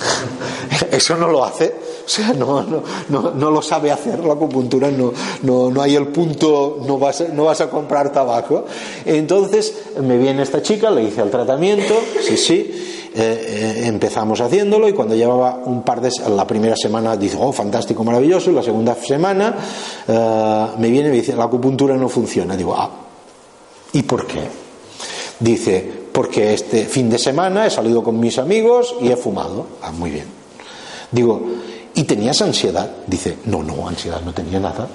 Eso 0.90 1.16
no 1.16 1.28
lo 1.28 1.44
hace, 1.44 1.74
o 2.06 2.08
sea, 2.08 2.32
no, 2.32 2.62
no, 2.62 2.82
no, 3.08 3.30
no 3.32 3.50
lo 3.50 3.62
sabe 3.62 3.90
hacer 3.90 4.20
la 4.20 4.34
acupuntura, 4.34 4.90
no, 4.90 5.12
no, 5.42 5.70
no 5.70 5.82
hay 5.82 5.96
el 5.96 6.08
punto, 6.08 6.80
no 6.86 6.98
vas, 6.98 7.24
no 7.32 7.44
vas 7.44 7.60
a 7.60 7.70
comprar 7.70 8.12
tabaco. 8.12 8.64
Entonces 9.04 9.74
me 10.00 10.18
viene 10.18 10.42
esta 10.42 10.62
chica, 10.62 10.90
le 10.90 11.04
hice 11.04 11.22
el 11.22 11.30
tratamiento, 11.30 11.94
sí, 12.22 12.36
sí, 12.36 12.70
eh, 13.12 13.82
eh, 13.82 13.86
empezamos 13.86 14.40
haciéndolo 14.40 14.88
y 14.88 14.92
cuando 14.92 15.16
llevaba 15.16 15.62
un 15.64 15.82
par 15.82 16.00
de 16.00 16.10
la 16.34 16.46
primera 16.46 16.76
semana 16.76 17.16
dice 17.16 17.36
oh 17.40 17.50
fantástico 17.50 18.04
maravilloso 18.04 18.52
y 18.52 18.54
la 18.54 18.62
segunda 18.62 18.94
semana 18.94 19.56
eh, 20.06 20.66
me 20.78 20.90
viene 20.90 21.08
y 21.08 21.10
me 21.10 21.16
dice 21.16 21.34
la 21.34 21.42
acupuntura 21.42 21.96
no 21.96 22.08
funciona 22.08 22.56
digo 22.56 22.72
ah 22.72 22.88
y 23.94 24.04
por 24.04 24.28
qué 24.28 24.42
dice 25.40 25.90
porque 26.12 26.54
este 26.54 26.84
fin 26.84 27.10
de 27.10 27.18
semana 27.18 27.66
he 27.66 27.70
salido 27.70 28.00
con 28.04 28.20
mis 28.20 28.38
amigos 28.38 28.94
y 29.00 29.08
he 29.08 29.16
fumado 29.16 29.66
ah 29.82 29.90
muy 29.90 30.10
bien. 30.10 30.26
Digo, 31.10 31.42
¿y 32.00 32.04
tenías 32.04 32.40
ansiedad? 32.40 32.88
Dice, 33.06 33.36
no, 33.44 33.62
no, 33.62 33.86
ansiedad 33.86 34.22
no 34.24 34.32
tenía 34.32 34.58
nada. 34.58 34.88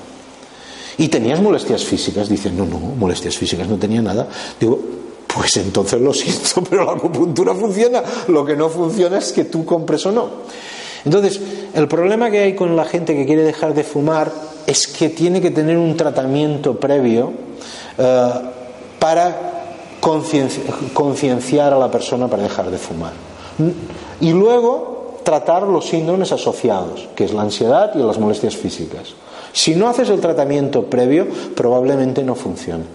¿Y 0.97 1.07
tenías 1.07 1.39
molestias 1.39 1.83
físicas? 1.83 2.27
Dice, 2.27 2.49
no, 2.49 2.65
no, 2.65 2.79
molestias 2.79 3.37
físicas 3.37 3.67
no 3.67 3.77
tenía 3.77 4.01
nada. 4.01 4.27
Digo, 4.59 4.79
Pues 5.27 5.55
entonces 5.57 6.01
lo 6.01 6.11
siento, 6.13 6.63
pero 6.69 6.83
la 6.83 6.93
acupuntura 6.93 7.53
funciona. 7.53 8.01
Lo 8.29 8.43
que 8.43 8.55
no 8.55 8.69
funciona 8.69 9.19
es 9.19 9.31
que 9.33 9.43
tú 9.45 9.65
compres 9.65 10.03
o 10.07 10.11
no. 10.11 10.29
Entonces, 11.03 11.39
el 11.75 11.87
problema 11.87 12.31
que 12.31 12.39
hay 12.39 12.55
con 12.55 12.75
la 12.75 12.85
gente 12.85 13.15
que 13.15 13.27
quiere 13.27 13.43
dejar 13.43 13.75
de 13.75 13.83
fumar 13.83 14.31
es 14.65 14.87
que 14.87 15.09
tiene 15.09 15.41
que 15.41 15.51
tener 15.51 15.77
un 15.77 15.95
tratamiento 15.95 16.79
previo 16.79 17.33
eh, 17.99 18.29
para 18.97 19.75
concienciar 19.99 21.71
a 21.71 21.77
la 21.77 21.91
persona 21.91 22.27
para 22.27 22.41
dejar 22.41 22.71
de 22.71 22.79
fumar. 22.79 23.13
Y 24.21 24.31
luego 24.31 24.94
tratar 25.25 25.63
los 25.63 25.87
síndromes 25.87 26.31
asociados, 26.31 27.09
que 27.15 27.25
es 27.25 27.33
la 27.33 27.41
ansiedad 27.41 27.91
y 27.95 27.97
las 27.97 28.17
molestias 28.17 28.55
físicas. 28.55 29.13
Si 29.51 29.75
no 29.75 29.89
haces 29.89 30.09
el 30.09 30.21
tratamiento 30.21 30.83
previo, 30.83 31.27
probablemente 31.55 32.23
no 32.23 32.35
funcione. 32.35 32.85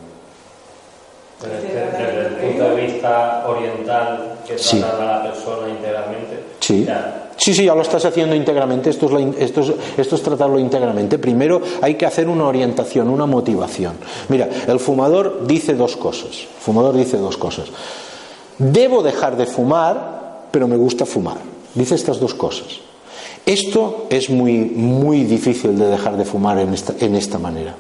Desde, 1.43 2.26
el 2.26 2.35
punto 2.35 2.64
de 2.64 2.87
vista 2.87 3.45
oriental, 3.47 4.39
que 4.47 4.55
trata 4.55 5.03
a 5.03 5.18
la 5.18 5.22
persona 5.22 5.68
integralmente. 5.68 6.45
Sí. 6.61 6.87
Sí, 7.37 7.55
sí, 7.55 7.64
ya 7.64 7.74
lo 7.74 7.81
estás 7.81 8.05
haciendo 8.05 8.37
íntegramente. 8.37 8.91
Esto 8.91 9.18
es, 9.18 9.37
esto, 9.39 9.62
es, 9.62 9.72
esto 9.97 10.16
es 10.16 10.22
tratarlo 10.22 10.59
íntegramente. 10.59 11.18
Primero 11.18 11.62
hay 11.81 11.95
que 11.95 12.05
hacer 12.05 12.28
una 12.28 12.47
orientación, 12.47 13.09
una 13.09 13.24
motivación. 13.24 13.95
Mira, 14.28 14.47
el 14.68 14.78
fumador 14.78 15.47
dice 15.47 15.74
dos 15.74 15.97
cosas. 15.97 16.43
El 16.43 16.61
fumador 16.61 16.95
dice 16.95 17.16
dos 17.16 17.39
cosas. 17.39 17.68
Debo 18.59 19.03
dejar 19.03 19.39
de 19.39 19.47
fumar, 19.47 20.49
pero 20.51 20.68
me 20.68 20.76
gusta 20.76 21.07
fumar. 21.07 21.50
Dice 21.75 21.95
estas 21.95 22.21
dos 22.21 22.35
cosas. 22.35 22.81
Esto 23.47 24.07
es 24.11 24.31
muy, 24.31 24.59
muy 24.59 25.25
difícil 25.25 25.79
de 25.79 25.87
dejar 25.87 26.16
de 26.16 26.25
fumar 26.25 26.59
en 26.59 26.75
esta, 26.75 26.95
en 26.99 27.14
esta 27.14 27.39
manera. 27.39 27.75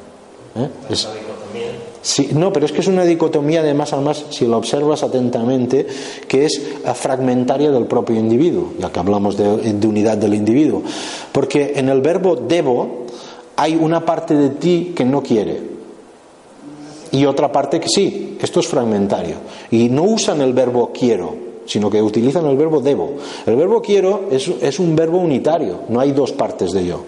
¿eh? 0.56 0.68
Es, 0.88 1.08
Sí, 2.02 2.30
no, 2.32 2.50
pero 2.50 2.64
es 2.64 2.72
que 2.72 2.80
es 2.80 2.86
una 2.86 3.04
dicotomía, 3.04 3.60
además, 3.60 3.92
además, 3.92 4.24
si 4.30 4.46
la 4.46 4.56
observas 4.56 5.02
atentamente, 5.02 5.86
que 6.26 6.46
es 6.46 6.62
fragmentaria 6.94 7.70
del 7.70 7.84
propio 7.84 8.16
individuo, 8.16 8.72
ya 8.78 8.90
que 8.90 9.00
hablamos 9.00 9.36
de, 9.36 9.86
unidad 9.86 10.16
del 10.16 10.32
individuo. 10.32 10.82
Porque 11.30 11.74
en 11.76 11.90
el 11.90 12.00
verbo 12.00 12.36
debo 12.36 13.06
hay 13.56 13.76
una 13.76 14.06
parte 14.06 14.34
de 14.34 14.48
ti 14.50 14.92
que 14.96 15.04
no 15.04 15.22
quiere 15.22 15.60
y 17.12 17.26
otra 17.26 17.52
parte 17.52 17.78
que 17.78 17.88
sí. 17.88 18.38
Esto 18.40 18.60
es 18.60 18.66
fragmentario. 18.66 19.36
Y 19.70 19.90
no 19.90 20.04
usan 20.04 20.40
el 20.40 20.54
verbo 20.54 20.92
quiero, 20.98 21.34
sino 21.70 21.88
que 21.88 22.02
utilizan 22.02 22.46
el 22.46 22.56
verbo 22.56 22.80
debo. 22.80 23.12
El 23.46 23.54
verbo 23.54 23.80
quiero 23.80 24.24
es, 24.28 24.78
un 24.80 24.96
verbo 24.96 25.18
unitario, 25.18 25.82
no 25.88 26.00
hay 26.00 26.10
dos 26.10 26.32
partes 26.32 26.72
de 26.72 26.84
yo. 26.84 27.04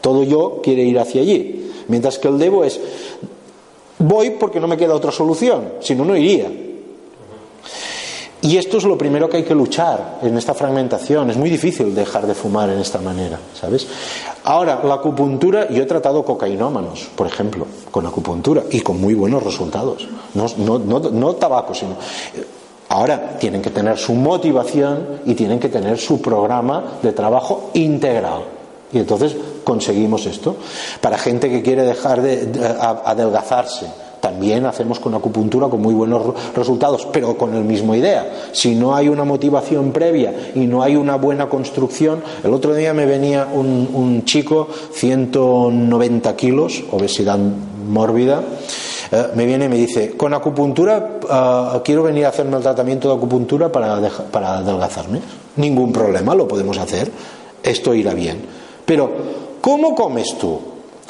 Todo 0.00 0.22
yo 0.22 0.60
quiere 0.62 0.82
ir 0.82 0.98
hacia 0.98 1.20
allí. 1.20 1.70
Mientras 1.88 2.18
que 2.18 2.28
el 2.28 2.38
debo 2.38 2.64
es 2.64 2.80
Voy 3.98 4.30
porque 4.30 4.60
no 4.60 4.68
me 4.68 4.76
queda 4.76 4.94
otra 4.94 5.10
solución, 5.10 5.72
si 5.80 5.94
no, 5.94 6.04
no 6.04 6.16
iría. 6.16 6.48
Y 8.40 8.56
esto 8.56 8.78
es 8.78 8.84
lo 8.84 8.96
primero 8.96 9.28
que 9.28 9.38
hay 9.38 9.42
que 9.42 9.54
luchar 9.54 10.20
en 10.22 10.38
esta 10.38 10.54
fragmentación. 10.54 11.28
Es 11.28 11.36
muy 11.36 11.50
difícil 11.50 11.92
dejar 11.92 12.24
de 12.24 12.34
fumar 12.34 12.70
en 12.70 12.78
esta 12.78 13.00
manera, 13.00 13.40
¿sabes? 13.52 13.88
Ahora, 14.44 14.80
la 14.84 14.94
acupuntura, 14.94 15.68
yo 15.68 15.82
he 15.82 15.86
tratado 15.86 16.24
cocainómanos, 16.24 17.08
por 17.16 17.26
ejemplo, 17.26 17.66
con 17.90 18.06
acupuntura 18.06 18.62
y 18.70 18.80
con 18.80 19.00
muy 19.00 19.14
buenos 19.14 19.42
resultados. 19.42 20.06
No, 20.34 20.46
no, 20.58 20.78
no, 20.78 21.00
no 21.00 21.34
tabaco, 21.34 21.74
sino. 21.74 21.96
Ahora 22.88 23.38
tienen 23.38 23.60
que 23.60 23.70
tener 23.70 23.98
su 23.98 24.14
motivación 24.14 25.20
y 25.26 25.34
tienen 25.34 25.58
que 25.58 25.68
tener 25.68 25.98
su 25.98 26.22
programa 26.22 26.98
de 27.02 27.12
trabajo 27.12 27.70
integral. 27.74 28.42
Y 28.92 28.98
entonces 28.98 29.36
conseguimos 29.64 30.24
esto. 30.24 30.56
Para 31.00 31.18
gente 31.18 31.50
que 31.50 31.62
quiere 31.62 31.82
dejar 31.82 32.22
de, 32.22 32.48
adelgazarse, 33.04 33.86
también 34.20 34.64
hacemos 34.66 34.98
con 34.98 35.14
acupuntura 35.14 35.68
con 35.68 35.82
muy 35.82 35.94
buenos 35.94 36.34
resultados, 36.56 37.06
pero 37.12 37.36
con 37.36 37.54
la 37.54 37.60
misma 37.60 37.96
idea. 37.96 38.48
Si 38.52 38.74
no 38.74 38.94
hay 38.94 39.08
una 39.08 39.24
motivación 39.24 39.92
previa 39.92 40.52
y 40.54 40.60
no 40.60 40.82
hay 40.82 40.96
una 40.96 41.16
buena 41.16 41.48
construcción, 41.48 42.22
el 42.42 42.52
otro 42.52 42.74
día 42.74 42.94
me 42.94 43.04
venía 43.04 43.46
un, 43.52 44.22
chico, 44.24 44.68
190 44.92 46.34
kilos, 46.36 46.84
obesidad 46.90 47.38
mórbida, 47.38 48.42
eh, 49.10 49.28
me 49.34 49.46
viene 49.46 49.66
y 49.66 49.68
me 49.68 49.76
dice, 49.76 50.16
con 50.16 50.34
acupuntura 50.34 51.18
eh, 51.30 51.80
quiero 51.84 52.02
venir 52.02 52.26
a 52.26 52.28
hacerme 52.28 52.56
el 52.56 52.62
tratamiento 52.62 53.08
de 53.08 53.16
acupuntura 53.16 53.70
para, 53.70 54.00
para 54.30 54.58
adelgazarme. 54.58 55.20
Ningún 55.56 55.92
problema, 55.92 56.34
lo 56.34 56.46
podemos 56.46 56.78
hacer, 56.78 57.10
esto 57.62 57.94
irá 57.94 58.14
bien. 58.14 58.40
Pero 58.84 59.38
¿Cómo 59.60 59.94
comes 59.94 60.38
tú? 60.38 60.58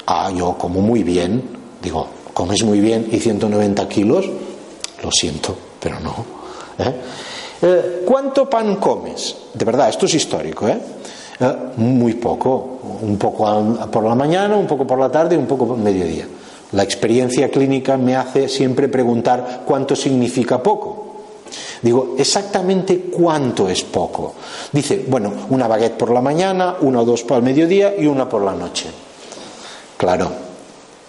Ah, 0.06 0.30
yo 0.34 0.56
como 0.56 0.80
muy 0.80 1.02
bien. 1.02 1.42
Digo, 1.82 2.06
¿comes 2.32 2.64
muy 2.64 2.80
bien 2.80 3.08
y 3.10 3.18
190 3.18 3.88
kilos? 3.88 4.28
Lo 5.02 5.12
siento, 5.12 5.56
pero 5.78 6.00
no. 6.00 6.14
¿eh? 6.78 6.94
Eh, 7.62 8.02
cuánto 8.04 8.48
pan 8.48 8.76
comes? 8.76 9.36
De 9.54 9.64
verdad, 9.64 9.88
esto 9.88 10.06
es 10.06 10.14
histórico, 10.14 10.66
¿eh? 10.66 10.78
¿eh? 11.40 11.56
Muy 11.76 12.14
poco. 12.14 12.78
Un 13.02 13.16
poco 13.16 13.44
por 13.92 14.04
la 14.04 14.14
mañana, 14.14 14.56
un 14.56 14.66
poco 14.66 14.86
por 14.86 14.98
la 14.98 15.10
tarde 15.10 15.36
y 15.36 15.38
un 15.38 15.46
poco 15.46 15.68
por 15.68 15.76
mediodía. 15.76 16.26
La 16.72 16.82
experiencia 16.82 17.50
clínica 17.50 17.96
me 17.96 18.16
hace 18.16 18.48
siempre 18.48 18.88
preguntar 18.88 19.62
cuánto 19.64 19.96
significa 19.96 20.62
poco. 20.62 21.06
Digo, 21.80 22.16
exactamente 22.18 22.98
cuánto 23.10 23.68
es 23.68 23.84
poco. 23.84 24.34
Dice, 24.72 25.04
bueno, 25.08 25.32
una 25.50 25.68
baguette 25.68 25.96
por 25.96 26.10
la 26.10 26.20
mañana, 26.20 26.76
una 26.80 27.00
o 27.00 27.04
dos 27.04 27.22
por 27.22 27.38
el 27.38 27.42
mediodía 27.42 27.94
y 27.96 28.06
una 28.06 28.28
por 28.28 28.42
la 28.42 28.52
noche. 28.52 28.86
Claro, 29.96 30.47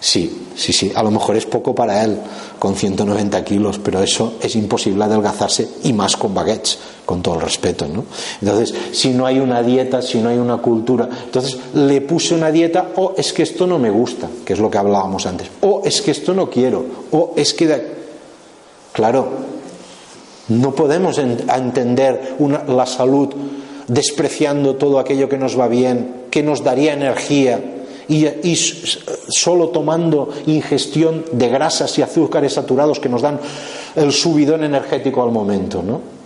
sí, 0.00 0.48
sí, 0.56 0.72
sí, 0.72 0.90
a 0.94 1.02
lo 1.02 1.10
mejor 1.10 1.36
es 1.36 1.46
poco 1.46 1.74
para 1.74 2.02
él 2.02 2.18
con 2.58 2.74
190 2.74 3.44
kilos, 3.44 3.78
pero 3.78 4.02
eso 4.02 4.34
es 4.40 4.56
imposible 4.56 5.04
adelgazarse 5.04 5.68
y 5.84 5.92
más 5.92 6.16
con 6.16 6.34
baguettes, 6.34 6.78
con 7.06 7.22
todo 7.22 7.36
el 7.36 7.42
respeto, 7.42 7.86
¿no? 7.86 8.04
Entonces, 8.40 8.74
si 8.92 9.10
no 9.10 9.26
hay 9.26 9.38
una 9.38 9.62
dieta, 9.62 10.02
si 10.02 10.18
no 10.18 10.28
hay 10.28 10.38
una 10.38 10.58
cultura, 10.58 11.08
entonces 11.24 11.58
le 11.74 12.00
puse 12.00 12.34
una 12.34 12.50
dieta, 12.50 12.90
o 12.96 13.14
es 13.16 13.32
que 13.32 13.42
esto 13.42 13.66
no 13.66 13.78
me 13.78 13.90
gusta, 13.90 14.28
que 14.44 14.54
es 14.54 14.58
lo 14.58 14.70
que 14.70 14.78
hablábamos 14.78 15.26
antes, 15.26 15.48
o 15.60 15.82
es 15.84 16.02
que 16.02 16.10
esto 16.10 16.34
no 16.34 16.48
quiero, 16.50 16.84
o 17.10 17.34
es 17.36 17.54
que... 17.54 18.00
Claro, 18.92 19.28
no 20.48 20.74
podemos 20.74 21.18
entender 21.18 22.36
la 22.66 22.84
salud 22.84 23.28
despreciando 23.86 24.74
todo 24.76 24.98
aquello 24.98 25.28
que 25.28 25.38
nos 25.38 25.58
va 25.58 25.68
bien, 25.68 26.24
que 26.30 26.42
nos 26.42 26.64
daría 26.64 26.92
energía 26.92 27.79
y, 28.10 28.56
solo 28.56 29.68
tomando 29.68 30.28
ingestión 30.46 31.24
de 31.32 31.48
grasas 31.48 31.96
y 31.98 32.02
azúcares 32.02 32.54
saturados 32.54 32.98
que 32.98 33.08
nos 33.08 33.22
dan 33.22 33.38
el 33.94 34.12
subidón 34.12 34.64
energético 34.64 35.22
al 35.22 35.30
momento, 35.30 35.82
¿no? 35.82 36.20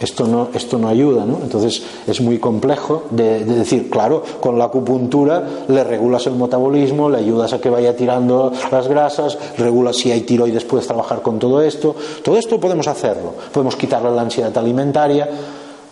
Esto 0.00 0.26
no, 0.26 0.48
esto 0.52 0.76
no 0.76 0.88
ayuda, 0.88 1.24
¿no? 1.24 1.38
Entonces 1.42 1.82
es 2.06 2.20
muy 2.20 2.38
complejo 2.38 3.04
de, 3.10 3.44
decir, 3.44 3.88
claro, 3.88 4.22
con 4.40 4.58
la 4.58 4.64
acupuntura 4.64 5.42
le 5.68 5.82
regulas 5.82 6.26
el 6.26 6.34
metabolismo, 6.34 7.08
le 7.08 7.18
ayudas 7.18 7.54
a 7.54 7.60
que 7.60 7.70
vaya 7.70 7.96
tirando 7.96 8.52
las 8.70 8.86
grasas, 8.88 9.38
regulas 9.56 9.96
si 9.96 10.10
hay 10.10 10.22
tiroides, 10.22 10.64
puedes 10.64 10.86
trabajar 10.86 11.22
con 11.22 11.38
todo 11.38 11.62
esto. 11.62 11.94
Todo 12.22 12.36
esto 12.36 12.60
podemos 12.60 12.86
hacerlo. 12.86 13.32
Podemos 13.50 13.76
quitarle 13.76 14.10
la 14.10 14.22
ansiedad 14.22 14.56
alimentaria, 14.58 15.28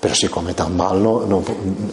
pero 0.02 0.16
si 0.16 0.26
come 0.26 0.52
tan 0.52 0.76
mal, 0.76 1.00
no, 1.00 1.20
no, 1.26 1.44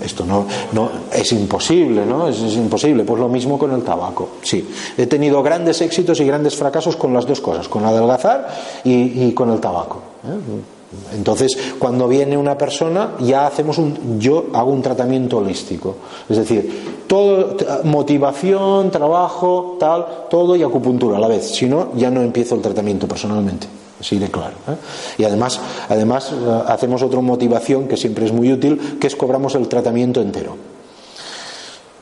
esto 0.04 0.26
no, 0.26 0.48
no, 0.72 0.90
es 1.14 1.32
imposible, 1.32 2.08
¿no? 2.08 2.28
Es, 2.28 2.40
imposible. 2.56 3.04
Pues 3.04 3.20
lo 3.20 3.30
mismo 3.30 3.60
con 3.60 3.72
el 3.72 3.84
tabaco. 3.84 4.30
Sí, 4.42 4.68
he 4.98 5.06
tenido 5.06 5.44
grandes 5.44 5.80
éxitos 5.82 6.20
y 6.20 6.26
grandes 6.26 6.56
fracasos 6.56 6.96
con 6.96 7.14
las 7.14 7.28
dos 7.28 7.40
cosas, 7.40 7.68
con 7.68 7.86
adelgazar 7.86 8.50
y, 8.84 9.26
y 9.26 9.34
con 9.36 9.52
el 9.52 9.60
tabaco. 9.60 10.02
¿eh? 10.24 11.14
Entonces, 11.14 11.56
cuando 11.78 12.08
viene 12.08 12.36
una 12.36 12.58
persona, 12.58 13.12
ya 13.20 13.46
hacemos 13.46 13.78
un, 13.78 14.20
yo 14.20 14.48
hago 14.54 14.72
un 14.72 14.82
tratamiento 14.82 15.38
holístico. 15.38 15.98
Es 16.28 16.38
decir, 16.38 17.04
todo, 17.06 17.58
motivación, 17.84 18.90
trabajo, 18.90 19.78
tal, 19.80 20.26
todo 20.32 20.56
y 20.56 20.64
acupuntura 20.64 21.18
a 21.18 21.20
la 21.20 21.28
vez. 21.28 21.52
Si 21.52 21.68
no, 21.68 21.92
ya 21.96 22.10
no 22.10 22.24
empiezo 22.24 22.56
el 22.56 22.62
tratamiento 22.62 23.08
personalmente. 23.08 23.68
Así 24.00 24.18
de 24.18 24.30
claro. 24.30 24.56
¿eh? 24.68 24.76
Y 25.18 25.24
además, 25.26 25.60
además 25.90 26.32
eh, 26.32 26.62
hacemos 26.68 27.04
otra 27.04 27.20
motivación 27.20 27.88
que 27.88 27.98
siempre 27.98 28.26
es 28.26 28.32
muy 28.32 28.52
útil, 28.52 28.98
que 29.00 29.08
es 29.08 29.16
cobramos 29.16 29.56
el 29.56 29.68
tratamiento 29.68 30.22
entero. 30.22 30.56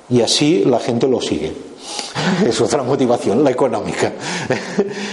Y 0.10 0.22
así 0.22 0.64
la 0.64 0.80
gente 0.80 1.08
lo 1.08 1.22
sigue. 1.22 1.54
Es 2.46 2.60
otra 2.62 2.84
motivación, 2.84 3.44
la 3.44 3.52
económica. 3.52 4.14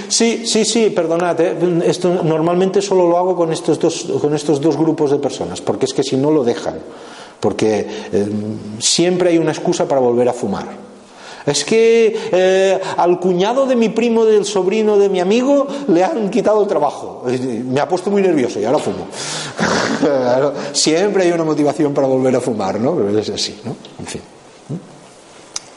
Sí, 0.07 0.47
sí, 0.47 0.65
sí, 0.65 0.91
perdonad, 0.91 1.41
¿eh? 1.41 1.83
esto 1.87 2.23
normalmente 2.23 2.81
solo 2.81 3.09
lo 3.09 3.19
hago 3.19 3.35
con 3.35 3.53
estos, 3.53 3.81
dos, 3.81 4.07
con 4.21 4.33
estos 4.35 4.61
dos 4.61 4.77
grupos 4.77 5.11
de 5.11 5.19
personas, 5.19 5.61
porque 5.61 5.87
es 5.87 5.95
que 5.95 6.05
si 6.05 6.17
no 6.17 6.31
lo 6.31 6.45
dejan, 6.45 6.79
porque 7.41 7.89
siempre 8.79 9.31
hay 9.31 9.39
una 9.39 9.51
excusa 9.51 9.89
para 9.89 10.01
volver 10.01 10.29
a 10.29 10.33
fumar. 10.33 10.67
Es 11.47 11.65
que 11.65 12.17
eh, 12.33 12.81
al 12.97 13.21
cuñado 13.21 13.67
de 13.67 13.77
mi 13.77 13.91
primo, 13.91 14.25
del 14.25 14.45
sobrino 14.47 14.97
de 14.97 15.09
mi 15.11 15.21
amigo, 15.21 15.67
le 15.89 16.03
han 16.03 16.31
quitado 16.31 16.63
el 16.63 16.69
trabajo. 16.69 17.25
Me 17.27 17.81
ha 17.81 17.89
puesto 17.89 18.11
muy 18.11 18.23
nervioso 18.23 18.59
y 18.61 18.65
ahora 18.65 18.79
fumo. 18.79 19.07
siempre 20.73 21.25
hay 21.25 21.33
una 21.33 21.45
motivación 21.45 21.93
para 21.93 22.07
volver 22.07 22.35
a 22.37 22.41
fumar, 22.41 22.81
¿no? 22.81 22.95
Pero 22.97 23.19
es 23.19 23.29
así, 23.31 23.61
¿no? 23.65 23.77
En 23.99 24.07
fin. 24.07 24.23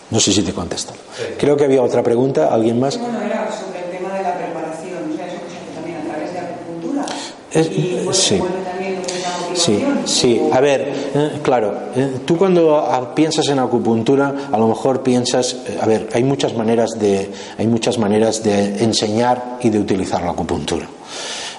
No 0.09 0.19
sé 0.21 0.31
si 0.31 0.41
te 0.41 0.53
contesto. 0.53 0.93
Creo 1.37 1.57
que 1.57 1.65
había 1.65 1.81
otra 1.83 2.01
pregunta. 2.01 2.47
¿Alguien 2.53 2.79
más? 2.79 2.97
Bueno, 2.97 3.19
era 3.21 3.49
sobre 3.51 3.79
el 3.83 3.97
tema 3.97 4.13
de 4.15 4.23
la 4.23 4.37
preparación. 4.37 5.11
O 5.11 5.15
sea, 5.17 5.27
eso 5.27 5.35
que 5.35 5.51
se 5.51 5.57
hace 5.57 5.73
también 5.75 5.97
a 5.97 6.03
través 6.13 6.31
de 6.31 6.39
acupuntura. 6.39 7.05
Es- 7.51 7.67
y 7.71 8.07
sí. 8.13 8.37
vuelve 8.37 8.61
también 8.63 8.95
lo 8.95 9.01
que 9.01 9.13
es 9.17 9.21
la 9.21 9.46
Sí, 9.57 9.83
sí. 10.05 10.39
A 10.53 10.61
ver, 10.61 11.11
eh, 11.15 11.39
claro, 11.41 11.73
eh, 11.95 12.19
tú 12.25 12.37
cuando 12.37 12.77
ah, 12.77 13.15
piensas 13.15 13.47
en 13.49 13.57
acupuntura, 13.57 14.49
a 14.51 14.57
lo 14.57 14.67
mejor 14.67 15.01
piensas, 15.01 15.53
eh, 15.67 15.79
a 15.81 15.85
ver, 15.87 16.09
hay 16.13 16.23
muchas 16.23 16.53
maneras 16.53 16.91
de, 16.99 17.31
hay 17.57 17.65
muchas 17.65 17.97
maneras 17.97 18.43
de 18.43 18.83
enseñar 18.83 19.57
y 19.61 19.71
de 19.71 19.79
utilizar 19.79 20.21
la 20.21 20.31
acupuntura. 20.31 20.87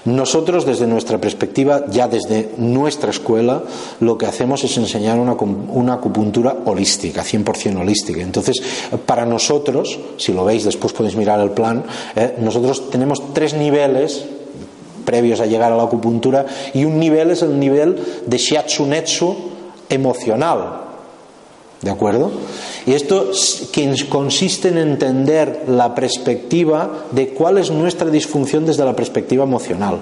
Nosotros, 0.05 0.65
desde 0.65 0.87
nuestra 0.87 1.19
perspectiva, 1.19 1.87
ya 1.91 2.07
desde 2.07 2.55
nuestra 2.57 3.11
escuela, 3.11 3.65
lo 3.99 4.17
que 4.17 4.27
hacemos 4.27 4.63
es 4.63 4.77
enseñar 4.79 5.19
una, 5.19 5.33
una 5.33 5.95
acupuntura 5.95 6.57
holística, 6.65 7.25
100% 7.25 7.81
holística. 7.81 8.23
Entonces, 8.23 8.63
para 9.05 9.27
nosotros, 9.27 9.99
si 10.17 10.33
lo 10.33 10.45
veis, 10.45 10.65
después 10.65 10.93
podéis 10.93 11.17
mirar 11.17 11.41
el 11.41 11.51
plan, 11.51 11.85
eh, 12.15 12.37
nosotros 12.41 12.91
tenemos 12.91 13.35
tres 13.35 13.55
niveles 13.55 14.25
previos 15.09 15.41
a 15.41 15.47
llegar 15.47 15.73
a 15.73 15.77
la 15.77 15.85
acupuntura 15.85 16.45
y 16.75 16.85
un 16.85 17.01
nivel 17.01 17.31
es 17.31 17.41
el 17.41 17.59
nivel 17.59 17.97
de 18.27 18.37
shiatsu 18.37 18.85
netsu 18.85 19.35
emocional 19.89 20.85
¿de 21.81 21.91
acuerdo? 21.91 22.31
y 22.85 22.93
esto 22.93 23.31
consiste 24.11 24.69
en 24.69 24.77
entender 24.77 25.65
la 25.67 25.95
perspectiva 25.95 27.07
de 27.11 27.31
cuál 27.31 27.57
es 27.57 27.71
nuestra 27.71 28.11
disfunción 28.11 28.67
desde 28.67 28.85
la 28.85 28.95
perspectiva 28.95 29.45
emocional 29.45 30.01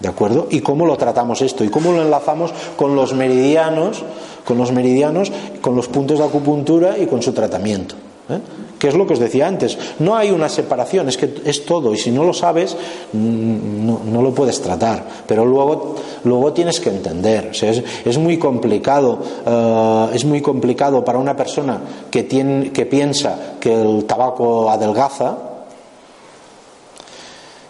¿de 0.00 0.08
acuerdo? 0.08 0.46
y 0.48 0.62
cómo 0.62 0.86
lo 0.86 0.96
tratamos 0.96 1.42
esto 1.42 1.62
y 1.62 1.68
cómo 1.68 1.92
lo 1.92 2.00
enlazamos 2.00 2.50
con 2.76 2.96
los 2.96 3.12
meridianos 3.12 4.04
con 4.42 4.56
los 4.56 4.72
meridianos 4.72 5.30
con 5.60 5.76
los 5.76 5.88
puntos 5.88 6.18
de 6.18 6.24
acupuntura 6.24 6.96
y 6.96 7.04
con 7.04 7.20
su 7.20 7.34
tratamiento 7.34 7.94
¿eh? 8.30 8.40
Que 8.78 8.88
es 8.88 8.94
lo 8.94 9.06
que 9.06 9.14
os 9.14 9.18
decía 9.18 9.46
antes 9.48 9.76
no 9.98 10.16
hay 10.16 10.30
una 10.30 10.48
separación 10.48 11.08
es 11.08 11.16
que 11.16 11.34
es 11.44 11.64
todo 11.64 11.92
y 11.92 11.98
si 11.98 12.10
no 12.10 12.24
lo 12.24 12.32
sabes 12.32 12.76
mm, 13.12 13.86
no, 13.86 14.00
no 14.04 14.22
lo 14.22 14.32
puedes 14.32 14.60
tratar 14.62 15.04
pero 15.26 15.44
luego 15.44 15.96
luego 16.24 16.52
tienes 16.52 16.78
que 16.80 16.90
entender 16.90 17.48
o 17.50 17.54
sea, 17.54 17.70
es, 17.70 17.82
es 18.04 18.18
muy 18.18 18.38
complicado 18.38 19.18
eh, 19.46 20.06
es 20.14 20.24
muy 20.24 20.40
complicado 20.40 21.04
para 21.04 21.18
una 21.18 21.36
persona 21.36 21.80
que 22.10 22.22
tiene 22.22 22.70
que 22.72 22.86
piensa 22.86 23.54
que 23.60 23.72
el 23.74 24.04
tabaco 24.04 24.70
adelgaza 24.70 25.36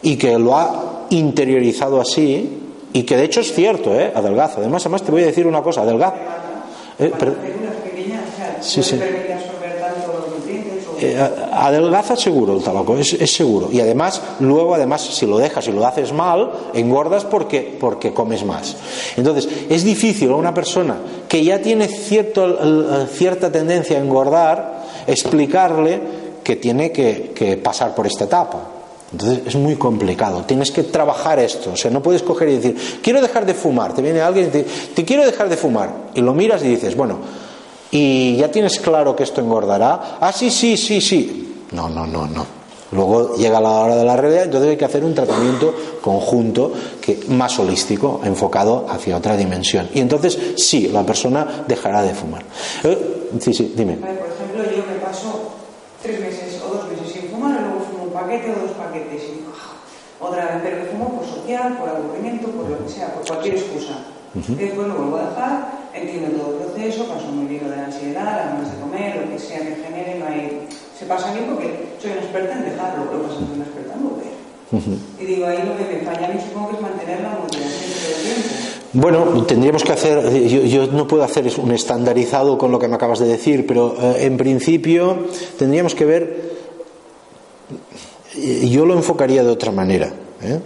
y 0.03 0.17
que 0.17 0.39
lo 0.39 0.57
ha 0.57 1.07
interiorizado 1.11 2.01
así 2.01 2.63
y 2.93 3.03
que 3.03 3.17
de 3.17 3.25
hecho 3.25 3.41
es 3.41 3.53
cierto, 3.53 3.95
¿eh? 3.99 4.13
adelgaza. 4.15 4.59
Además, 4.61 4.83
además 4.83 5.03
te 5.03 5.11
voy 5.13 5.23
a 5.23 5.27
decir 5.27 5.47
una 5.47 5.63
cosa, 5.63 5.83
adelgaza. 5.83 6.17
Eh, 6.99 7.13
Sí, 8.61 8.83
sí. 8.83 8.97
permitir 8.97 9.33
absorber 9.35 9.79
tanto 9.79 10.13
los 10.19 10.39
nutrientes 10.39 10.85
o- 10.87 10.88
eh, 11.01 11.19
adelgaza 11.53 12.17
seguro 12.17 12.57
el 12.57 12.63
tabaco, 12.63 12.97
es, 12.97 13.13
es 13.15 13.33
seguro. 13.33 13.69
Y 13.71 13.81
además, 13.81 14.21
luego, 14.41 14.75
además, 14.75 15.03
si 15.03 15.27
lo 15.27 15.39
dejas 15.39 15.67
y 15.69 15.73
lo 15.73 15.87
haces 15.87 16.13
mal, 16.13 16.51
engordas 16.75 17.25
porque, 17.25 17.77
porque 17.79 18.13
comes 18.13 18.45
más. 18.45 18.77
Entonces, 19.17 19.49
es 19.69 19.85
difícil 19.85 20.31
a 20.31 20.37
una 20.37 20.55
persona 20.55 20.97
que 21.29 21.45
ya 21.45 21.61
tiene 21.61 21.89
cierto, 21.89 23.07
cierta 23.07 23.53
tendencia 23.53 23.99
a 23.99 24.01
engordar, 24.01 24.85
explicarle 25.07 26.01
que 26.43 26.57
tiene 26.57 26.93
que, 26.93 27.61
pasar 27.63 27.95
por 27.95 28.07
esta 28.07 28.25
etapa. 28.25 28.59
Entonces 29.13 29.41
es 29.47 29.57
muy 29.57 29.77
complicado, 29.77 30.45
tienes 30.45 30.71
que 30.71 30.83
trabajar 30.83 31.39
esto, 31.39 31.73
o 31.73 31.77
sea, 31.77 31.91
no 31.91 32.03
puedes 32.03 32.23
coger 32.23 32.51
y 32.51 32.57
decir, 32.57 33.01
quiero 33.03 33.23
dejar 33.23 33.47
de 33.47 33.55
fumar, 33.55 33.95
te 33.95 34.03
viene 34.03 34.21
alguien 34.21 34.49
y 34.49 34.51
te 34.51 34.67
te 34.95 35.05
quiero 35.07 35.25
dejar 35.25 35.49
de 35.49 35.57
fumar, 35.57 36.11
y 36.15 36.21
lo 36.21 36.35
miras 36.35 36.63
y 36.63 36.69
dices, 36.69 36.95
bueno, 36.95 37.17
¿y 37.91 38.37
ya 38.37 38.51
tienes 38.51 38.79
claro 38.81 39.15
que 39.17 39.23
esto 39.25 39.41
engordará? 39.41 40.19
Ah, 40.21 40.33
sí, 40.33 40.51
sí, 40.51 40.77
sí, 40.77 41.01
sí. 41.01 41.65
No, 41.73 41.89
no, 41.89 42.07
no, 42.07 42.27
no. 42.27 42.47
Luego 42.93 43.37
llega 43.37 43.61
la 43.61 43.69
hora 43.71 43.97
de 43.97 44.05
la 44.05 44.17
realidad, 44.17 44.45
entonces 44.45 44.71
hay 44.71 44.77
que 44.79 44.85
hacer 44.87 45.05
un 45.05 45.15
tratamiento 45.15 45.75
conjunto 46.01 46.73
que, 47.03 47.21
más 47.29 47.59
holístico, 47.59 48.23
enfocado 48.25 48.87
hacia 48.89 49.17
otra 49.19 49.37
dimensión. 49.37 49.89
Y 49.93 50.01
entonces 50.01 50.39
sí, 50.57 50.89
la 50.89 51.03
persona 51.05 51.65
dejará 51.69 52.03
de 52.03 52.15
fumar. 52.15 52.43
Eh, 52.85 53.29
sí, 53.41 53.53
sí, 53.53 53.75
dime. 53.77 53.97
Por 53.97 54.29
ejemplo, 54.29 54.65
yo 54.75 54.83
me 54.91 54.99
paso 55.05 55.51
tres 56.03 56.19
meses 56.19 56.63
o 56.67 56.75
dos 56.77 56.89
meses 56.89 57.13
sin 57.13 57.31
fumar 57.31 57.59
y 57.61 57.65
luego 57.65 57.81
fumo 57.91 58.05
un 58.05 58.11
paquete 58.11 58.53
o 58.57 58.67
dos 58.67 58.71
paquetes 58.77 59.23
y 59.23 59.45
"Ah, 59.53 60.25
otra 60.25 60.47
vez, 60.47 60.55
pero 60.63 60.87
fumo 60.91 61.19
por 61.21 61.27
social, 61.29 61.77
por 61.79 61.91
aburrimiento, 61.91 62.49
por 62.49 62.71
lo 62.71 62.87
que 62.87 62.91
sea, 62.91 63.13
por 63.13 63.27
cualquier 63.27 63.57
excusa. 63.57 63.99
Después 64.35 64.87
lo 64.89 64.95
vuelvo 64.95 65.17
a 65.19 65.29
dejar, 65.29 65.69
entiendo 66.03 66.31
todo 66.41 66.53
el 66.53 66.57
proceso, 66.67 67.05
paso 67.07 67.27
muy 67.29 67.47
bien 67.47 67.69
de 67.71 67.77
la 67.77 67.85
ansiedad, 67.87 68.25
las 68.25 68.53
ganas 68.55 68.73
de 68.75 68.81
comer, 68.81 69.17
lo 69.25 69.31
que 69.33 69.39
sea 69.39 69.59
que 69.61 69.77
genere, 69.77 70.19
no 70.19 70.27
hay... 70.27 70.67
Se 70.99 71.07
pasa 71.07 71.33
bien 71.33 71.47
porque 71.47 71.89
soy 72.01 72.11
una 72.13 72.21
experta 72.23 72.53
en 72.55 72.65
dejarlo, 72.65 73.05
lo 73.05 73.11
que 73.13 73.17
pasa 73.29 73.35
soy 73.37 73.55
una 73.55 73.65
experta 73.65 73.95
en 73.95 74.03
volver. 74.09 74.99
Y 75.21 75.25
digo, 75.25 75.47
ahí 75.47 75.59
lo 75.65 75.77
que 75.77 75.85
me 75.95 76.01
falla 76.05 76.27
a 76.27 76.31
mí 76.31 76.41
supongo 76.47 76.69
que 76.71 76.77
es 76.77 76.83
mantener 76.83 77.21
la 77.23 77.31
motivación 77.31 77.91
todo 77.93 78.17
el 78.17 78.23
tiempo. 78.25 78.49
Bueno, 78.93 79.45
tendríamos 79.47 79.83
que 79.85 79.93
hacer, 79.93 80.31
yo, 80.49 80.61
yo 80.63 80.87
no 80.89 81.07
puedo 81.07 81.23
hacer 81.23 81.51
un 81.59 81.73
estandarizado 81.73 82.57
con 82.59 82.71
lo 82.73 82.79
que 82.79 82.89
me 82.89 82.97
acabas 82.97 83.19
de 83.19 83.27
decir, 83.27 83.67
pero 83.67 83.95
eh, 84.01 84.25
en 84.27 84.37
principio 84.37 85.27
tendríamos 85.59 85.95
que 85.95 86.05
ver, 86.05 86.53
eh, 88.37 88.69
yo 88.69 88.87
lo 88.87 88.95
enfocaría 88.95 89.43
de 89.43 89.51
otra 89.51 89.73
manera. 89.73 90.11
¿eh? 90.43 90.61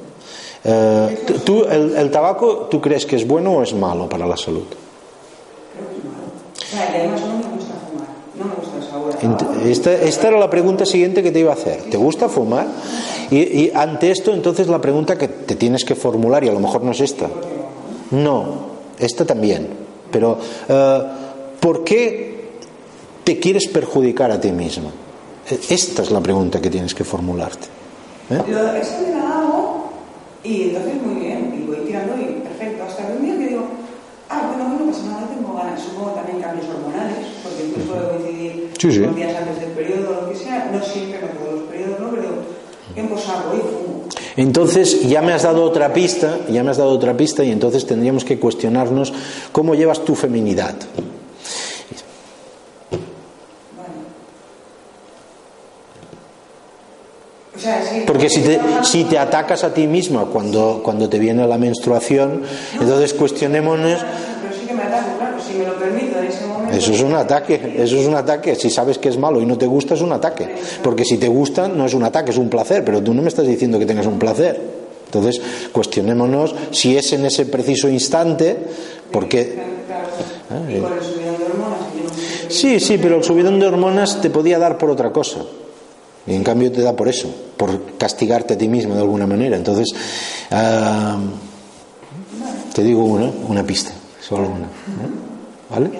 Eh, 0.64 1.18
tú- 1.26 1.38
tú, 1.40 1.64
el, 1.64 1.96
el 1.96 2.10
tabaco, 2.10 2.68
¿tú 2.70 2.80
crees 2.80 3.04
que 3.06 3.16
es 3.16 3.26
bueno 3.26 3.52
o 3.54 3.62
es 3.62 3.74
malo 3.74 4.08
para 4.08 4.26
la 4.26 4.36
salud? 4.36 4.62
Creo 4.64 5.88
que 5.90 5.96
es 5.98 6.04
malo. 6.04 6.22
O 6.56 6.60
sea, 6.72 6.90
y 6.92 7.00
además 7.00 7.20
no 7.20 7.26
me 7.48 7.54
gusta 7.56 7.74
fumar, 7.88 8.08
no 8.38 8.44
me 8.44 8.54
gusta 8.54 8.76
el 8.78 8.82
sabor. 8.90 9.12
a 9.14 9.18
Ent- 9.20 9.36
tabaco. 9.38 9.60
Esta, 9.68 9.92
esta 9.92 10.28
era 10.28 10.38
la 10.38 10.50
pregunta 10.50 10.84
siguiente 10.86 11.22
que 11.22 11.30
te 11.30 11.40
iba 11.40 11.50
a 11.50 11.54
hacer. 11.54 11.82
¿Te 11.90 11.96
gusta 11.96 12.28
fumar? 12.28 12.66
Y, 13.30 13.36
y 13.38 13.72
ante 13.74 14.10
esto, 14.10 14.32
entonces 14.32 14.68
la 14.68 14.80
pregunta 14.80 15.16
que 15.16 15.28
te 15.28 15.54
tienes 15.56 15.84
que 15.84 15.94
formular, 15.94 16.42
y 16.44 16.48
a 16.48 16.52
lo 16.52 16.60
mejor 16.60 16.82
no 16.82 16.92
es 16.92 17.00
esta. 17.00 17.28
No, 18.10 18.44
esta 18.98 19.24
también. 19.24 19.68
Pero, 20.10 20.38
eh, 20.68 21.02
¿por 21.60 21.84
qué 21.84 22.50
te 23.24 23.38
quieres 23.38 23.68
perjudicar 23.68 24.30
a 24.30 24.40
ti 24.40 24.50
misma? 24.52 24.90
Eh, 25.50 25.58
Esta 25.70 26.02
es 26.02 26.10
la 26.10 26.20
pregunta 26.20 26.60
que 26.60 26.68
tienes 26.70 26.94
que 26.94 27.04
formularte. 27.04 27.66
¿eh? 28.30 28.42
Lo, 28.48 28.74
eso 28.74 28.92
me 29.06 29.14
la 29.14 29.38
hago 29.38 29.90
y 30.44 30.62
entonces 30.64 30.94
muy 31.02 31.14
bien, 31.24 31.54
y 31.58 31.66
voy 31.66 31.86
tirando 31.86 32.14
y 32.20 32.40
perfecto. 32.42 32.84
Hasta 32.84 33.06
que 33.06 33.12
un 33.16 33.24
día 33.24 33.38
que 33.38 33.46
digo, 33.48 33.62
ah, 34.28 34.42
bueno, 34.54 34.78
no 34.78 34.90
pasa 34.92 35.04
nada, 35.06 35.26
tengo 35.28 35.54
ganas. 35.54 35.80
Supongo 35.80 36.10
también 36.10 36.40
cambios 36.42 36.66
hormonales, 36.68 37.26
porque 37.42 37.64
incluso 37.68 37.92
puede 37.94 38.08
coincidir 38.08 38.70
Sí, 38.82 38.90
sí. 38.90 38.98
días 38.98 39.36
antes 39.36 39.60
del 39.60 39.70
periodo 39.70 40.10
o 40.10 40.22
lo 40.22 40.28
que 40.28 40.36
sea. 40.36 40.68
No 40.72 40.82
siempre, 40.82 41.20
no 41.20 41.28
todos 41.38 41.60
los 41.60 41.70
periodos, 41.70 42.00
¿no? 42.00 42.10
Pero 42.10 42.30
tiempo 42.94 43.16
salgo 43.16 43.54
y 43.54 43.60
fumo. 43.60 44.04
Entonces 44.36 45.08
ya 45.08 45.22
me 45.22 45.32
has 45.32 45.44
dado 45.44 45.62
otra 45.62 45.92
pista, 45.92 46.38
ya 46.50 46.64
me 46.64 46.72
has 46.72 46.78
dado 46.78 46.90
otra 46.90 47.16
pista 47.16 47.44
y 47.44 47.52
entonces 47.52 47.86
tendríamos 47.86 48.24
que 48.24 48.40
cuestionarnos 48.40 49.12
cómo 49.52 49.76
llevas 49.76 50.04
tu 50.04 50.16
feminidad. 50.16 50.74
Porque 58.08 58.28
si 58.28 58.40
te, 58.40 58.58
si 58.82 59.04
te 59.04 59.16
atacas 59.16 59.62
a 59.62 59.72
ti 59.72 59.86
misma 59.86 60.24
cuando, 60.24 60.80
cuando 60.82 61.08
te 61.08 61.20
viene 61.20 61.46
la 61.46 61.58
menstruación, 61.58 62.42
entonces 62.80 63.14
cuestionémonos 63.14 64.04
que 64.72 64.76
me 64.78 64.82
ataco, 64.82 65.18
claro, 65.18 65.36
si 65.40 65.54
me 65.58 65.66
lo 65.66 65.74
permito 65.78 66.18
en 66.18 66.24
ese 66.26 66.46
momento. 66.46 66.76
Eso 66.76 66.92
es 66.92 67.00
un 67.00 67.14
ataque, 67.14 67.74
eso 67.78 67.96
es 67.96 68.06
un 68.06 68.14
ataque. 68.14 68.54
Si 68.56 68.70
sabes 68.70 68.98
que 68.98 69.08
es 69.08 69.16
malo 69.18 69.40
y 69.40 69.46
no 69.46 69.56
te 69.56 69.66
gusta, 69.66 69.94
es 69.94 70.00
un 70.00 70.12
ataque. 70.12 70.54
Porque 70.82 71.04
si 71.04 71.18
te 71.18 71.28
gusta, 71.28 71.68
no 71.68 71.86
es 71.86 71.94
un 71.94 72.02
ataque, 72.04 72.30
es 72.30 72.38
un 72.38 72.48
placer. 72.48 72.84
Pero 72.84 73.02
tú 73.02 73.14
no 73.14 73.22
me 73.22 73.28
estás 73.28 73.46
diciendo 73.46 73.78
que 73.78 73.86
tengas 73.86 74.06
un 74.06 74.18
placer. 74.18 74.60
Entonces, 75.06 75.40
cuestionémonos 75.72 76.54
si 76.70 76.96
es 76.96 77.12
en 77.12 77.26
ese 77.26 77.46
preciso 77.46 77.88
instante, 77.88 78.56
porque... 79.10 79.70
No 80.50 80.66
sé 80.66 80.72
qué- 80.74 80.82
Sí, 82.48 82.80
sí, 82.80 82.98
pero 82.98 83.16
el 83.16 83.24
subidón 83.24 83.58
de 83.58 83.66
hormonas 83.66 84.20
te 84.20 84.28
podía 84.30 84.58
dar 84.58 84.76
por 84.78 84.90
otra 84.90 85.10
cosa. 85.10 85.38
Y 86.26 86.34
en 86.34 86.44
cambio 86.44 86.70
te 86.70 86.82
da 86.82 86.94
por 86.94 87.08
eso, 87.08 87.28
por 87.56 87.96
castigarte 87.98 88.54
a 88.54 88.58
ti 88.58 88.68
mismo 88.68 88.94
de 88.94 89.00
alguna 89.00 89.26
manera. 89.26 89.56
Entonces, 89.56 89.88
ah, 90.50 91.18
te 92.74 92.82
digo 92.82 93.04
una, 93.04 93.30
una 93.48 93.64
pista, 93.64 93.90
solo 94.26 94.48
una. 94.48 94.66
¿eh? 94.66 95.10
¿Vale? 95.70 95.90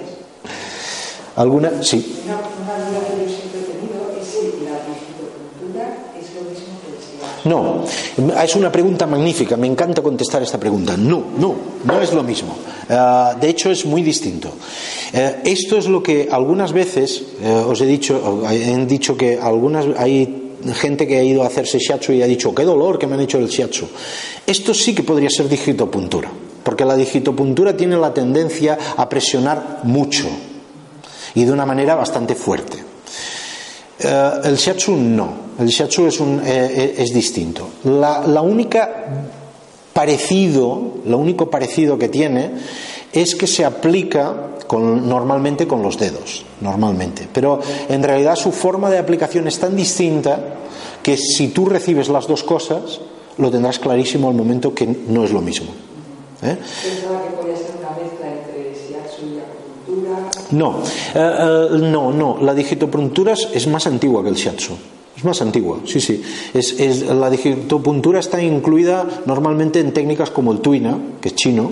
¿Alguna? 1.36 1.82
Sí. 1.82 2.22
Una, 2.24 2.34
una 2.36 2.88
duda 2.88 3.00
que 3.08 3.24
yo 3.24 3.28
siempre 3.28 3.60
he 3.60 3.64
tenido 3.64 4.20
es 4.20 4.28
si 4.28 4.64
la 4.64 4.76
es 6.18 6.34
lo 6.34 6.42
mismo 6.50 6.78
que 6.82 6.88
el. 6.88 7.50
No, 7.50 7.84
es 8.42 8.56
una 8.56 8.70
pregunta 8.70 9.06
magnífica, 9.06 9.56
me 9.56 9.66
encanta 9.66 10.02
contestar 10.02 10.42
esta 10.42 10.58
pregunta. 10.60 10.96
No, 10.96 11.24
no, 11.38 11.54
no 11.84 12.00
es 12.00 12.12
lo 12.12 12.22
mismo. 12.22 12.54
Ah, 12.88 13.34
de 13.40 13.48
hecho, 13.48 13.70
es 13.70 13.84
muy 13.84 14.02
distinto. 14.02 14.50
Eh, 15.12 15.40
esto 15.44 15.78
es 15.78 15.88
lo 15.88 16.02
que 16.02 16.28
algunas 16.30 16.72
veces 16.72 17.22
eh, 17.42 17.50
os 17.50 17.80
he 17.80 17.86
dicho, 17.86 18.44
he 18.48 18.86
dicho 18.86 19.16
que 19.16 19.38
algunas 19.40 19.86
hay 19.96 20.52
gente 20.74 21.06
que 21.06 21.18
ha 21.18 21.24
ido 21.24 21.42
a 21.42 21.46
hacerse 21.46 21.78
shiatsu 21.78 22.12
y 22.12 22.22
ha 22.22 22.26
dicho, 22.26 22.54
qué 22.54 22.64
dolor 22.64 22.98
que 22.98 23.06
me 23.06 23.14
han 23.14 23.20
hecho 23.20 23.38
el 23.38 23.48
shiatsu. 23.48 23.86
Esto 24.46 24.72
sí 24.74 24.94
que 24.94 25.02
podría 25.02 25.30
ser 25.30 25.48
digitopuntura, 25.48 26.30
porque 26.62 26.84
la 26.84 26.96
digitopuntura 26.96 27.76
tiene 27.76 27.96
la 27.96 28.12
tendencia 28.12 28.78
a 28.96 29.08
presionar 29.08 29.80
mucho 29.84 30.26
y 31.34 31.44
de 31.44 31.52
una 31.52 31.66
manera 31.66 31.94
bastante 31.94 32.34
fuerte. 32.34 32.78
Eh, 33.98 34.32
el 34.44 34.56
shiatsu 34.56 34.96
no, 34.96 35.32
el 35.58 35.68
shiatsu 35.68 36.06
es, 36.06 36.20
un, 36.20 36.40
eh, 36.40 36.44
eh, 36.46 36.94
es 36.98 37.12
distinto. 37.12 37.68
La, 37.84 38.26
la 38.26 38.42
única 38.42 38.90
parecido, 39.92 40.94
lo 41.04 41.18
único 41.18 41.50
parecido 41.50 41.98
que 41.98 42.08
tiene 42.08 42.50
es 43.12 43.34
que 43.34 43.46
se 43.46 43.64
aplica 43.64 44.48
normalmente 44.80 45.66
con 45.66 45.82
los 45.82 45.98
dedos, 45.98 46.44
normalmente. 46.60 47.28
Pero 47.30 47.60
en 47.88 48.02
realidad 48.02 48.36
su 48.36 48.52
forma 48.52 48.88
de 48.88 48.98
aplicación 48.98 49.46
es 49.46 49.58
tan 49.58 49.76
distinta 49.76 50.38
que 51.02 51.16
si 51.16 51.48
tú 51.48 51.66
recibes 51.66 52.08
las 52.08 52.26
dos 52.26 52.42
cosas, 52.42 53.00
lo 53.36 53.50
tendrás 53.50 53.78
clarísimo 53.78 54.28
al 54.28 54.34
momento 54.34 54.74
que 54.74 54.86
no 54.86 55.24
es 55.24 55.32
lo 55.32 55.42
mismo. 55.42 55.68
¿Eh? 56.42 56.56
Pensaba 56.56 57.22
que 57.22 57.30
podía 57.36 57.56
ser 57.56 57.70
una 57.78 57.90
mezcla 57.90 58.32
entre 58.32 58.74
shiatsu 58.74 59.22
y 59.26 59.38
acupuntura. 59.38 60.30
No, 60.50 60.82
eh, 61.14 61.68
eh, 61.72 61.78
no, 61.78 62.12
no. 62.12 62.38
La 62.42 62.52
digitopuntura 62.52 63.32
es 63.32 63.66
más 63.68 63.86
antigua 63.86 64.22
que 64.22 64.30
el 64.30 64.34
shiatsu. 64.34 64.72
Es 65.16 65.24
más 65.24 65.40
antigua, 65.40 65.78
sí, 65.84 66.00
sí. 66.00 66.20
Es, 66.52 66.80
es, 66.80 67.02
la 67.06 67.30
digitopuntura 67.30 68.18
está 68.18 68.42
incluida 68.42 69.06
normalmente 69.26 69.78
en 69.78 69.92
técnicas 69.92 70.30
como 70.30 70.52
el 70.52 70.60
tuina, 70.60 70.98
que 71.20 71.28
es 71.28 71.34
chino, 71.36 71.70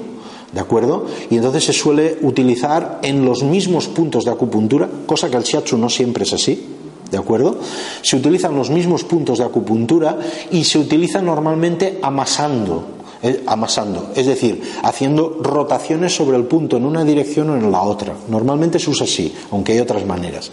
¿de 0.53 0.61
acuerdo? 0.61 1.07
Y 1.31 1.37
entonces 1.37 1.65
se 1.65 1.73
suele 1.73 2.19
utilizar 2.23 3.01
en 3.03 3.25
los 3.25 3.43
mismos 3.43 3.89
puntos 3.89 4.25
de 4.25 4.31
acupuntura, 4.31 4.89
cosa 5.07 5.31
que 5.31 5.37
el 5.37 5.43
shiatsu 5.43 5.79
no 5.79 5.89
siempre 5.89 6.25
es 6.25 6.33
así, 6.33 6.65
¿de 7.11 7.19
acuerdo? 7.19 7.59
Se 8.03 8.17
utilizan 8.17 8.55
los 8.55 8.71
mismos 8.71 9.05
puntos 9.05 9.39
de 9.39 9.45
acupuntura 9.45 10.17
y 10.53 10.63
se 10.63 10.79
utiliza 10.79 11.21
normalmente 11.21 11.99
amasando 12.03 13.00
amasando, 13.47 14.11
es 14.17 14.27
decir, 14.27 14.63
haciendo 14.83 15.41
rotaciones 15.43 16.15
sobre 16.15 16.39
el 16.39 16.45
punto 16.45 16.77
en 16.77 16.87
una 16.87 17.05
dirección 17.05 17.51
o 17.51 17.57
en 17.57 17.71
la 17.71 17.83
otra. 17.83 18.15
Normalmente 18.29 18.79
se 18.79 18.91
usa 18.91 19.05
así, 19.05 19.33
aunque 19.51 19.73
hay 19.73 19.81
otras 19.81 20.07
maneras. 20.07 20.51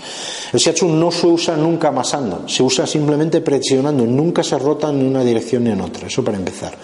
El 0.52 0.60
shiatsu 0.60 0.88
no 0.88 1.12
se 1.12 1.28
usa 1.28 1.56
nunca 1.56 1.90
amasando, 1.90 2.44
se 2.48 2.64
usa 2.64 2.86
simplemente 2.86 3.42
presionando, 3.42 4.06
nunca 4.06 4.44
se 4.44 4.60
rota 4.60 4.90
en 4.90 5.06
una 5.06 5.24
dirección 5.24 5.64
ni 5.64 5.72
en 5.72 5.82
otra, 5.82 6.08
eso 6.08 6.24
para 6.24 6.38
empezar. 6.38 6.78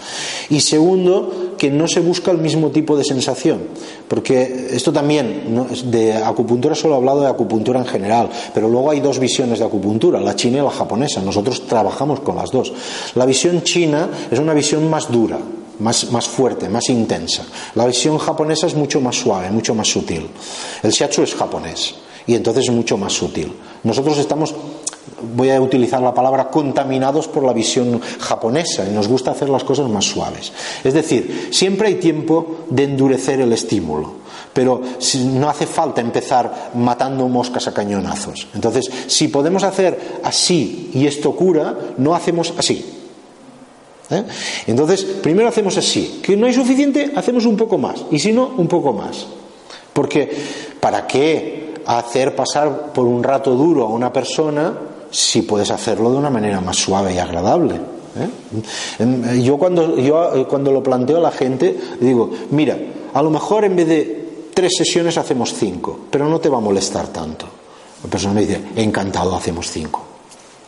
Y 0.50 0.60
segundo, 0.62 1.54
que 1.58 1.70
no 1.70 1.88
se 1.88 2.00
busca 2.00 2.32
el 2.32 2.38
mismo 2.38 2.70
tipo 2.70 2.96
de 2.96 3.04
sensación, 3.04 3.60
porque 4.08 4.68
esto 4.72 4.94
también, 4.94 5.66
de 5.86 6.14
acupuntura 6.14 6.76
solo 6.76 6.96
he 6.96 6.98
hablado 6.98 7.22
de 7.22 7.28
acupuntura 7.28 7.80
en 7.80 7.86
general, 7.86 8.30
pero 8.54 8.70
luego 8.70 8.92
hay 8.92 9.00
dos 9.00 9.20
visiones 9.20 9.60
de 9.60 9.66
acupuntura, 9.66 10.20
la 10.20 10.36
china 10.36 10.60
y 10.60 10.62
la 10.62 10.72
japonesa, 10.72 11.22
nosotros 11.22 11.68
trabajamos 11.68 12.22
con 12.22 12.36
las 12.36 12.52
dos. 12.52 12.74
La 13.16 13.26
visión 13.26 13.64
china 13.64 14.10
es 14.32 14.40
una 14.40 14.54
visión 14.54 14.90
más 14.90 15.12
dura, 15.12 15.40
más, 15.80 16.12
más, 16.12 16.28
fuerte, 16.28 16.70
más 16.70 16.90
intensa. 16.90 17.46
La 17.76 17.86
visión 17.86 18.18
japonesa 18.18 18.68
es 18.68 18.76
mucho 18.76 19.02
más 19.02 19.16
suave, 19.16 19.50
mucho 19.52 19.74
más 19.76 19.88
sutil. 19.88 20.28
El 20.82 20.92
shiatsu 20.92 21.24
es 21.24 21.36
japonés 21.36 21.96
y 22.28 22.36
entonces 22.36 22.66
es 22.66 22.72
mucho 22.72 22.98
más 22.98 23.14
sutil. 23.14 23.54
Nosotros 23.84 24.18
estamos, 24.18 24.54
voy 25.36 25.50
a 25.50 25.62
utilizar 25.62 26.02
la 26.02 26.14
palabra, 26.14 26.50
contaminados 26.50 27.28
por 27.28 27.44
la 27.44 27.54
visión 27.54 28.00
japonesa 28.20 28.88
y 28.88 28.92
nos 28.94 29.08
gusta 29.08 29.32
hacer 29.32 29.50
las 29.50 29.64
cosas 29.64 29.90
más 29.90 30.06
suaves. 30.06 30.52
Es 30.84 30.94
decir, 30.94 31.50
siempre 31.52 31.90
hay 31.90 31.96
tiempo 31.96 32.66
de 32.70 32.84
endurecer 32.84 33.42
el 33.42 33.54
estímulo. 33.54 34.24
Pero 34.54 34.82
no 35.32 35.50
hace 35.50 35.66
falta 35.66 36.00
empezar 36.00 36.72
matando 36.76 37.28
moscas 37.28 37.68
a 37.68 37.74
cañonazos. 37.74 38.48
Entonces, 38.54 38.88
si 39.08 39.28
podemos 39.28 39.64
hacer 39.64 40.20
así 40.24 40.92
y 40.94 41.08
esto 41.08 41.36
cura, 41.36 41.76
no 41.98 42.14
hacemos 42.14 42.54
así 42.56 43.03
¿Eh? 44.10 44.24
Entonces, 44.68 45.04
primero 45.04 45.50
hacemos 45.50 45.78
así. 45.78 46.20
Que 46.24 46.36
no 46.36 46.46
hay 46.46 46.54
suficiente, 46.54 47.12
hacemos 47.16 47.46
un 47.46 47.58
poco 47.58 47.78
más. 47.78 48.06
Y 48.12 48.20
si 48.20 48.32
no, 48.32 48.54
un 48.58 48.68
poco 48.68 48.94
más. 48.94 49.26
Porque, 49.94 50.30
¿para 50.80 51.08
qué 51.08 51.74
hacer 51.86 52.36
pasar 52.36 52.94
por 52.94 53.06
un 53.06 53.24
rato 53.24 53.56
duro 53.56 53.86
a 53.86 53.90
una 53.90 54.12
persona 54.12 54.74
si 55.10 55.44
puedes 55.44 55.70
hacerlo 55.72 56.12
de 56.12 56.18
una 56.18 56.30
manera 56.30 56.62
más 56.62 56.78
suave 56.78 57.14
y 57.14 57.20
agradable? 57.20 57.76
¿Eh? 58.16 59.42
Yo 59.42 59.58
cuando, 59.58 59.98
yo 59.98 60.36
eh, 60.36 60.46
cuando 60.48 60.72
lo 60.72 60.84
planteo 60.84 61.18
a 61.18 61.22
la 61.22 61.32
gente, 61.32 61.76
digo, 62.00 62.30
mira, 62.52 62.78
a 63.14 63.22
lo 63.22 63.30
mejor 63.30 63.66
en 63.66 63.76
vez 63.76 63.88
de 63.88 64.24
tres 64.54 64.74
sesiones 64.78 65.18
hacemos 65.18 65.54
cinco, 65.54 66.00
pero 66.12 66.28
no 66.28 66.40
te 66.40 66.50
va 66.50 66.58
a 66.58 66.62
molestar 66.62 67.08
tanto. 67.08 67.46
La 68.04 68.10
persona 68.10 68.34
me 68.34 68.42
dice, 68.42 68.62
encantado, 68.76 69.36
hacemos 69.36 69.72
cinco. 69.72 70.04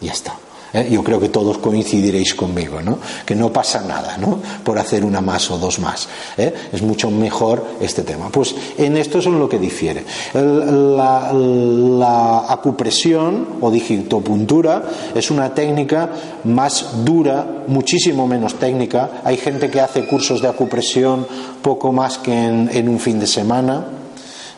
Ya 0.02 0.12
está. 0.12 0.38
¿Eh? 0.76 0.88
yo 0.92 1.04
creo 1.04 1.20
que 1.20 1.30
todos 1.30 1.58
coincidiréis 1.58 2.36
conmigo, 2.36 2.82
¿no? 2.82 3.00
Que 3.26 3.36
no 3.36 3.52
pasa 3.52 3.82
nada, 3.82 4.18
¿no? 4.18 4.40
Por 4.64 4.78
hacer 4.78 5.04
una 5.04 5.22
más 5.22 5.50
o 5.50 5.58
dos 5.58 5.80
más. 5.80 6.08
¿eh? 6.38 6.54
Es 6.72 6.82
mucho 6.82 7.10
mejor 7.10 7.66
este 7.80 8.04
tema. 8.04 8.30
Pues 8.30 8.54
en 8.78 8.98
esto 8.98 9.20
es 9.20 9.26
en 9.26 9.40
lo 9.40 9.50
que 9.50 9.58
difiere. 9.58 10.04
La, 10.34 11.32
la 11.34 12.52
acupresión 12.52 13.48
o 13.62 13.72
digitopuntura 13.72 14.84
es 15.16 15.32
una 15.32 15.54
técnica 15.54 16.10
más 16.44 17.04
dura, 17.06 17.64
muchísimo 17.68 18.28
menos 18.28 18.56
técnica. 18.56 19.22
Hay 19.24 19.38
gente 19.38 19.70
que 19.70 19.82
hace 19.82 20.06
cursos 20.06 20.42
de 20.42 20.50
acupresión 20.50 21.26
poco 21.62 21.92
más 21.92 22.18
que 22.18 22.34
en 22.36 22.90
un 22.90 23.00
fin 23.00 23.20
de 23.20 23.28
semana 23.28 23.86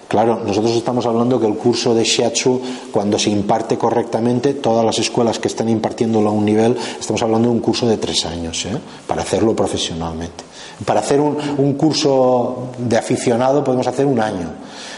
Claro, 0.07 0.39
nosotros 0.45 0.71
estamos 0.71 1.05
hablando 1.05 1.39
que 1.39 1.47
el 1.47 1.55
curso 1.55 1.93
de 1.93 2.03
Shiatsu, 2.03 2.61
cuando 2.91 3.19
se 3.19 3.29
imparte 3.29 3.77
correctamente, 3.77 4.53
todas 4.53 4.85
las 4.85 4.97
escuelas 4.99 5.37
que 5.37 5.49
están 5.49 5.67
impartiéndolo 5.67 6.29
a 6.29 6.31
un 6.31 6.45
nivel, 6.45 6.77
estamos 6.97 7.21
hablando 7.23 7.49
de 7.49 7.55
un 7.55 7.59
curso 7.59 7.85
de 7.87 7.97
tres 7.97 8.25
años, 8.25 8.65
¿eh? 8.65 8.77
para 9.05 9.23
hacerlo 9.23 9.53
profesionalmente. 9.53 10.45
Para 10.85 11.01
hacer 11.01 11.19
un, 11.19 11.37
un 11.57 11.73
curso 11.73 12.69
de 12.77 12.97
aficionado 12.97 13.63
podemos 13.63 13.87
hacer 13.87 14.05
un 14.05 14.19
año 14.19 14.49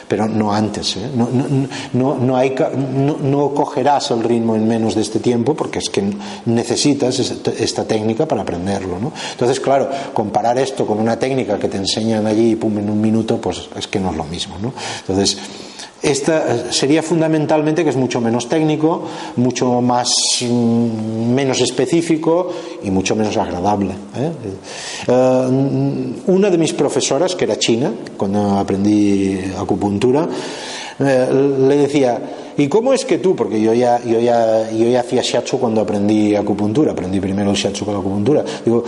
pero 0.10 0.28
no 0.28 0.52
antes. 0.52 0.98
¿eh? 0.98 1.10
No, 1.16 1.30
no, 1.94 2.16
no, 2.16 2.36
hay, 2.36 2.56
no, 2.76 3.54
cogerás 3.54 4.10
el 4.12 4.24
ritmo 4.24 4.56
en 4.56 4.68
menos 4.68 4.96
de 4.96 5.02
este 5.02 5.20
tiempo 5.20 5.54
porque 5.54 5.80
es 5.80 5.90
que 5.90 6.04
necesitas 6.46 7.20
esta 7.20 7.86
técnica 7.86 8.28
para 8.28 8.42
aprenderlo. 8.42 9.00
¿no? 9.00 9.14
Entonces, 9.32 9.60
claro, 9.60 9.88
comparar 10.14 10.58
esto 10.58 10.86
con 10.86 11.00
una 11.00 11.18
técnica 11.18 11.60
que 11.60 11.70
te 11.70 11.78
enseñan 11.78 12.26
allí 12.26 12.56
pum, 12.56 12.80
en 12.80 12.90
un 12.90 13.00
minuto, 13.00 13.40
pues 13.40 13.70
es 13.78 13.88
que 13.88 14.00
no 14.00 14.10
es 14.10 14.18
lo 14.18 14.26
mismo. 14.26 14.56
¿no? 14.60 14.74
Entonces, 15.02 15.38
esta 16.02 16.56
eh, 16.56 16.64
sería 16.72 17.04
fundamentalmente 17.04 17.84
que 17.84 17.90
es 17.90 17.96
mucho 17.96 18.22
menos 18.22 18.48
técnico, 18.48 19.04
mucho 19.36 19.82
más 19.82 20.10
mm, 20.42 21.34
menos 21.34 21.60
específico 21.62 22.52
y 22.84 22.92
mucho 22.92 23.16
menos 23.16 23.36
agradable. 23.38 23.94
¿eh? 24.16 24.32
Eh, 25.08 26.14
una 26.28 26.50
de 26.50 26.58
mis 26.58 26.74
profesoras, 26.74 27.36
que 27.36 27.46
era 27.46 27.58
china, 27.58 27.92
cuando 28.18 28.58
aprendí 28.58 29.40
acupuntura, 29.58 30.28
le 31.00 31.78
decía 31.78 32.20
¿Y 32.60 32.68
cómo 32.68 32.92
es 32.92 33.06
que 33.06 33.20
tú, 33.20 33.38
porque 33.38 33.62
yo 33.62 33.74
ya, 33.74 34.04
yo 34.04 34.20
ya, 34.20 34.70
yo 34.70 34.90
ya 34.90 35.00
hacía 35.00 35.22
shiatsu 35.22 35.58
cuando 35.58 35.80
aprendí 35.80 36.36
acupuntura, 36.36 36.92
aprendí 36.92 37.22
primero 37.22 37.52
el 37.52 37.56
shiatsu 37.56 37.86
con 37.86 37.94
la 37.94 38.02
acupuntura, 38.02 38.44
digo, 38.66 38.84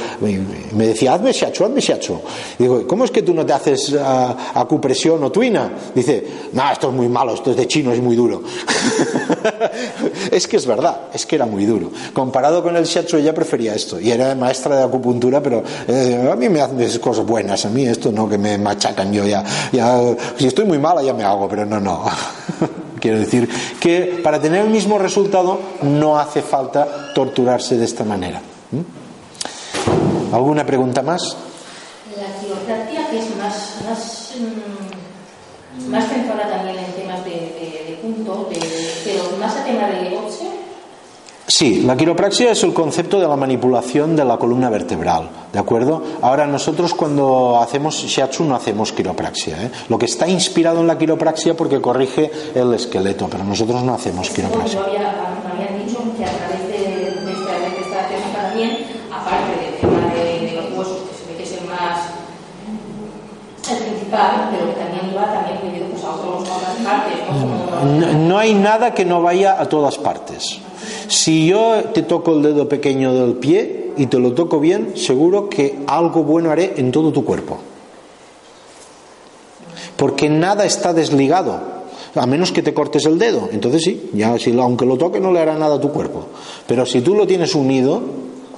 me 0.76 0.88
decía, 0.88 1.14
hazme 1.14 1.32
shiatsu, 1.32 1.64
hazme 1.64 1.80
shiatsu. 1.80 2.20
Digo, 2.60 2.86
¿cómo 2.86 3.06
es 3.06 3.12
que 3.12 3.22
tú 3.22 3.34
no 3.34 3.46
te 3.46 3.54
haces 3.54 3.94
uh, 3.94 4.00
acupresión 4.56 5.24
o 5.24 5.32
tuina? 5.32 5.72
Dice, 5.96 6.22
no, 6.52 6.70
esto 6.70 6.90
es 6.90 6.94
muy 6.94 7.08
malo, 7.08 7.34
esto 7.34 7.52
es 7.52 7.56
de 7.56 7.66
chino, 7.66 7.94
es 7.94 8.02
muy 8.02 8.18
duro. 8.18 8.42
es 10.32 10.48
que 10.50 10.58
es 10.58 10.66
verdad, 10.66 11.04
es 11.14 11.26
que 11.26 11.38
era 11.38 11.46
muy 11.46 11.66
duro. 11.66 11.92
Comparado 12.12 12.62
con 12.62 12.76
el 12.76 12.84
shiatsu, 12.84 13.16
ella 13.16 13.34
prefería 13.34 13.74
esto, 13.74 14.02
y 14.02 14.12
era 14.12 14.36
maestra 14.36 14.76
de 14.76 14.84
acupuntura, 14.84 15.42
pero 15.42 15.64
eh, 15.88 16.30
a 16.30 16.36
mí 16.36 16.50
me 16.50 16.60
hacen 16.60 17.00
cosas 17.00 17.26
buenas, 17.26 17.66
a 17.66 17.70
mí 17.70 17.86
esto 17.86 18.12
no, 18.12 18.28
que 18.28 18.38
me 18.38 18.58
machacan 18.58 19.14
yo 19.14 19.26
ya, 19.26 19.46
ya 19.72 20.14
si 20.38 20.48
estoy 20.48 20.66
muy 20.66 20.78
mala 20.78 21.02
ya 21.02 21.14
me 21.14 21.24
hago, 21.24 21.48
pero 21.48 21.66
no, 21.66 21.80
no. 21.80 22.04
Quiero 23.02 23.18
decir 23.18 23.50
que 23.80 24.22
para 24.24 24.40
tener 24.40 24.64
el 24.64 24.70
mismo 24.70 25.00
resultado 25.00 25.60
no 25.82 26.20
hace 26.20 26.44
falta 26.44 27.14
torturarse 27.16 27.76
de 27.76 27.86
esta 27.86 28.04
manera. 28.04 28.40
¿Mm? 28.72 30.34
¿Alguna 30.36 30.66
pregunta 30.66 31.02
más? 31.02 31.36
La 32.16 32.40
quiropraxia 32.40 33.10
es 33.12 33.36
más, 33.36 33.78
más, 33.90 34.34
mm, 34.38 35.90
más 35.90 36.06
también 36.08 36.78
en 36.78 36.91
Sí, 41.52 41.82
la 41.82 41.98
quiropraxia 41.98 42.52
es 42.52 42.64
el 42.64 42.74
concepto 42.74 43.20
de 43.20 43.28
la 43.28 43.36
manipulación 43.36 44.16
de 44.16 44.24
la 44.24 44.38
columna 44.38 44.70
vertebral, 44.70 45.28
¿de 45.52 45.60
acuerdo? 45.60 46.02
Ahora 46.22 46.48
nosotros 46.48 46.94
cuando 46.94 47.60
hacemos 47.62 47.96
shiatsu 47.96 48.46
no 48.46 48.56
hacemos 48.56 48.94
quiropraxia, 48.94 49.62
¿eh? 49.64 49.72
Lo 49.90 50.00
que 50.00 50.06
está 50.06 50.30
inspirado 50.30 50.80
en 50.80 50.88
la 50.88 50.98
quiropraxia 50.98 51.54
porque 51.54 51.82
corrige 51.82 52.32
el 52.56 52.74
esqueleto, 52.74 53.28
pero 53.30 53.44
nosotros 53.44 53.84
no 53.84 53.94
hacemos 53.94 54.30
quiropraxia. 54.30 54.80
me 54.80 54.86
habían 54.88 55.86
dicho 55.86 56.00
que 56.16 56.24
a 56.24 56.32
través 56.32 56.68
de, 56.70 57.10
esta, 57.10 58.08
técnica 58.08 58.44
también, 58.48 58.88
aparte 59.12 59.52
del 59.60 59.76
tema 59.82 60.14
de, 60.14 60.56
los 60.56 60.78
huesos, 60.78 61.00
que 61.10 61.18
se 61.18 61.32
ve 61.32 61.38
que 61.38 61.44
es 61.44 61.52
el 61.52 61.68
más 61.68 62.00
el 63.72 63.78
principal, 63.78 64.50
pero 64.52 64.68
que 64.68 64.80
también 64.80 65.14
también 65.14 65.90
pues, 65.92 66.04
a, 66.06 66.12
otras 66.12 66.76
partes. 66.86 67.20
¿no? 67.84 68.14
no 68.14 68.38
hay 68.40 68.54
nada 68.54 68.94
que 68.94 69.04
no 69.04 69.22
vaya 69.22 69.60
a 69.62 69.68
todas 69.68 69.98
partes. 69.98 70.62
Si 71.12 71.46
yo 71.46 71.84
te 71.94 72.04
toco 72.04 72.32
el 72.32 72.42
dedo 72.42 72.70
pequeño 72.70 73.14
del 73.14 73.34
pie 73.34 73.92
y 73.98 74.06
te 74.06 74.18
lo 74.18 74.32
toco 74.32 74.62
bien, 74.62 74.94
seguro 74.96 75.50
que 75.50 75.80
algo 75.86 76.24
bueno 76.24 76.52
haré 76.52 76.76
en 76.78 76.90
todo 76.94 77.12
tu 77.12 77.26
cuerpo. 77.26 77.58
Porque 79.98 80.30
nada 80.30 80.64
está 80.64 80.94
desligado, 80.94 81.60
a 82.16 82.26
menos 82.26 82.54
que 82.54 82.62
te 82.62 82.74
cortes 82.74 83.06
el 83.08 83.20
dedo. 83.20 83.50
Entonces 83.52 83.84
sí, 83.84 84.10
ya 84.14 84.40
si, 84.40 84.58
aunque 84.58 84.86
lo 84.86 84.98
toque 84.98 85.20
no 85.20 85.34
le 85.34 85.42
hará 85.42 85.58
nada 85.58 85.76
a 85.76 85.82
tu 85.82 85.92
cuerpo. 85.92 86.28
Pero 86.66 86.86
si 86.86 87.02
tú 87.02 87.14
lo 87.14 87.28
tienes 87.28 87.56
unido, 87.56 88.02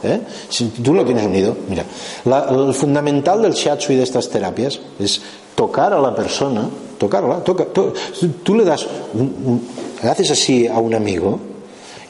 ¿eh? 0.04 0.22
Si 0.48 0.66
tú 0.66 0.94
lo 0.94 1.04
tienes 1.04 1.26
unido, 1.26 1.58
mira, 1.68 1.86
la, 2.26 2.50
el 2.52 2.76
fundamental 2.76 3.42
del 3.42 3.54
shiatsu 3.54 3.94
y 3.94 3.96
de 3.96 4.04
estas 4.04 4.30
terapias 4.30 4.80
es 5.00 5.24
tocar 5.56 5.92
a 5.92 6.00
la 6.00 6.14
persona, 6.14 6.70
tocarla, 7.00 7.44
toca, 7.44 7.66
to, 7.66 7.94
tú 8.44 8.54
le 8.54 8.64
das, 8.64 8.86
un, 9.16 9.60
le 10.04 10.08
haces 10.08 10.30
así 10.30 10.68
a 10.68 10.78
un 10.78 10.94
amigo, 10.94 11.40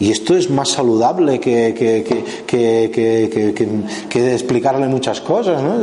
y 0.04 0.12
esto 0.12 0.36
es 0.36 0.50
más 0.50 0.68
saludable 0.68 1.40
que, 1.40 1.74
que, 1.74 2.04
que, 2.46 3.64
que, 4.10 4.34
explicarle 4.34 4.86
muchas 4.90 5.22
cosas. 5.22 5.64
¿no? 5.64 5.78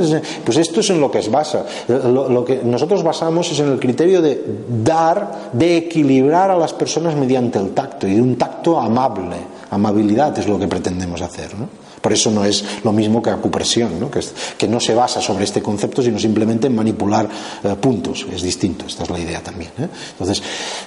Pues 0.44 0.59
esto 0.59 0.80
es 0.80 0.90
en 0.90 1.01
lo 1.01 1.10
que 1.10 1.22
se 1.22 1.30
basa. 1.30 1.64
Lo, 1.88 2.28
lo, 2.28 2.44
que 2.44 2.60
nosotros 2.62 3.02
basamos 3.02 3.51
es 3.51 3.60
en 3.60 3.72
el 3.72 3.80
criterio 3.80 4.20
de 4.20 4.44
dar, 4.84 5.48
de 5.55 5.78
equilibrar 5.78 6.51
a 6.51 6.59
las 6.59 6.74
personas 6.74 7.16
mediante 7.16 7.59
el 7.59 7.70
tacto 7.70 8.06
y 8.06 8.16
de 8.16 8.20
un 8.20 8.36
tacto 8.36 8.78
amable. 8.78 9.36
Amabilidad 9.70 10.38
es 10.38 10.47
lo 10.47 10.59
que 10.59 10.68
pretendemos 10.68 11.22
hacer. 11.22 11.59
¿no? 11.59 11.66
Por 12.02 12.12
eso 12.12 12.30
no 12.30 12.44
es 12.44 12.62
lo 12.84 12.92
mismo 12.92 13.22
que 13.22 13.30
acupresión, 13.30 13.98
¿no? 13.98 14.10
Que, 14.10 14.18
es, 14.18 14.34
que, 14.59 14.68
no 14.68 14.80
se 14.80 14.94
basa 14.94 15.22
sobre 15.22 15.44
este 15.44 15.62
concepto, 15.62 16.02
sino 16.02 16.18
simplemente 16.18 16.66
en 16.66 16.74
manipular 16.74 17.26
eh, 17.64 17.74
puntos. 17.80 18.26
Es 18.30 18.42
distinto, 18.42 18.84
esta 18.86 19.05
es 19.05 19.10
la 19.10 19.18
idea 19.18 19.42
también. 19.42 19.70
¿eh? 19.78 19.88
Entonces, 20.12 20.42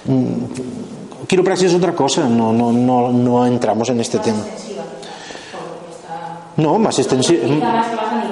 mmm, 0.05 1.02
quiropraxia 1.27 1.67
es 1.67 1.73
otra 1.73 1.93
cosa, 1.93 2.27
no, 2.27 2.51
no, 2.53 2.71
no, 2.71 3.11
no 3.11 3.45
entramos 3.45 3.89
en 3.89 3.99
este 3.99 4.17
más 4.17 4.25
tema. 4.25 4.39
Extensiva, 4.39 4.83
no, 6.57 6.79
más 6.79 6.99
extensiva. 6.99 7.41
De 7.43 8.23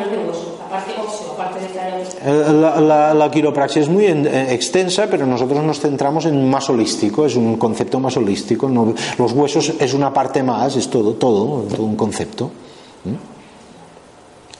la, 2.24 2.80
la, 2.80 3.14
la, 3.14 3.32
quiropraxia 3.32 3.82
es 3.82 3.90
muy 3.90 4.06
en, 4.06 4.28
eh, 4.28 4.54
extensa, 4.54 5.08
pero 5.10 5.26
nosotros 5.26 5.64
nos 5.64 5.80
centramos 5.80 6.26
en 6.26 6.50
más 6.50 6.70
holístico, 6.70 7.26
es 7.26 7.36
un 7.36 7.58
concepto 7.58 8.00
más 8.00 8.16
holístico. 8.16 8.70
No, 8.70 8.94
los 9.18 9.32
huesos 9.32 9.74
es 9.80 9.94
una 9.94 10.14
parte 10.14 10.44
más, 10.44 10.76
es 10.76 10.88
todo, 10.88 11.14
todo, 11.14 11.64
todo 11.64 11.84
un 11.84 11.96
concepto. 11.96 12.52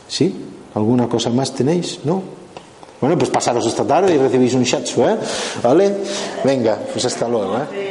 ¿Sí? 0.08 0.36
¿Alguna 0.74 1.08
cosa 1.08 1.30
más 1.30 1.54
tenéis? 1.54 2.00
¿No? 2.04 2.22
Bueno, 3.00 3.18
pues 3.18 3.30
pasaros 3.30 3.66
esta 3.66 3.86
tarde 3.86 4.16
y 4.16 4.18
recibís 4.18 4.54
un 4.54 4.64
shatsu, 4.64 5.04
¿eh? 5.04 5.18
¿Vale? 5.64 5.98
Venga, 6.44 6.78
pues 6.92 7.06
hasta 7.06 7.28
luego, 7.28 7.58
¿eh? 7.58 7.91